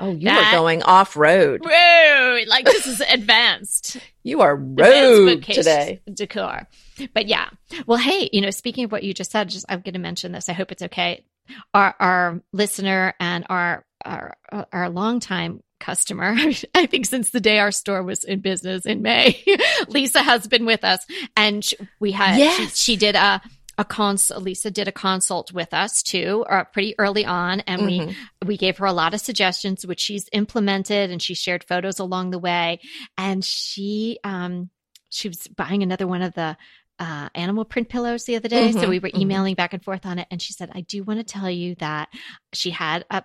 Oh, 0.00 0.10
you 0.10 0.24
That- 0.24 0.52
are 0.52 0.58
going 0.58 0.82
off 0.82 1.16
road. 1.16 1.62
Whoa, 1.64 2.40
like 2.46 2.64
this 2.64 2.86
is 2.86 3.00
advanced. 3.00 3.96
You 4.26 4.40
are 4.40 4.56
road 4.56 5.42
today. 5.42 6.00
decor. 6.10 6.66
But 7.12 7.26
yeah. 7.26 7.50
Well, 7.86 7.98
hey, 7.98 8.30
you 8.32 8.40
know, 8.40 8.48
speaking 8.48 8.84
of 8.84 8.90
what 8.92 9.02
you 9.02 9.12
just 9.12 9.30
said, 9.30 9.50
just 9.50 9.66
I'm 9.68 9.82
going 9.82 9.92
to 9.92 9.98
mention 10.00 10.32
this. 10.32 10.48
I 10.48 10.54
hope 10.54 10.72
it's 10.72 10.82
okay. 10.82 11.26
Our 11.74 11.94
our 12.00 12.40
listener 12.50 13.12
and 13.20 13.44
our 13.50 13.84
our 14.02 14.34
uh, 14.50 14.64
our 14.72 14.88
longtime 14.88 15.62
customer, 15.78 16.34
I 16.74 16.86
think 16.86 17.04
since 17.04 17.32
the 17.32 17.40
day 17.40 17.58
our 17.58 17.70
store 17.70 18.02
was 18.02 18.24
in 18.24 18.40
business 18.40 18.86
in 18.86 19.02
May, 19.02 19.44
Lisa 19.88 20.22
has 20.22 20.46
been 20.48 20.64
with 20.64 20.84
us, 20.84 21.04
and 21.36 21.62
sh- 21.62 21.74
we 22.00 22.12
had 22.12 22.38
Yes. 22.38 22.78
she, 22.78 22.92
she 22.94 22.96
did 22.96 23.16
a. 23.16 23.42
A 23.76 23.84
consult, 23.84 24.42
Lisa 24.42 24.70
did 24.70 24.86
a 24.88 24.92
consult 24.92 25.52
with 25.52 25.74
us 25.74 26.02
too, 26.02 26.44
uh, 26.48 26.64
pretty 26.64 26.94
early 26.98 27.24
on, 27.24 27.60
and 27.60 27.84
we 27.84 28.00
Mhm. 28.00 28.14
we 28.44 28.56
gave 28.56 28.78
her 28.78 28.86
a 28.86 28.92
lot 28.92 29.14
of 29.14 29.20
suggestions 29.20 29.86
which 29.86 30.00
she's 30.00 30.28
implemented 30.32 31.10
and 31.10 31.20
she 31.22 31.34
shared 31.34 31.64
photos 31.64 31.98
along 31.98 32.30
the 32.30 32.38
way 32.38 32.78
and 33.16 33.44
she 33.44 34.18
um 34.22 34.70
she 35.10 35.28
was 35.28 35.46
buying 35.48 35.82
another 35.82 36.06
one 36.06 36.22
of 36.22 36.34
the 36.34 36.56
uh, 36.98 37.28
animal 37.34 37.64
print 37.64 37.88
pillows 37.88 38.24
the 38.24 38.36
other 38.36 38.48
day 38.48 38.70
so 38.72 38.80
Mhm, 38.82 38.88
we 38.88 38.98
were 39.00 39.08
mhm. 39.10 39.20
emailing 39.22 39.54
back 39.54 39.72
and 39.72 39.82
forth 39.84 40.06
on 40.06 40.18
it 40.18 40.28
and 40.30 40.40
she 40.40 40.52
said 40.52 40.70
i 40.74 40.80
do 40.82 41.02
want 41.02 41.18
to 41.18 41.24
tell 41.24 41.50
you 41.50 41.74
that 41.76 42.08
she 42.52 42.70
had 42.70 43.04
a, 43.10 43.24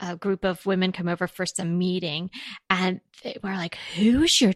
a 0.00 0.16
group 0.16 0.44
of 0.44 0.64
women 0.64 0.90
come 0.92 1.06
over 1.08 1.26
for 1.26 1.44
some 1.44 1.76
meeting 1.78 2.30
and 2.70 3.00
they 3.22 3.36
were 3.42 3.50
like 3.54 3.76
who's 3.96 4.40
your 4.40 4.54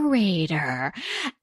decorator 0.00 0.92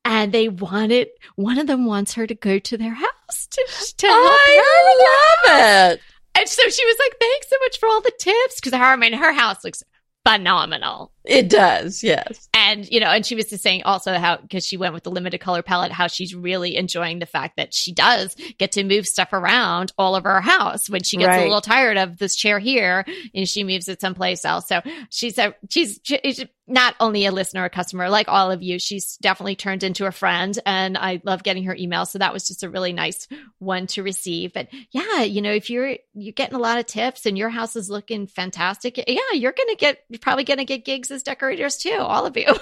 and 0.05 0.31
they 0.31 0.47
wanted 0.49 1.09
one 1.35 1.57
of 1.57 1.67
them 1.67 1.85
wants 1.85 2.13
her 2.13 2.25
to 2.25 2.35
go 2.35 2.59
to 2.59 2.77
their 2.77 2.93
house 2.93 3.47
to, 3.51 3.61
to 3.97 4.07
I 4.09 5.43
love 5.47 5.93
it. 5.93 6.01
and 6.35 6.47
so 6.49 6.61
she 6.69 6.85
was 6.85 6.95
like, 6.99 7.19
thanks 7.19 7.49
so 7.49 7.55
much 7.61 7.79
for 7.79 7.89
all 7.89 8.01
the 8.01 8.11
tips. 8.19 8.55
Because 8.61 8.77
her, 8.77 8.83
I 8.85 8.95
mean, 8.95 9.13
her 9.13 9.33
house 9.33 9.63
looks 9.63 9.83
phenomenal. 10.25 11.11
It 11.27 11.49
does, 11.49 12.03
yes. 12.03 12.47
And, 12.53 12.89
you 12.89 12.99
know, 12.99 13.07
and 13.07 13.25
she 13.25 13.35
was 13.35 13.45
just 13.45 13.63
saying 13.63 13.83
also 13.83 14.13
how, 14.13 14.37
because 14.37 14.65
she 14.65 14.77
went 14.77 14.93
with 14.93 15.03
the 15.03 15.11
limited 15.11 15.39
color 15.39 15.61
palette, 15.61 15.91
how 15.91 16.07
she's 16.07 16.33
really 16.33 16.75
enjoying 16.75 17.19
the 17.19 17.25
fact 17.25 17.57
that 17.57 17.73
she 17.73 17.93
does 17.93 18.35
get 18.57 18.71
to 18.73 18.83
move 18.83 19.05
stuff 19.05 19.33
around 19.33 19.93
all 19.97 20.15
over 20.15 20.29
her 20.33 20.41
house 20.41 20.89
when 20.89 21.03
she 21.03 21.17
gets 21.17 21.27
Right. 21.27 21.41
a 21.41 21.43
little 21.43 21.61
tired 21.61 21.97
of 21.97 22.17
this 22.17 22.35
chair 22.35 22.59
here 22.59 23.05
and 23.33 23.47
she 23.47 23.63
moves 23.63 23.87
it 23.87 24.01
someplace 24.01 24.43
else. 24.45 24.67
So 24.67 24.81
she's 25.09 25.37
a, 25.37 25.53
she's, 25.69 25.99
she's 26.03 26.43
not 26.69 26.95
only 26.99 27.25
a 27.25 27.31
listener, 27.31 27.63
a 27.63 27.69
customer, 27.69 28.09
like 28.09 28.27
all 28.27 28.51
of 28.51 28.61
you, 28.61 28.77
she's 28.79 29.15
definitely 29.17 29.55
turned 29.55 29.83
into 29.83 30.05
a 30.05 30.11
friend 30.11 30.57
and 30.65 30.97
I 30.97 31.21
love 31.23 31.43
getting 31.43 31.63
her 31.63 31.75
email. 31.75 32.05
So 32.05 32.19
that 32.19 32.33
was 32.33 32.45
just 32.47 32.63
a 32.63 32.69
really 32.69 32.91
nice 32.91 33.27
one 33.59 33.87
to 33.87 34.03
receive. 34.03 34.51
But 34.53 34.67
yeah, 34.91 35.21
you 35.23 35.41
know, 35.41 35.51
if 35.51 35.69
you're, 35.69 35.95
you're 36.13 36.33
getting 36.33 36.55
a 36.55 36.59
lot 36.59 36.79
of 36.79 36.85
tips 36.85 37.25
and 37.25 37.37
your 37.37 37.49
house 37.49 37.75
is 37.77 37.89
looking 37.89 38.27
fantastic, 38.27 38.97
yeah, 39.07 39.31
you're 39.33 39.53
going 39.53 39.69
to 39.69 39.77
get, 39.77 39.99
you're 40.09 40.19
probably 40.19 40.43
going 40.43 40.57
to 40.57 40.65
get 40.65 40.83
gigs 40.83 41.09
as 41.17 41.23
decorators 41.23 41.75
too, 41.77 41.97
all 41.99 42.25
of 42.25 42.37
you. 42.37 42.45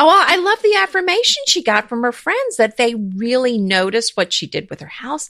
Oh, 0.00 0.06
I 0.08 0.36
love 0.36 0.62
the 0.62 0.76
affirmation 0.76 1.42
she 1.48 1.60
got 1.60 1.88
from 1.88 2.02
her 2.04 2.12
friends 2.12 2.56
that 2.58 2.76
they 2.76 2.94
really 2.94 3.58
noticed 3.58 4.16
what 4.16 4.32
she 4.32 4.46
did 4.46 4.70
with 4.70 4.78
her 4.78 4.86
house 4.86 5.28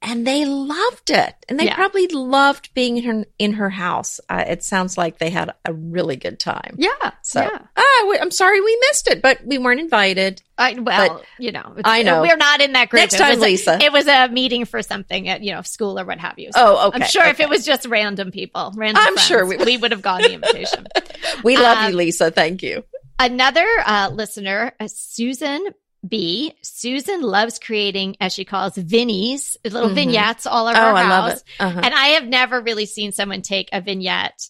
and 0.00 0.24
they 0.24 0.44
loved 0.44 1.10
it. 1.10 1.34
And 1.48 1.58
they 1.58 1.64
Yeah. 1.64 1.74
probably 1.74 2.06
loved 2.06 2.72
being 2.74 2.98
in 2.98 3.04
her, 3.04 3.24
in 3.40 3.52
her 3.54 3.70
house. 3.70 4.20
Uh, 4.28 4.44
it 4.46 4.62
sounds 4.62 4.96
like 4.96 5.18
they 5.18 5.30
had 5.30 5.52
a 5.64 5.72
really 5.72 6.14
good 6.14 6.38
time. 6.38 6.76
yeah. 6.78 7.10
So, 7.22 7.40
yeah. 7.40 7.58
ah, 7.76 8.16
I'm 8.20 8.30
sorry 8.30 8.60
we 8.60 8.78
missed 8.90 9.08
it, 9.08 9.20
but 9.20 9.44
we 9.44 9.58
weren't 9.58 9.80
invited. 9.80 10.42
I, 10.58 10.74
well, 10.78 11.20
you 11.40 11.50
know, 11.50 11.74
I 11.84 12.02
know. 12.04 12.20
we're 12.20 12.36
not 12.36 12.60
in 12.60 12.74
that 12.74 12.90
group. 12.90 13.00
Next 13.00 13.14
It 13.14 13.18
time, 13.18 13.30
was 13.30 13.38
a- 13.38 13.42
Lisa. 13.42 13.78
it 13.82 13.92
was 13.92 14.06
a 14.06 14.28
meeting 14.28 14.66
for 14.66 14.80
something 14.82 15.28
at, 15.28 15.42
you 15.42 15.52
know, 15.52 15.62
school 15.62 15.98
or 15.98 16.04
what 16.04 16.20
have 16.20 16.38
you. 16.38 16.52
So 16.52 16.60
Oh, 16.78 16.88
okay. 16.88 16.98
I'm 17.02 17.08
sure 17.08 17.24
if 17.24 17.40
it 17.40 17.48
was 17.48 17.64
just 17.64 17.86
random 17.86 18.30
people, 18.30 18.72
random 18.76 19.02
I'm 19.04 19.14
friends, 19.14 19.26
sure 19.26 19.44
we, 19.46 19.56
we- 19.56 19.76
would 19.78 19.90
have 19.90 20.02
gotten 20.02 20.28
the 20.28 20.34
invitation. 20.34 20.86
we 21.44 21.56
love 21.56 21.78
um, 21.78 21.90
you, 21.90 21.96
Lisa. 21.96 22.30
Thank 22.30 22.62
you. 22.62 22.84
Another 23.18 23.66
uh, 23.86 24.10
listener, 24.12 24.72
uh, 24.80 24.88
Susan 24.88 25.66
B. 26.06 26.52
Susan 26.62 27.22
loves 27.22 27.58
creating, 27.58 28.16
as 28.20 28.34
she 28.34 28.44
calls, 28.44 28.74
vinnies, 28.74 29.56
little 29.64 29.88
Mhm. 29.90 29.94
vignettes 29.94 30.46
all 30.46 30.66
over 30.66 30.76
Oh, 30.76 30.80
her 30.90 30.94
I 30.96 31.02
house. 31.04 31.44
Uh-huh. 31.58 31.80
And 31.82 31.94
I 31.94 32.06
have 32.08 32.26
never 32.26 32.60
really 32.60 32.84
seen 32.86 33.12
someone 33.12 33.40
take 33.40 33.70
a 33.72 33.80
vignette 33.80 34.48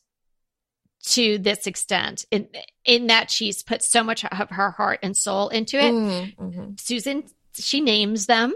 to 1.06 1.38
this 1.38 1.66
extent 1.66 2.24
in 2.30 2.48
in 2.84 3.08
that 3.08 3.30
she's 3.30 3.62
put 3.62 3.82
so 3.82 4.02
much 4.02 4.24
of 4.24 4.50
her 4.50 4.70
heart 4.70 5.00
and 5.02 5.16
soul 5.16 5.48
into 5.48 5.78
it. 5.78 5.92
Mm, 5.92 6.36
mhm. 6.36 6.80
Susan, 6.80 7.24
she 7.54 7.80
names 7.80 8.26
them. 8.26 8.54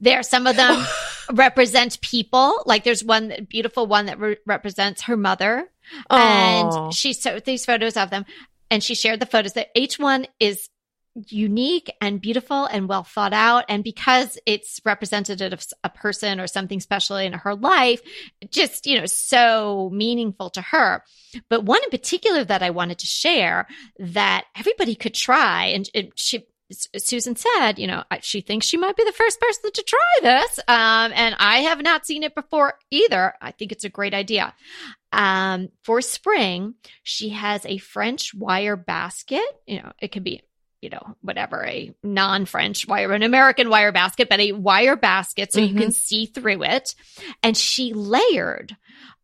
There, 0.00 0.22
some 0.22 0.46
of 0.46 0.56
them 0.56 0.84
represent 1.32 2.00
people. 2.00 2.62
Like 2.66 2.84
there's 2.84 3.04
one 3.04 3.46
beautiful 3.48 3.86
one 3.86 4.06
that 4.06 4.18
re- 4.18 4.36
represents 4.46 5.02
her 5.02 5.16
mother, 5.16 5.70
Aw. 6.10 6.86
and 6.86 6.94
she 6.94 7.12
showed 7.12 7.44
these 7.44 7.64
photos 7.64 7.96
of 7.96 8.10
them, 8.10 8.24
and 8.70 8.82
she 8.82 8.94
shared 8.94 9.20
the 9.20 9.26
photos. 9.26 9.54
That 9.54 9.68
each 9.74 9.98
one 9.98 10.26
is 10.38 10.68
unique 11.28 11.90
and 12.00 12.20
beautiful 12.20 12.66
and 12.66 12.88
well 12.88 13.04
thought 13.04 13.32
out, 13.32 13.64
and 13.68 13.82
because 13.82 14.38
it's 14.46 14.80
representative 14.84 15.52
of 15.52 15.66
a 15.84 15.90
person 15.90 16.40
or 16.40 16.46
something 16.46 16.80
special 16.80 17.16
in 17.16 17.32
her 17.32 17.54
life, 17.54 18.00
just 18.50 18.86
you 18.86 18.98
know 18.98 19.06
so 19.06 19.90
meaningful 19.92 20.50
to 20.50 20.62
her. 20.62 21.02
But 21.48 21.64
one 21.64 21.82
in 21.84 21.90
particular 21.90 22.44
that 22.44 22.62
I 22.62 22.70
wanted 22.70 22.98
to 23.00 23.06
share 23.06 23.66
that 23.98 24.44
everybody 24.56 24.94
could 24.94 25.14
try, 25.14 25.66
and, 25.66 25.88
and 25.94 26.12
she 26.14 26.46
Susan 26.96 27.36
said, 27.36 27.78
you 27.78 27.86
know, 27.86 28.04
she 28.20 28.40
thinks 28.40 28.66
she 28.66 28.76
might 28.76 28.96
be 28.96 29.04
the 29.04 29.12
first 29.12 29.40
person 29.40 29.70
to 29.72 29.82
try 29.82 29.98
this. 30.22 30.58
Um, 30.68 31.12
and 31.14 31.34
I 31.38 31.58
have 31.62 31.82
not 31.82 32.06
seen 32.06 32.22
it 32.22 32.34
before 32.34 32.74
either. 32.90 33.34
I 33.40 33.50
think 33.50 33.72
it's 33.72 33.84
a 33.84 33.88
great 33.88 34.14
idea. 34.14 34.54
Um, 35.12 35.68
for 35.82 36.00
spring, 36.00 36.74
she 37.02 37.30
has 37.30 37.64
a 37.66 37.78
French 37.78 38.34
wire 38.34 38.76
basket. 38.76 39.44
You 39.66 39.82
know, 39.82 39.92
it 40.00 40.08
could 40.12 40.24
be, 40.24 40.42
you 40.80 40.90
know, 40.90 41.16
whatever, 41.20 41.64
a 41.64 41.92
non 42.02 42.46
French 42.46 42.86
wire, 42.86 43.12
an 43.12 43.22
American 43.22 43.68
wire 43.68 43.92
basket, 43.92 44.28
but 44.28 44.40
a 44.40 44.52
wire 44.52 44.96
basket 44.96 45.52
so 45.52 45.60
you 45.60 45.74
can 45.74 45.92
see 45.92 46.26
through 46.26 46.62
it. 46.62 46.94
And 47.42 47.56
she 47.56 47.92
layered 47.92 48.76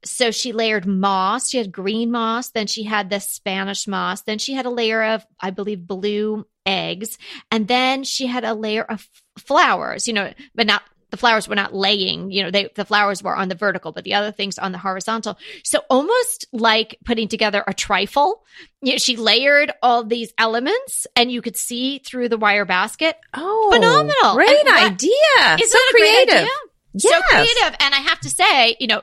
so 0.07 0.31
she 0.31 0.53
layered 0.53 0.87
moss. 0.87 1.51
She 1.51 1.59
had 1.59 1.73
green 1.73 2.11
moss, 2.11 2.51
then 2.51 2.67
she 2.67 2.85
had 2.85 3.11
the 3.11 3.21
Spanish 3.21 3.87
moss, 3.87 4.23
then 4.23 4.39
she 4.39 4.55
had 4.55 4.67
a 4.67 4.71
layer 4.71 5.03
of, 5.03 5.27
I 5.41 5.51
believe, 5.51 5.87
blue 5.87 6.47
eggs, 6.65 7.19
and 7.51 7.69
then 7.69 8.05
she 8.05 8.27
had 8.27 8.45
a 8.45 8.55
layer 8.55 8.85
of 8.85 9.09
flowers. 9.39 10.07
You 10.07 10.15
know, 10.15 10.33
but 10.55 10.67
not 10.67 10.83
the 11.11 11.17
flowers 11.17 11.49
were 11.49 11.55
not 11.55 11.73
laying, 11.75 12.31
you 12.33 12.43
know, 12.43 12.51
they, 12.51 12.69
the 12.75 12.85
flowers 12.85 13.23
were 13.23 13.37
on 13.37 13.49
the 13.49 13.55
vertical, 13.55 13.93
but 13.93 14.05
the 14.05 14.15
other 14.15 14.33
things 14.33 14.59
on 14.59 14.73
the 14.73 14.79
horizontal. 14.79 15.39
So 15.63 15.81
almost 15.89 16.47
like 16.53 16.99
putting 17.05 17.29
together 17.29 17.63
a 17.67 17.73
trifle. 17.73 18.45
You 18.83 18.93
know, 18.93 18.99
she 18.99 19.17
layered 19.17 19.73
all 19.83 20.03
these 20.05 20.33
elements 20.39 21.07
and 21.15 21.31
you 21.31 21.43
could 21.43 21.57
see 21.57 21.99
through 21.99 22.29
the 22.29 22.37
wire 22.39 22.65
basket. 22.65 23.17
Oh, 23.35 23.71
Phenomenal. 23.73 24.35
Great 24.35 24.67
idea. 24.67 25.57
Isn't 25.61 25.69
so 25.69 25.79
that 25.79 25.91
a 25.91 25.93
great 25.93 26.29
creative. 26.29 26.35
idea? 26.35 26.49
So 26.99 27.21
creative. 27.29 27.77
And 27.81 27.95
I 27.95 27.99
have 27.99 28.21
to 28.21 28.29
say, 28.29 28.77
you 28.81 28.87
know, 28.89 29.03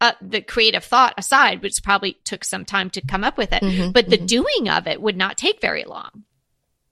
uh, 0.00 0.12
the 0.20 0.40
creative 0.42 0.84
thought 0.84 1.14
aside, 1.16 1.62
which 1.62 1.82
probably 1.82 2.18
took 2.24 2.44
some 2.44 2.64
time 2.64 2.90
to 2.90 3.00
come 3.00 3.24
up 3.24 3.38
with 3.38 3.52
it, 3.52 3.62
Mhm, 3.62 3.92
but 3.92 4.08
the 4.10 4.18
mhm. 4.18 4.26
doing 4.26 4.68
of 4.68 4.86
it 4.86 5.00
would 5.00 5.16
not 5.16 5.38
take 5.38 5.60
very 5.60 5.84
long. 5.84 6.24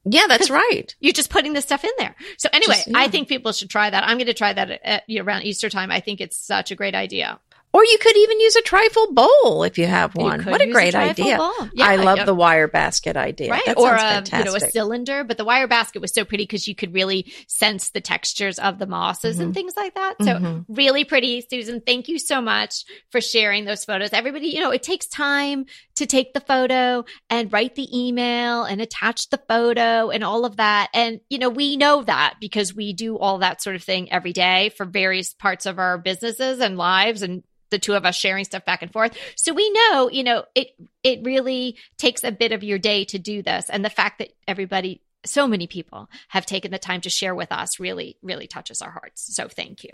Yeah, 0.05 0.26
that's 0.28 0.50
right. 0.50 0.94
You're 1.00 1.12
just 1.12 1.30
putting 1.30 1.55
this 1.55 1.64
stuff 1.64 1.84
in 1.84 1.90
there. 1.98 2.14
So 2.38 2.48
anyway, 2.52 2.74
Just- 2.74 2.88
yeah. 2.88 2.98
I 2.98 3.09
think 3.09 3.28
people 3.28 3.52
should 3.52 3.70
try 3.70 3.88
that. 3.90 4.05
I'm 4.05 4.18
going 4.18 4.26
to 4.26 4.34
try 4.34 4.52
that 4.52 4.70
at, 4.70 4.80
at, 4.84 5.05
around 5.18 5.42
Easter 5.44 5.70
time. 5.70 5.90
I 5.90 6.00
think 6.00 6.20
it's 6.20 6.36
such 6.36 6.70
a 6.70 6.74
great 6.74 6.94
idea. 6.94 7.40
Or 7.75 7.85
you 7.85 7.99
could 7.99 8.16
even 8.16 8.39
use 8.39 8.55
a 8.55 8.62
trifle 8.62 9.12
bowl 9.12 9.64
if 9.64 9.79
you 9.79 9.87
have 9.87 10.14
one. 10.14 10.45
could 10.45 10.53
What 10.53 10.61
a 10.61 10.70
great 10.70 10.93
trifle 10.93 11.25
idea. 11.25 11.68
Yeah, 11.75 11.87
I 11.89 11.97
love 11.97 12.18
yeah. 12.18 12.25
the 12.25 12.33
wire 12.35 12.68
basket 12.68 13.16
idea. 13.16 13.51
Right. 13.51 13.64
That 13.66 13.79
or 13.79 13.93
a, 13.97 14.22
you 14.39 14.45
know, 14.45 14.55
a 14.55 14.61
cylinder, 14.61 15.25
but 15.25 15.39
the 15.39 15.45
wire 15.45 15.66
basket 15.66 16.01
was 16.01 16.14
so 16.14 16.25
pretty 16.25 16.45
because 16.45 16.68
you 16.68 16.77
could 16.77 16.95
really 16.95 17.33
sense 17.49 17.91
the 17.91 18.01
textures 18.01 18.61
of 18.61 18.79
the 18.79 18.87
mosses 18.87 19.41
and 19.41 19.51
Mhm. 19.51 19.55
things 19.55 19.72
like 19.77 19.97
that. 19.97 20.14
So 20.22 20.35
Mhm. 20.37 20.64
really 20.68 21.03
pretty. 21.03 21.45
Susan, 21.51 21.81
thank 21.85 22.07
you 22.07 22.20
so 22.20 22.41
much 22.41 22.85
for 23.11 23.20
sharing 23.20 23.64
those 23.64 23.85
photos. 23.85 24.12
Everybody, 24.12 24.47
you 24.51 24.61
know, 24.61 24.70
it 24.70 24.85
takes 24.85 25.09
time 25.09 25.66
to 25.97 26.07
take 26.07 26.33
the 26.33 26.41
photo 26.41 27.05
and 27.29 27.53
write 27.53 27.75
the 27.75 27.89
email 27.93 28.62
and 28.62 28.81
attach 28.81 29.31
the 29.31 29.41
photo 29.49 30.11
and 30.11 30.22
all 30.22 30.45
of 30.45 30.59
that. 30.59 30.91
And, 30.95 31.18
you 31.29 31.39
know, 31.39 31.49
we 31.49 31.77
know 31.77 32.05
that 32.05 32.35
because 32.41 32.72
we 32.72 32.93
do 32.93 33.18
all 33.18 33.39
that 33.39 33.62
sort 33.62 33.75
of 33.75 33.83
thing 33.83 34.12
every 34.12 34.33
day 34.33 34.68
for 34.77 34.87
various 34.87 35.35
parts 35.35 35.66
of 35.66 35.81
our 35.81 35.99
businesses 35.99 36.61
and 36.61 36.77
lives 36.79 37.22
and 37.22 37.43
the 37.75 37.79
two 37.81 37.95
of 37.95 38.05
us 38.05 38.14
sharing 38.14 38.45
stuff 38.45 38.64
back 38.64 38.83
and 38.83 38.93
forth. 38.93 39.16
So 39.37 39.53
we 39.53 39.68
know, 39.70 40.09
you 40.09 40.22
know, 40.22 40.45
it 40.55 40.68
it 41.03 41.20
really 41.25 41.77
takes 41.99 42.22
a 42.22 42.31
bit 42.31 42.53
of 42.53 42.62
your 42.62 42.79
day 42.79 43.05
to 43.07 43.18
do 43.18 43.43
this. 43.43 43.68
And 43.68 43.85
the 43.85 43.91
fact 43.91 44.18
that 44.18 44.33
everybody 44.47 45.03
so 45.27 45.49
many 45.49 45.66
people 45.66 46.09
have 46.29 46.47
taken 46.47 46.70
the 46.70 46.79
time 46.79 47.01
to 47.01 47.11
share 47.11 47.35
with 47.35 47.51
us 47.51 47.81
really, 47.81 48.16
really 48.22 48.47
touches 48.47 48.83
our 48.83 48.91
hearts. 48.91 49.35
So 49.35 49.49
thank 49.49 49.83
you. 49.83 49.91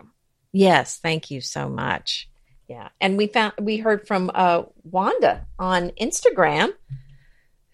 Yes, 0.52 0.98
thank 0.98 1.30
you 1.30 1.40
so 1.40 1.68
much. 1.68 2.28
Yeah, 2.68 2.88
and 3.00 3.16
we 3.16 3.26
found 3.26 3.54
we 3.60 3.78
heard 3.78 4.06
from 4.06 4.30
uh, 4.32 4.62
Wanda 4.84 5.46
on 5.58 5.90
Instagram, 6.00 6.72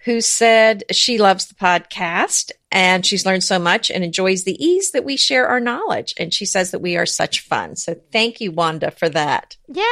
who 0.06 0.22
said 0.22 0.84
she 0.90 1.18
loves 1.18 1.46
the 1.46 1.54
podcast 1.54 2.52
and 2.72 3.04
she's 3.04 3.26
learned 3.26 3.44
so 3.44 3.58
much 3.58 3.90
and 3.90 4.02
enjoys 4.02 4.44
the 4.44 4.64
ease 4.64 4.92
that 4.92 5.04
we 5.04 5.16
share 5.16 5.46
our 5.48 5.60
knowledge. 5.60 6.14
And 6.18 6.32
she 6.32 6.46
says 6.46 6.70
that 6.70 6.78
we 6.80 6.96
are 6.96 7.04
such 7.06 7.40
fun. 7.40 7.76
So 7.76 7.96
thank 8.12 8.40
you, 8.40 8.50
Wanda, 8.52 8.90
for 8.90 9.08
that. 9.10 9.56
Yeah. 9.68 9.82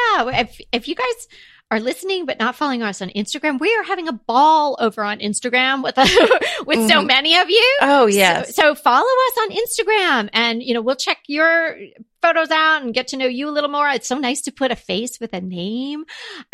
If, 0.41 0.61
if 0.73 0.89
you 0.89 0.95
guys 0.95 1.29
are 1.71 1.81
listening 1.81 2.27
but 2.27 2.39
not 2.39 2.55
following 2.55 2.83
us 2.83 3.03
on 3.03 3.09
Instagram, 3.11 3.59
we 3.59 3.75
are 3.75 3.83
having 3.83 4.07
a 4.07 4.12
ball 4.12 4.77
over 4.81 5.03
on 5.03 5.19
Instagram 5.19 5.83
with, 5.83 5.97
with 6.67 6.89
so 6.89 7.01
Mhm. 7.01 7.07
many 7.07 7.37
of 7.37 7.51
you. 7.51 7.79
Oh 7.81 8.07
yes, 8.07 8.55
So, 8.55 8.62
so 8.62 8.75
follow 8.77 9.05
us 9.07 9.39
on 9.43 9.51
Instagram 9.51 10.31
and, 10.33 10.62
you 10.62 10.75
know, 10.75 10.81
we'll 10.83 10.95
check 10.97 11.19
your 11.27 11.77
photos 12.25 12.51
out 12.51 12.83
and 12.83 12.95
get 12.95 13.09
to 13.09 13.16
know 13.18 13.27
you 13.27 13.49
a 13.49 13.53
little 13.53 13.68
more. 13.70 13.87
It's 13.89 14.09
so 14.09 14.16
nice 14.16 14.41
to 14.43 14.53
put 14.53 14.70
a 14.70 14.77
face 14.77 15.20
with 15.20 15.35
a 15.35 15.43
name. 15.43 16.05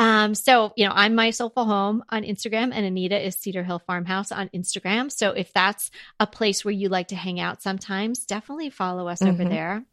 Um, 0.01 0.35
so, 0.35 0.73
you 0.77 0.85
know, 0.85 0.93
I'm 0.93 1.15
My 1.15 1.31
Soulful 1.31 1.65
Home 1.65 2.03
on 2.09 2.25
Instagram 2.25 2.71
and 2.73 2.85
Anita 2.85 3.25
is 3.25 3.37
Cedar 3.37 3.63
Hill 3.63 3.79
Farmhouse 3.87 4.33
on 4.33 4.49
Instagram. 4.49 5.13
So 5.13 5.31
if 5.31 5.53
that's 5.53 5.93
a 6.19 6.27
place 6.27 6.65
where 6.65 6.73
you 6.73 6.89
like 6.89 7.09
to 7.09 7.15
hang 7.17 7.39
out 7.39 7.63
sometimes, 7.63 8.27
definitely 8.27 8.71
follow 8.71 9.07
us 9.07 9.23
over 9.23 9.45
Mhm. 9.45 9.49
there. 9.49 9.85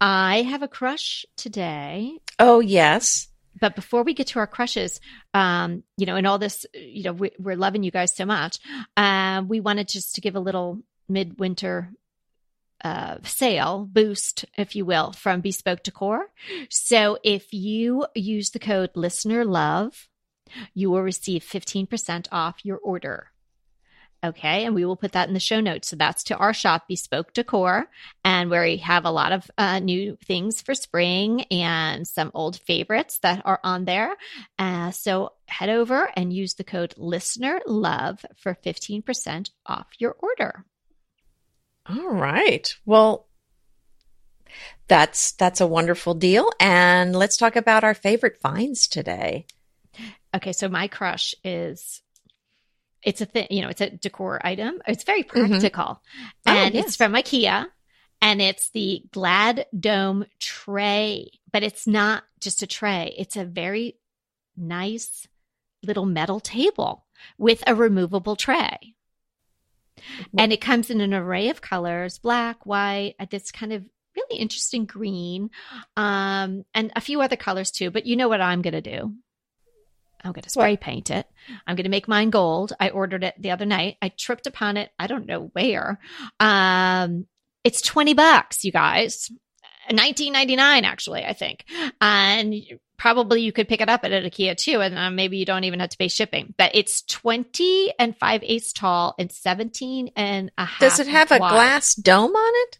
I 0.00 0.42
have 0.42 0.62
a 0.62 0.68
crush 0.68 1.24
today. 1.36 2.18
oh 2.38 2.60
yes. 2.60 3.28
But 3.60 3.76
before 3.76 4.02
we 4.02 4.12
get 4.14 4.26
to 4.28 4.40
our 4.40 4.48
crushes, 4.48 5.00
um, 5.32 5.84
you 5.96 6.06
know, 6.06 6.16
and 6.16 6.26
all 6.26 6.38
this, 6.38 6.66
you 6.74 7.04
know, 7.04 7.12
we, 7.12 7.30
we're 7.38 7.56
loving 7.56 7.84
you 7.84 7.92
guys 7.92 8.14
so 8.14 8.26
much. 8.26 8.58
Um, 8.96 9.48
we 9.48 9.60
wanted 9.60 9.86
just 9.88 10.16
to 10.16 10.20
give 10.20 10.34
a 10.34 10.40
little 10.40 10.80
midwinter 11.08 11.90
uh, 12.82 13.18
sale 13.24 13.88
boost, 13.90 14.44
if 14.56 14.74
you 14.74 14.84
will, 14.84 15.12
from 15.12 15.40
Bespoke 15.40 15.82
Decor. 15.82 16.26
So 16.70 17.18
if 17.22 17.52
you 17.52 18.06
use 18.14 18.50
the 18.50 18.58
code 18.58 18.90
Listener 18.94 19.44
Love, 19.44 20.08
you 20.74 20.90
will 20.90 21.02
receive 21.02 21.42
fifteen 21.42 21.86
percent 21.86 22.28
off 22.30 22.64
your 22.64 22.78
order. 22.78 23.28
Okay, 24.22 24.64
and 24.64 24.74
we 24.74 24.86
will 24.86 24.96
put 24.96 25.12
that 25.12 25.28
in 25.28 25.34
the 25.34 25.40
show 25.40 25.60
notes. 25.60 25.88
So 25.88 25.96
that's 25.96 26.24
to 26.24 26.36
our 26.36 26.54
shop, 26.54 26.84
Bespoke 26.88 27.34
Decor, 27.34 27.90
and 28.24 28.48
where 28.48 28.62
we 28.62 28.78
have 28.78 29.04
a 29.04 29.10
lot 29.10 29.32
of 29.32 29.50
uh, 29.58 29.80
new 29.80 30.16
things 30.24 30.62
for 30.62 30.74
spring 30.74 31.42
and 31.50 32.08
some 32.08 32.30
old 32.32 32.58
favorites 32.60 33.18
that 33.18 33.42
are 33.44 33.60
on 33.62 33.84
there. 33.84 34.16
Uh, 34.58 34.92
so 34.92 35.32
head 35.46 35.68
over 35.68 36.08
and 36.16 36.32
use 36.32 36.54
the 36.54 36.64
code 36.64 36.94
Listener 36.96 37.60
Love 37.66 38.24
for 38.36 38.54
fifteen 38.54 39.02
percent 39.02 39.50
off 39.66 39.88
your 39.98 40.16
order. 40.18 40.64
All 41.88 42.10
right. 42.10 42.74
Well, 42.86 43.26
that's 44.88 45.32
that's 45.32 45.60
a 45.60 45.66
wonderful 45.66 46.14
deal. 46.14 46.50
And 46.60 47.14
let's 47.14 47.36
talk 47.36 47.56
about 47.56 47.84
our 47.84 47.94
favorite 47.94 48.38
finds 48.40 48.86
today. 48.86 49.46
Okay, 50.34 50.52
so 50.52 50.68
my 50.68 50.88
crush 50.88 51.34
is 51.44 52.02
it's 53.02 53.20
a 53.20 53.26
thing, 53.26 53.46
you 53.50 53.62
know, 53.62 53.68
it's 53.68 53.80
a 53.80 53.90
decor 53.90 54.40
item. 54.44 54.80
It's 54.86 55.04
very 55.04 55.22
mm-hmm. 55.22 55.46
practical. 55.50 56.00
Oh, 56.46 56.52
And 56.52 56.74
yes. 56.74 56.86
it's 56.86 56.96
from 56.96 57.12
IKEA 57.12 57.66
and 58.22 58.40
it's 58.40 58.70
the 58.70 59.04
Glad 59.12 59.66
Dome 59.78 60.24
tray, 60.40 61.30
but 61.52 61.62
it's 61.62 61.86
not 61.86 62.24
just 62.40 62.62
a 62.62 62.66
tray. 62.66 63.14
It's 63.18 63.36
a 63.36 63.44
very 63.44 63.98
nice 64.56 65.28
little 65.82 66.06
metal 66.06 66.40
table 66.40 67.04
with 67.36 67.62
a 67.66 67.74
removable 67.74 68.36
tray. 68.36 68.94
And 70.38 70.52
it 70.52 70.60
comes 70.60 70.90
in 70.90 71.00
an 71.00 71.14
array 71.14 71.48
of 71.48 71.60
colors, 71.60 72.18
black, 72.18 72.66
white, 72.66 73.14
uh, 73.20 73.26
this 73.30 73.50
kind 73.50 73.72
of 73.72 73.84
really 74.16 74.40
interesting 74.40 74.86
green, 74.86 75.50
um, 75.96 76.64
and 76.74 76.92
a 76.96 77.00
few 77.00 77.20
other 77.20 77.36
colors 77.36 77.70
too. 77.70 77.90
But 77.90 78.06
you 78.06 78.16
know 78.16 78.28
what 78.28 78.40
I'm 78.40 78.62
going 78.62 78.74
to 78.74 78.80
do? 78.80 79.14
I'm 80.24 80.32
going 80.32 80.42
to 80.42 80.50
spray 80.50 80.76
paint 80.76 81.10
it. 81.10 81.26
I'm 81.66 81.76
going 81.76 81.84
to 81.84 81.90
make 81.90 82.08
mine 82.08 82.30
gold. 82.30 82.72
I 82.80 82.88
ordered 82.88 83.24
it 83.24 83.34
the 83.38 83.50
other 83.50 83.66
night. 83.66 83.96
I 84.00 84.08
tripped 84.08 84.46
upon 84.46 84.78
it. 84.78 84.90
I 84.98 85.06
don't 85.06 85.26
know 85.26 85.50
where. 85.52 86.00
Um, 86.40 87.26
it's 87.62 87.82
20 87.82 88.14
bucks, 88.14 88.64
you 88.64 88.72
guys. 88.72 89.30
19.99 89.90 90.82
actually, 90.82 91.24
I 91.24 91.32
think. 91.32 91.64
And 92.00 92.54
probably 92.96 93.42
you 93.42 93.52
could 93.52 93.68
pick 93.68 93.80
it 93.80 93.88
up 93.88 94.04
at 94.04 94.12
an 94.12 94.24
IKEA 94.24 94.56
too 94.56 94.80
and 94.80 94.96
uh, 94.98 95.10
maybe 95.10 95.36
you 95.36 95.44
don't 95.44 95.64
even 95.64 95.80
have 95.80 95.90
to 95.90 95.98
pay 95.98 96.08
shipping. 96.08 96.54
But 96.56 96.72
it's 96.74 97.02
20 97.02 97.92
and 97.98 98.16
5 98.16 98.40
eighths 98.44 98.72
tall 98.72 99.14
and 99.18 99.30
17 99.30 100.10
and 100.16 100.50
a 100.56 100.64
half 100.64 100.80
Does 100.80 101.00
it 101.00 101.08
have 101.08 101.30
a 101.32 101.38
glass 101.38 101.94
dome 101.94 102.34
on 102.34 102.52
it? 102.68 102.78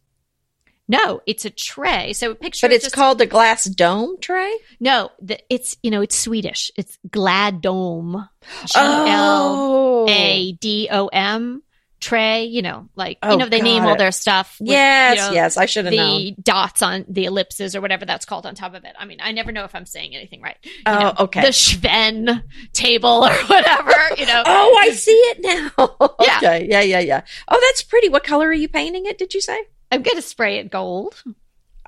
No, 0.86 1.22
it's 1.26 1.46
a 1.46 1.50
tray. 1.50 2.12
So 2.12 2.34
picture 2.34 2.66
But 2.68 2.74
it's 2.74 2.84
just- 2.84 2.94
called 2.94 3.20
a 3.20 3.26
glass 3.26 3.64
dome 3.64 4.16
tray? 4.20 4.54
No, 4.80 5.10
the, 5.20 5.38
it's 5.48 5.76
you 5.82 5.90
know, 5.90 6.02
it's 6.02 6.14
Swedish. 6.16 6.70
It's 6.76 6.98
Gladom. 7.08 8.28
G 8.66 8.72
L. 8.76 10.06
A 10.08 10.52
D 10.52 10.88
O 10.92 11.06
M 11.08 11.62
tray, 12.04 12.44
you 12.44 12.62
know, 12.62 12.88
like 12.94 13.18
Oh, 13.22 13.32
you 13.32 13.36
know, 13.38 13.48
they 13.48 13.60
name 13.60 13.84
all 13.84 13.96
their 13.96 14.12
stuff. 14.12 14.56
with, 14.60 14.68
Yes, 14.70 15.16
you 15.16 15.22
know, 15.22 15.32
yes, 15.32 15.56
I 15.56 15.66
should 15.66 15.84
have 15.86 15.92
The 15.92 15.96
known. 15.96 16.36
dots 16.42 16.82
on 16.82 17.04
the 17.08 17.24
ellipses 17.24 17.74
or 17.74 17.80
whatever 17.80 18.04
that's 18.04 18.24
called 18.24 18.46
on 18.46 18.54
top 18.54 18.74
of 18.74 18.84
it. 18.84 18.94
I 18.98 19.04
mean, 19.06 19.18
I 19.22 19.32
never 19.32 19.50
know 19.52 19.64
if 19.64 19.74
I'm 19.74 19.86
saying 19.86 20.14
anything 20.14 20.40
right. 20.42 20.56
You 20.64 20.70
Oh, 20.86 20.98
know, 21.00 21.14
okay. 21.20 21.40
The 21.40 21.48
Schven 21.48 22.42
table 22.72 23.24
or 23.26 23.32
whatever, 23.46 23.92
you 24.18 24.26
know. 24.26 24.42
Oh, 24.44 24.78
I 24.82 24.90
see 24.90 25.12
it 25.12 25.38
now. 25.42 25.70
Yeah. 26.20 26.36
okay. 26.38 26.66
Yeah, 26.70 26.80
yeah, 26.82 27.00
yeah. 27.00 27.20
Oh, 27.48 27.58
that's 27.68 27.82
pretty. 27.82 28.08
What 28.08 28.24
color 28.24 28.48
are 28.48 28.52
you 28.52 28.68
painting 28.68 29.06
it, 29.06 29.18
did 29.18 29.34
you 29.34 29.40
say? 29.40 29.58
I'm 29.90 30.02
going 30.02 30.16
to 30.16 30.22
spray 30.22 30.58
it 30.58 30.70
gold. 30.70 31.22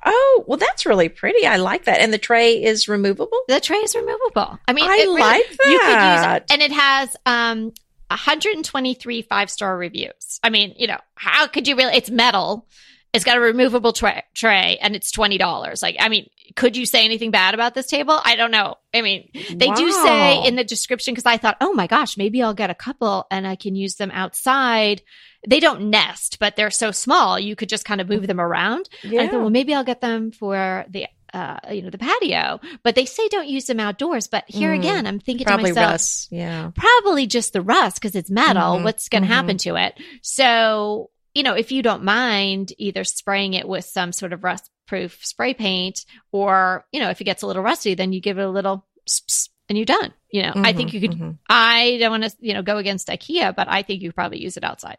Oh, 0.05 0.43
well, 0.47 0.57
that's 0.57 0.85
really 0.85 1.09
pretty. 1.09 1.45
I 1.45 1.57
like 1.57 1.85
that. 1.85 1.99
And 1.99 2.13
the 2.13 2.17
tray 2.17 2.63
is 2.63 2.87
removable? 2.87 3.39
The 3.47 3.59
tray 3.59 3.77
is 3.77 3.95
removable. 3.95 4.59
I 4.67 4.73
mean, 4.73 4.85
I 4.85 4.89
really- 4.95 5.19
like 5.21 5.49
You 5.49 5.55
could 5.57 5.87
use 5.87 6.21
that. 6.21 6.43
it, 6.43 6.53
and 6.53 6.61
it 6.61 6.71
has 6.71 7.15
um 7.25 7.73
123 8.09 9.21
five 9.23 9.49
star 9.49 9.77
reviews. 9.77 10.39
I 10.43 10.49
mean, 10.49 10.73
you 10.77 10.87
know, 10.87 10.99
how 11.15 11.47
could 11.47 11.67
you 11.67 11.75
really? 11.75 11.95
It's 11.95 12.09
metal. 12.09 12.67
It's 13.13 13.23
got 13.23 13.37
a 13.37 13.41
removable 13.41 13.93
tray, 13.93 14.23
tray, 14.33 14.77
and 14.81 14.95
it's 14.95 15.11
twenty 15.11 15.37
dollars. 15.37 15.81
Like, 15.81 15.95
I 15.99 16.09
mean, 16.09 16.29
could 16.55 16.77
you 16.77 16.85
say 16.85 17.05
anything 17.05 17.31
bad 17.31 17.53
about 17.53 17.73
this 17.73 17.87
table? 17.87 18.19
I 18.23 18.35
don't 18.35 18.51
know. 18.51 18.75
I 18.93 19.01
mean, 19.01 19.29
they 19.33 19.69
do 19.71 19.91
say 19.91 20.45
in 20.45 20.55
the 20.55 20.63
description 20.63 21.13
because 21.13 21.25
I 21.25 21.37
thought, 21.37 21.57
oh 21.61 21.73
my 21.73 21.87
gosh, 21.87 22.17
maybe 22.17 22.41
I'll 22.41 22.53
get 22.53 22.69
a 22.69 22.75
couple 22.75 23.25
and 23.31 23.47
I 23.47 23.55
can 23.55 23.75
use 23.75 23.95
them 23.95 24.11
outside. 24.11 25.01
They 25.47 25.59
don't 25.59 25.89
nest, 25.89 26.37
but 26.39 26.55
they're 26.55 26.71
so 26.71 26.91
small 26.91 27.39
you 27.39 27.55
could 27.55 27.69
just 27.69 27.85
kind 27.85 28.01
of 28.01 28.09
move 28.09 28.27
them 28.27 28.41
around. 28.41 28.89
Yeah. 29.03 29.21
I 29.21 29.27
thought, 29.27 29.41
well, 29.41 29.49
maybe 29.49 29.73
I'll 29.73 29.83
get 29.83 30.01
them 30.01 30.31
for 30.31 30.85
the 30.89 31.07
uh, 31.33 31.59
you 31.71 31.81
know, 31.81 31.89
the 31.89 31.97
patio, 31.97 32.59
but 32.83 32.95
they 32.95 33.05
say 33.05 33.27
don't 33.29 33.47
use 33.47 33.65
them 33.65 33.79
outdoors. 33.79 34.27
But 34.27 34.45
here 34.47 34.71
Mm, 34.73 34.79
again, 34.79 35.07
I'm 35.07 35.19
thinking 35.19 35.45
Probably 35.45 35.71
to 35.71 35.75
myself, 35.75 35.91
Russ. 35.91 36.27
Yeah. 36.31 36.71
probably 36.75 37.27
just 37.27 37.53
the 37.53 37.61
rust 37.61 37.95
because 38.01 38.15
it's 38.15 38.29
metal. 38.29 38.77
Mhm, 38.77 38.83
What's 38.83 39.09
going 39.09 39.23
to 39.23 39.29
mhm. 39.29 39.33
happen 39.33 39.57
to 39.59 39.75
it? 39.75 39.99
So, 40.21 41.09
you 41.33 41.43
know, 41.43 41.53
if 41.53 41.71
you 41.71 41.81
don't 41.83 42.03
mind 42.03 42.73
either 42.77 43.03
spraying 43.03 43.53
it 43.53 43.67
with 43.67 43.85
some 43.85 44.11
sort 44.11 44.33
of 44.33 44.43
rust 44.43 44.69
proof 44.87 45.23
spray 45.25 45.53
paint 45.53 46.05
or, 46.31 46.85
you 46.91 46.99
know, 46.99 47.09
if 47.09 47.19
it 47.21 47.25
gets 47.25 47.43
a 47.43 47.47
little 47.47 47.61
rusty, 47.63 47.93
then 47.93 48.13
you 48.13 48.21
give 48.21 48.37
it 48.39 48.43
a 48.43 48.49
little 48.49 48.85
and 49.69 49.77
you're 49.77 49.85
done. 49.85 50.13
You 50.31 50.43
know, 50.43 50.53
I 50.55 50.73
think 50.73 50.93
you 50.93 51.01
could. 51.01 51.37
I 51.49 51.97
don't 51.99 52.11
want 52.11 52.23
to, 52.23 52.35
you 52.39 52.53
know, 52.53 52.61
go 52.61 52.77
against 52.77 53.07
IKEA, 53.09 53.55
but 53.55 53.67
I 53.69 53.81
think 53.83 54.01
you 54.01 54.11
probably 54.11 54.41
use 54.41 54.57
it 54.57 54.63
outside. 54.63 54.97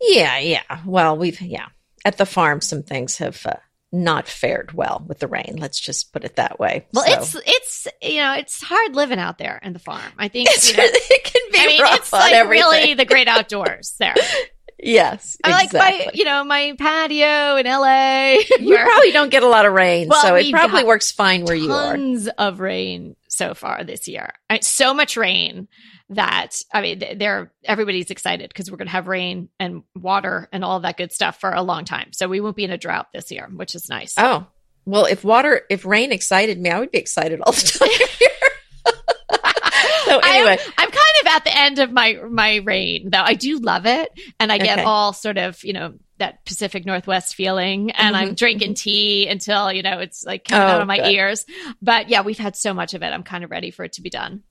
Yeah, 0.00 0.38
yeah. 0.38 0.62
Well, 0.86 1.16
we've 1.16 1.40
yeah 1.40 1.66
at 2.04 2.16
the 2.16 2.26
farm 2.26 2.60
some 2.60 2.82
things 2.82 3.18
have 3.18 3.44
uh, 3.46 3.56
not 3.92 4.28
fared 4.28 4.72
well 4.72 5.04
with 5.08 5.18
the 5.18 5.26
rain. 5.26 5.56
Let's 5.58 5.80
just 5.80 6.12
put 6.12 6.24
it 6.24 6.36
that 6.36 6.58
way. 6.60 6.86
Well, 6.92 7.04
So- 7.04 7.40
it's, 7.42 7.86
it's, 7.86 7.88
you 8.02 8.18
know, 8.20 8.34
it's 8.34 8.62
hard 8.62 8.94
living 8.94 9.18
out 9.18 9.38
there 9.38 9.58
in 9.62 9.72
the 9.72 9.78
farm. 9.80 10.12
I 10.18 10.28
think, 10.28 10.48
it's 10.50 10.70
you 10.70 10.76
know, 10.76 10.84
it 10.86 11.24
can 11.24 11.42
be 11.52 11.58
I 11.58 11.66
mean, 11.66 11.82
rough 11.82 11.96
it's 11.98 12.12
on 12.12 12.20
like 12.20 12.32
everything. 12.32 12.68
really 12.70 12.94
the 12.94 13.04
great 13.04 13.26
outdoors 13.28 13.94
there. 13.98 14.14
yes, 14.78 15.36
I 15.44 15.50
like 15.50 15.72
my, 15.72 16.06
you 16.14 16.24
know, 16.24 16.44
my 16.44 16.74
patio 16.78 17.56
in 17.56 17.66
LA. 17.66 18.36
You 18.60 18.76
probably 18.76 19.12
don't 19.12 19.30
get 19.30 19.42
a 19.42 19.48
lot 19.48 19.66
of 19.66 19.72
rain, 19.72 20.08
Well, 20.08 20.22
so 20.22 20.34
it 20.36 20.50
probably 20.52 20.84
works 20.84 21.10
fine 21.12 21.44
where 21.44 21.54
you 21.56 21.72
are. 21.72 21.92
tons 21.96 22.28
of 22.38 22.60
rain 22.60 23.16
so 23.28 23.54
far 23.54 23.84
this 23.84 24.06
year. 24.08 24.32
I 24.48 24.60
so 24.60 24.94
much 24.94 25.16
rain 25.16 25.68
that 26.10 26.60
I 26.72 26.80
mean, 26.82 27.00
th- 27.00 27.18
they're 27.18 27.52
everybody's 27.64 28.10
excited 28.10 28.48
because 28.48 28.70
we're 28.70 28.76
going 28.76 28.88
to 28.88 28.92
have 28.92 29.06
rain 29.06 29.48
and 29.58 29.82
water 29.94 30.48
and 30.52 30.64
all 30.64 30.80
that 30.80 30.96
good 30.96 31.12
stuff 31.12 31.40
for 31.40 31.50
a 31.52 31.62
long 31.62 31.84
time. 31.84 32.12
So 32.12 32.28
we 32.28 32.40
won't 32.40 32.56
be 32.56 32.64
in 32.64 32.70
a 32.70 32.78
drought 32.78 33.08
this 33.14 33.30
year, 33.30 33.48
which 33.54 33.74
is 33.74 33.88
nice. 33.88 34.14
Oh, 34.18 34.46
well, 34.84 35.04
if 35.06 35.22
water, 35.24 35.62
if 35.70 35.84
rain 35.84 36.10
excited 36.12 36.58
me, 36.60 36.68
I 36.70 36.80
would 36.80 36.90
be 36.90 36.98
excited 36.98 37.40
all 37.40 37.52
the 37.52 37.60
time. 37.60 38.90
so 40.06 40.18
anyway, 40.18 40.58
I'm, 40.60 40.72
I'm 40.78 40.90
kind 40.90 40.96
of 41.22 41.26
at 41.28 41.44
the 41.44 41.56
end 41.56 41.78
of 41.78 41.92
my 41.92 42.18
my 42.28 42.56
rain 42.56 43.10
though. 43.10 43.22
I 43.22 43.34
do 43.34 43.58
love 43.58 43.86
it, 43.86 44.10
and 44.38 44.50
I 44.50 44.58
get 44.58 44.78
Okay. 44.78 44.84
all 44.84 45.12
sort 45.12 45.38
of 45.38 45.62
you 45.62 45.72
know 45.72 45.94
that 46.18 46.44
Pacific 46.44 46.84
Northwest 46.84 47.34
feeling, 47.34 47.90
and 47.92 48.16
I'm 48.16 48.30
Mhm, 48.30 48.36
drinking 48.36 48.74
tea 48.74 49.28
until 49.28 49.72
you 49.72 49.82
know 49.82 50.00
it's 50.00 50.24
like 50.24 50.44
coming 50.44 50.68
Oh, 50.68 50.72
out 50.74 50.80
of 50.80 50.86
my 50.88 50.96
good. 50.96 51.06
ears. 51.12 51.44
But 51.80 52.08
yeah, 52.08 52.22
we've 52.22 52.38
had 52.38 52.56
so 52.56 52.74
much 52.74 52.94
of 52.94 53.02
it. 53.02 53.06
I'm 53.12 53.22
kind 53.22 53.44
of 53.44 53.50
ready 53.50 53.70
for 53.70 53.84
it 53.84 53.92
to 53.94 54.02
be 54.02 54.10
done. 54.10 54.42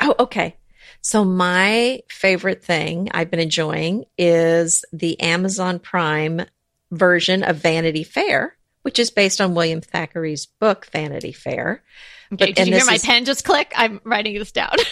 Oh, 0.00 0.14
okay. 0.20 0.56
So 1.02 1.24
my 1.24 2.00
favorite 2.08 2.64
thing 2.64 3.08
I've 3.12 3.30
been 3.30 3.40
enjoying 3.40 4.04
is 4.16 4.84
the 4.92 5.20
Amazon 5.20 5.78
Prime 5.80 6.42
version 6.92 7.42
of 7.42 7.56
Vanity 7.56 8.04
Fair, 8.04 8.56
which 8.82 8.98
is 8.98 9.10
based 9.10 9.40
on 9.40 9.54
William 9.54 9.80
Thackeray's 9.80 10.46
book 10.46 10.86
Vanity 10.92 11.32
Fair. 11.32 11.82
Okay, 12.32 12.46
But- 12.46 12.54
did 12.54 12.68
you 12.68 12.74
hear 12.76 12.84
my 12.84 12.94
is- 12.94 13.04
pen 13.04 13.24
just 13.24 13.44
click? 13.44 13.72
I'm 13.76 14.00
writing 14.04 14.38
this 14.38 14.52
down. 14.52 14.76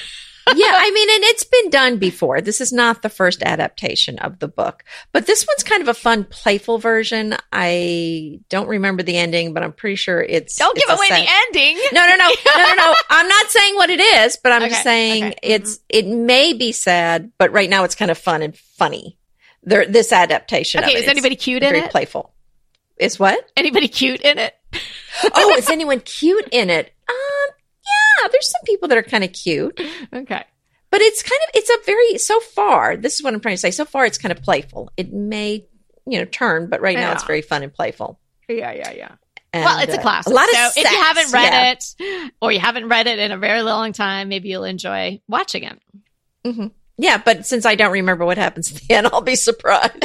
yeah, 0.56 0.72
I 0.76 0.90
mean, 0.92 1.10
and 1.10 1.24
it's 1.24 1.44
been 1.44 1.70
done 1.70 1.98
before. 1.98 2.40
This 2.40 2.60
is 2.60 2.72
not 2.72 3.02
the 3.02 3.08
first 3.08 3.42
adaptation 3.42 4.18
of 4.18 4.38
the 4.38 4.48
book, 4.48 4.84
but 5.12 5.26
this 5.26 5.46
one's 5.46 5.62
kind 5.62 5.82
of 5.82 5.88
a 5.88 5.94
fun, 5.94 6.24
playful 6.24 6.78
version. 6.78 7.36
I 7.52 8.40
don't 8.48 8.68
remember 8.68 9.02
the 9.02 9.16
ending, 9.16 9.52
but 9.54 9.62
I'm 9.62 9.72
pretty 9.72 9.96
sure 9.96 10.20
it's. 10.22 10.56
Don't 10.56 10.76
it's 10.76 10.86
give 10.86 10.96
away 10.96 11.08
sad- 11.08 11.22
the 11.22 11.30
ending. 11.46 11.78
No, 11.92 12.06
no, 12.06 12.16
no, 12.16 12.28
no, 12.28 12.64
no, 12.64 12.74
no. 12.74 12.94
I'm 13.10 13.28
not 13.28 13.46
saying 13.50 13.74
what 13.76 13.90
it 13.90 14.00
is, 14.00 14.36
but 14.42 14.52
I'm 14.52 14.62
Okay, 14.62 14.70
just 14.70 14.82
saying 14.82 15.24
okay. 15.24 15.34
Mm-hmm. 15.34 15.62
it's 15.62 15.80
it 15.88 16.06
may 16.06 16.52
be 16.52 16.72
sad, 16.72 17.32
but 17.38 17.52
right 17.52 17.70
now 17.70 17.84
it's 17.84 17.94
kind 17.94 18.10
of 18.10 18.18
fun 18.18 18.42
and 18.42 18.56
funny. 18.56 19.18
There, 19.62 19.86
this 19.86 20.12
adaptation. 20.12 20.82
Okay, 20.82 20.92
of 20.94 20.98
it, 20.98 21.02
is 21.04 21.08
anybody 21.08 21.36
cute 21.36 21.62
in 21.62 21.70
very 21.72 21.84
it? 21.84 21.90
playful? 21.90 22.32
Is 22.98 23.18
what? 23.18 23.50
Anybody 23.56 23.88
cute 23.88 24.20
in 24.20 24.38
it? 24.38 24.54
oh, 25.34 25.54
is 25.56 25.68
anyone 25.70 26.00
cute 26.00 26.48
in 26.52 26.70
it? 26.70 26.92
Yeah, 28.22 28.28
there's 28.30 28.50
some 28.50 28.62
people 28.64 28.88
that 28.88 28.98
are 28.98 29.02
kind 29.02 29.24
of 29.24 29.32
cute, 29.32 29.80
Okay. 30.12 30.44
but 30.90 31.00
it's 31.00 31.22
kind 31.22 31.40
of 31.48 31.50
it's 31.54 31.70
a 31.70 31.78
very 31.86 32.18
so 32.18 32.40
far. 32.40 32.96
This 32.96 33.14
is 33.14 33.22
what 33.22 33.34
I'm 33.34 33.40
trying 33.40 33.54
to 33.54 33.60
say. 33.60 33.70
So 33.70 33.84
far, 33.84 34.06
it's 34.06 34.18
kind 34.18 34.32
of 34.32 34.42
playful. 34.42 34.90
It 34.96 35.12
may 35.12 35.66
you 36.06 36.18
know 36.18 36.24
turn, 36.24 36.68
but 36.68 36.80
right 36.80 36.96
now 36.96 37.12
it's 37.12 37.24
very 37.24 37.42
fun 37.42 37.62
and 37.62 37.72
playful. 37.72 38.18
Yeah, 38.48 38.72
yeah, 38.72 38.90
yeah. 38.92 39.12
And, 39.52 39.64
well, 39.64 39.80
it's 39.80 39.94
a 39.94 39.98
uh, 39.98 40.02
classic. 40.02 40.32
A 40.32 40.34
lot 40.34 40.48
of 40.48 40.54
so 40.54 40.80
if 40.80 40.90
you 40.90 40.96
haven't 40.96 41.32
read 41.32 41.52
yeah. 41.52 41.72
it 41.72 42.32
or 42.40 42.52
you 42.52 42.60
haven't 42.60 42.88
read 42.88 43.06
it 43.06 43.18
in 43.18 43.32
a 43.32 43.38
very 43.38 43.62
long 43.62 43.92
time, 43.92 44.28
maybe 44.28 44.48
you'll 44.48 44.64
enjoy 44.64 45.20
watching 45.28 45.64
it. 45.64 45.78
hmm 46.44 46.68
Yeah, 46.96 47.20
but 47.24 47.46
since 47.46 47.66
I 47.66 47.74
don't 47.74 47.92
remember 47.92 48.24
what 48.24 48.38
happens 48.38 48.70
at 48.70 48.80
the 48.82 48.94
end, 48.94 49.08
I'll 49.08 49.22
be 49.22 49.34
surprised. 49.36 50.04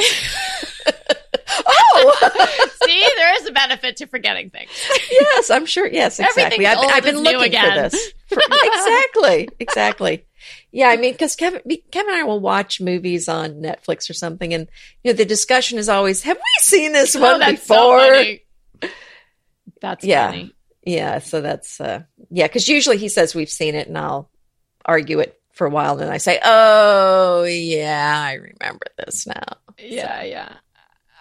oh, 1.66 2.68
See, 2.84 3.06
there 3.16 3.34
is 3.40 3.46
a 3.48 3.52
benefit 3.52 3.96
to 3.98 4.06
forgetting 4.06 4.50
things. 4.50 4.70
yes, 5.10 5.50
I'm 5.50 5.66
sure. 5.66 5.86
Yes, 5.86 6.18
exactly. 6.20 6.66
I've, 6.66 6.78
I've 6.78 7.02
been 7.04 7.18
looking 7.18 7.42
again. 7.42 7.74
for 7.90 7.96
this. 7.96 8.12
For- 8.28 8.42
exactly, 8.62 9.48
exactly. 9.60 10.26
Yeah, 10.72 10.88
I 10.88 10.96
mean, 10.96 11.12
because 11.12 11.36
Kevin, 11.36 11.60
Kevin 11.90 12.12
and 12.14 12.20
I 12.20 12.24
will 12.24 12.40
watch 12.40 12.80
movies 12.80 13.28
on 13.28 13.54
Netflix 13.62 14.08
or 14.10 14.12
something, 14.14 14.52
and 14.54 14.68
you 15.02 15.12
know, 15.12 15.16
the 15.16 15.24
discussion 15.24 15.78
is 15.78 15.88
always, 15.88 16.22
"Have 16.22 16.36
we 16.36 16.42
seen 16.60 16.92
this 16.92 17.16
Oh, 17.16 17.20
one 17.20 17.40
that's 17.40 17.52
before?" 17.60 18.00
so 18.00 18.14
funny. 18.14 18.42
That's 19.80 20.04
Yeah. 20.04 20.30
funny. 20.30 20.52
Yeah, 20.84 21.18
so 21.18 21.40
that's 21.40 21.80
uh, 21.80 22.02
yeah, 22.30 22.46
because 22.46 22.68
usually 22.68 22.96
he 22.98 23.08
says 23.08 23.34
we've 23.34 23.50
seen 23.50 23.74
it, 23.74 23.88
and 23.88 23.98
I'll 23.98 24.30
argue 24.84 25.18
it 25.20 25.40
for 25.52 25.66
a 25.66 25.70
while, 25.70 25.92
and 25.92 26.02
then 26.02 26.10
I 26.10 26.18
say, 26.18 26.38
"Oh, 26.44 27.42
yeah, 27.44 28.22
I 28.24 28.34
remember 28.34 28.86
this 28.98 29.26
now." 29.26 29.56
Yeah, 29.78 30.22
yeah. 30.22 30.52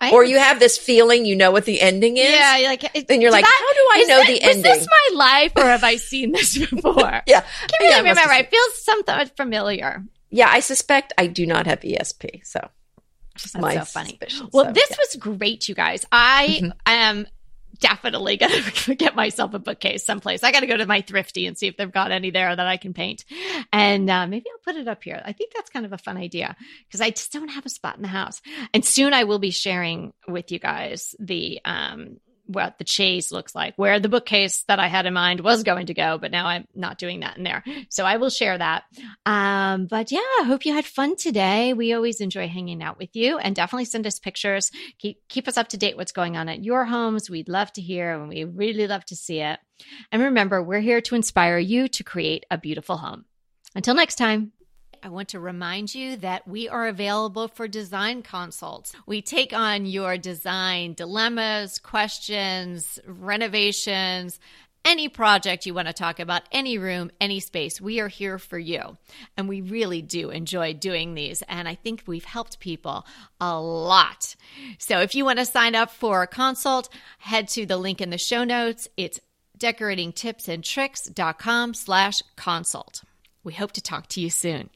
I- 0.05 0.11
Or 0.11 0.23
you 0.23 0.37
have 0.39 0.59
this 0.59 0.77
feeling 0.77 1.25
you 1.25 1.35
know 1.35 1.51
what 1.51 1.65
the 1.65 1.81
ending 1.81 2.17
is. 2.17 2.29
yeah, 2.29 2.61
like 2.67 3.07
Then 3.07 3.21
you're 3.21 3.31
like, 3.31 3.45
I- 3.45 3.47
how 3.47 3.73
do 3.73 3.85
I 3.91 4.03
know 4.07 4.23
this- 4.25 4.39
the 4.39 4.43
ending? 4.43 4.61
this 4.63 4.87
my 4.87 5.07
life, 5.17 5.51
or 5.55 5.63
have 5.65 5.83
I 5.83 5.95
seen 5.97 6.31
this 6.31 6.57
before? 6.69 6.95
yeah. 7.27 7.39
I 7.39 7.67
can't 7.67 7.71
really 7.79 7.91
Yeah, 7.91 7.97
remember. 7.99 8.21
I 8.31 8.43
feel 8.43 8.67
something 8.75 9.31
familiar. 9.37 10.03
Yeah, 10.29 10.49
I 10.49 10.59
suspect 10.59 11.13
I 11.17 11.27
do 11.27 11.45
not 11.45 11.65
have 11.67 11.79
ESP. 11.81 12.41
So 12.45 12.59
just 13.37 13.53
That's 13.53 13.61
my 13.61 13.75
so 13.77 13.85
funny. 13.85 14.09
suspicion. 14.09 14.49
Well, 14.53 14.65
So, 14.65 14.71
this 14.73 14.89
yeah. 14.89 14.97
was 14.99 15.15
great, 15.17 15.67
you 15.69 15.75
guys. 15.75 16.05
I 16.11 16.59
Mhm. 16.61 16.71
am 16.85 17.27
definitely 17.79 18.37
going 18.37 18.63
to 18.73 18.95
get 18.95 19.15
myself 19.15 19.53
a 19.53 19.59
bookcase 19.59 20.05
someplace. 20.05 20.43
I 20.43 20.51
got 20.51 20.61
to 20.61 20.67
go 20.67 20.77
to 20.77 20.85
my 20.85 21.01
thrifty 21.01 21.47
and 21.47 21.57
see 21.57 21.67
if 21.67 21.77
they've 21.77 21.91
got 21.91 22.11
any 22.11 22.31
there 22.31 22.55
that 22.55 22.67
I 22.67 22.77
can 22.77 22.93
paint. 22.93 23.25
And 23.71 24.09
uh, 24.09 24.27
maybe 24.27 24.45
I'll 24.51 24.73
put 24.73 24.79
it 24.79 24.87
up 24.87 25.03
here. 25.03 25.21
I 25.23 25.33
think 25.33 25.53
that's 25.53 25.69
kind 25.69 25.85
of 25.85 25.93
a 25.93 25.97
fun 25.97 26.17
idea 26.17 26.55
because 26.87 27.01
I 27.01 27.09
just 27.09 27.31
don't 27.31 27.49
have 27.49 27.65
a 27.65 27.69
spot 27.69 27.95
in 27.95 28.01
the 28.01 28.07
house. 28.07 28.41
And 28.73 28.83
soon 28.83 29.13
I 29.13 29.23
will 29.23 29.39
be 29.39 29.51
sharing 29.51 30.13
with 30.27 30.51
you 30.51 30.59
guys 30.59 31.15
the, 31.19 31.59
um, 31.65 32.17
what 32.47 32.77
the 32.77 32.83
chase 32.83 33.31
looks 33.31 33.55
like, 33.55 33.75
where 33.75 33.99
the 33.99 34.09
bookcase 34.09 34.63
that 34.67 34.79
I 34.79 34.87
had 34.87 35.05
in 35.05 35.13
mind 35.13 35.39
was 35.39 35.63
going 35.63 35.87
to 35.87 35.93
go, 35.93 36.17
but 36.17 36.31
now 36.31 36.45
I'm 36.45 36.67
not 36.75 36.97
doing 36.97 37.21
that 37.21 37.37
in 37.37 37.43
there. 37.43 37.63
So 37.89 38.05
I 38.05 38.17
will 38.17 38.29
share 38.29 38.57
that. 38.57 38.83
Um, 39.25 39.87
but 39.87 40.11
yeah, 40.11 40.19
I 40.19 40.43
hope 40.45 40.65
you 40.65 40.73
had 40.73 40.85
fun 40.85 41.15
today. 41.15 41.73
We 41.73 41.93
always 41.93 42.21
enjoy 42.21 42.47
hanging 42.47 42.83
out 42.83 42.97
with 42.97 43.15
you 43.15 43.37
and 43.37 43.55
definitely 43.55 43.85
send 43.85 44.07
us 44.07 44.19
pictures. 44.19 44.71
Keep, 44.99 45.27
keep 45.27 45.47
us 45.47 45.57
up 45.57 45.69
to 45.69 45.77
date 45.77 45.97
what's 45.97 46.11
going 46.11 46.37
on 46.37 46.49
at 46.49 46.63
your 46.63 46.85
homes. 46.85 47.29
We'd 47.29 47.49
love 47.49 47.71
to 47.73 47.81
hear 47.81 48.13
and 48.13 48.29
we 48.29 48.43
really 48.43 48.87
love 48.87 49.05
to 49.05 49.15
see 49.15 49.39
it. 49.39 49.59
And 50.11 50.21
remember, 50.21 50.61
we're 50.61 50.79
here 50.79 51.01
to 51.01 51.15
inspire 51.15 51.57
you 51.57 51.87
to 51.89 52.03
create 52.03 52.45
a 52.49 52.57
beautiful 52.57 52.97
home. 52.97 53.25
Until 53.75 53.95
next 53.95 54.15
time. 54.15 54.54
I 55.05 55.09
want 55.09 55.29
to 55.29 55.39
remind 55.39 55.93
you 55.93 56.17
that 56.17 56.47
we 56.47 56.67
are 56.67 56.87
available 56.87 57.47
for 57.47 57.67
design 57.67 58.23
consults. 58.23 58.91
We 59.05 59.21
take 59.21 59.53
on 59.53 59.85
your 59.85 60.17
design 60.17 60.95
dilemmas, 60.95 61.77
questions, 61.77 62.97
renovations, 63.05 64.39
any 64.83 65.07
project 65.07 65.67
you 65.67 65.75
want 65.75 65.89
to 65.89 65.93
talk 65.93 66.19
about, 66.19 66.41
any 66.51 66.79
room, 66.79 67.11
any 67.21 67.39
space. 67.39 67.79
We 67.79 67.99
are 67.99 68.07
here 68.07 68.39
for 68.39 68.57
you. 68.57 68.97
And 69.37 69.47
we 69.47 69.61
really 69.61 70.01
do 70.01 70.31
enjoy 70.31 70.73
doing 70.73 71.13
these. 71.13 71.43
And 71.47 71.67
I 71.67 71.75
think 71.75 72.01
we've 72.07 72.25
helped 72.25 72.59
people 72.59 73.05
a 73.39 73.61
lot. 73.61 74.35
So 74.79 75.01
if 75.01 75.13
you 75.13 75.23
want 75.23 75.37
to 75.37 75.45
sign 75.45 75.75
up 75.75 75.91
for 75.91 76.23
a 76.23 76.27
consult, 76.27 76.89
head 77.19 77.47
to 77.49 77.67
the 77.67 77.77
link 77.77 78.01
in 78.01 78.09
the 78.09 78.17
show 78.17 78.43
notes. 78.43 78.87
It's 78.97 79.19
decoratingtipsandtricks.com 79.59 81.75
slash 81.75 82.23
consult. 82.35 83.03
We 83.43 83.53
hope 83.53 83.73
to 83.73 83.81
talk 83.81 84.07
to 84.07 84.19
you 84.19 84.31
soon. 84.31 84.71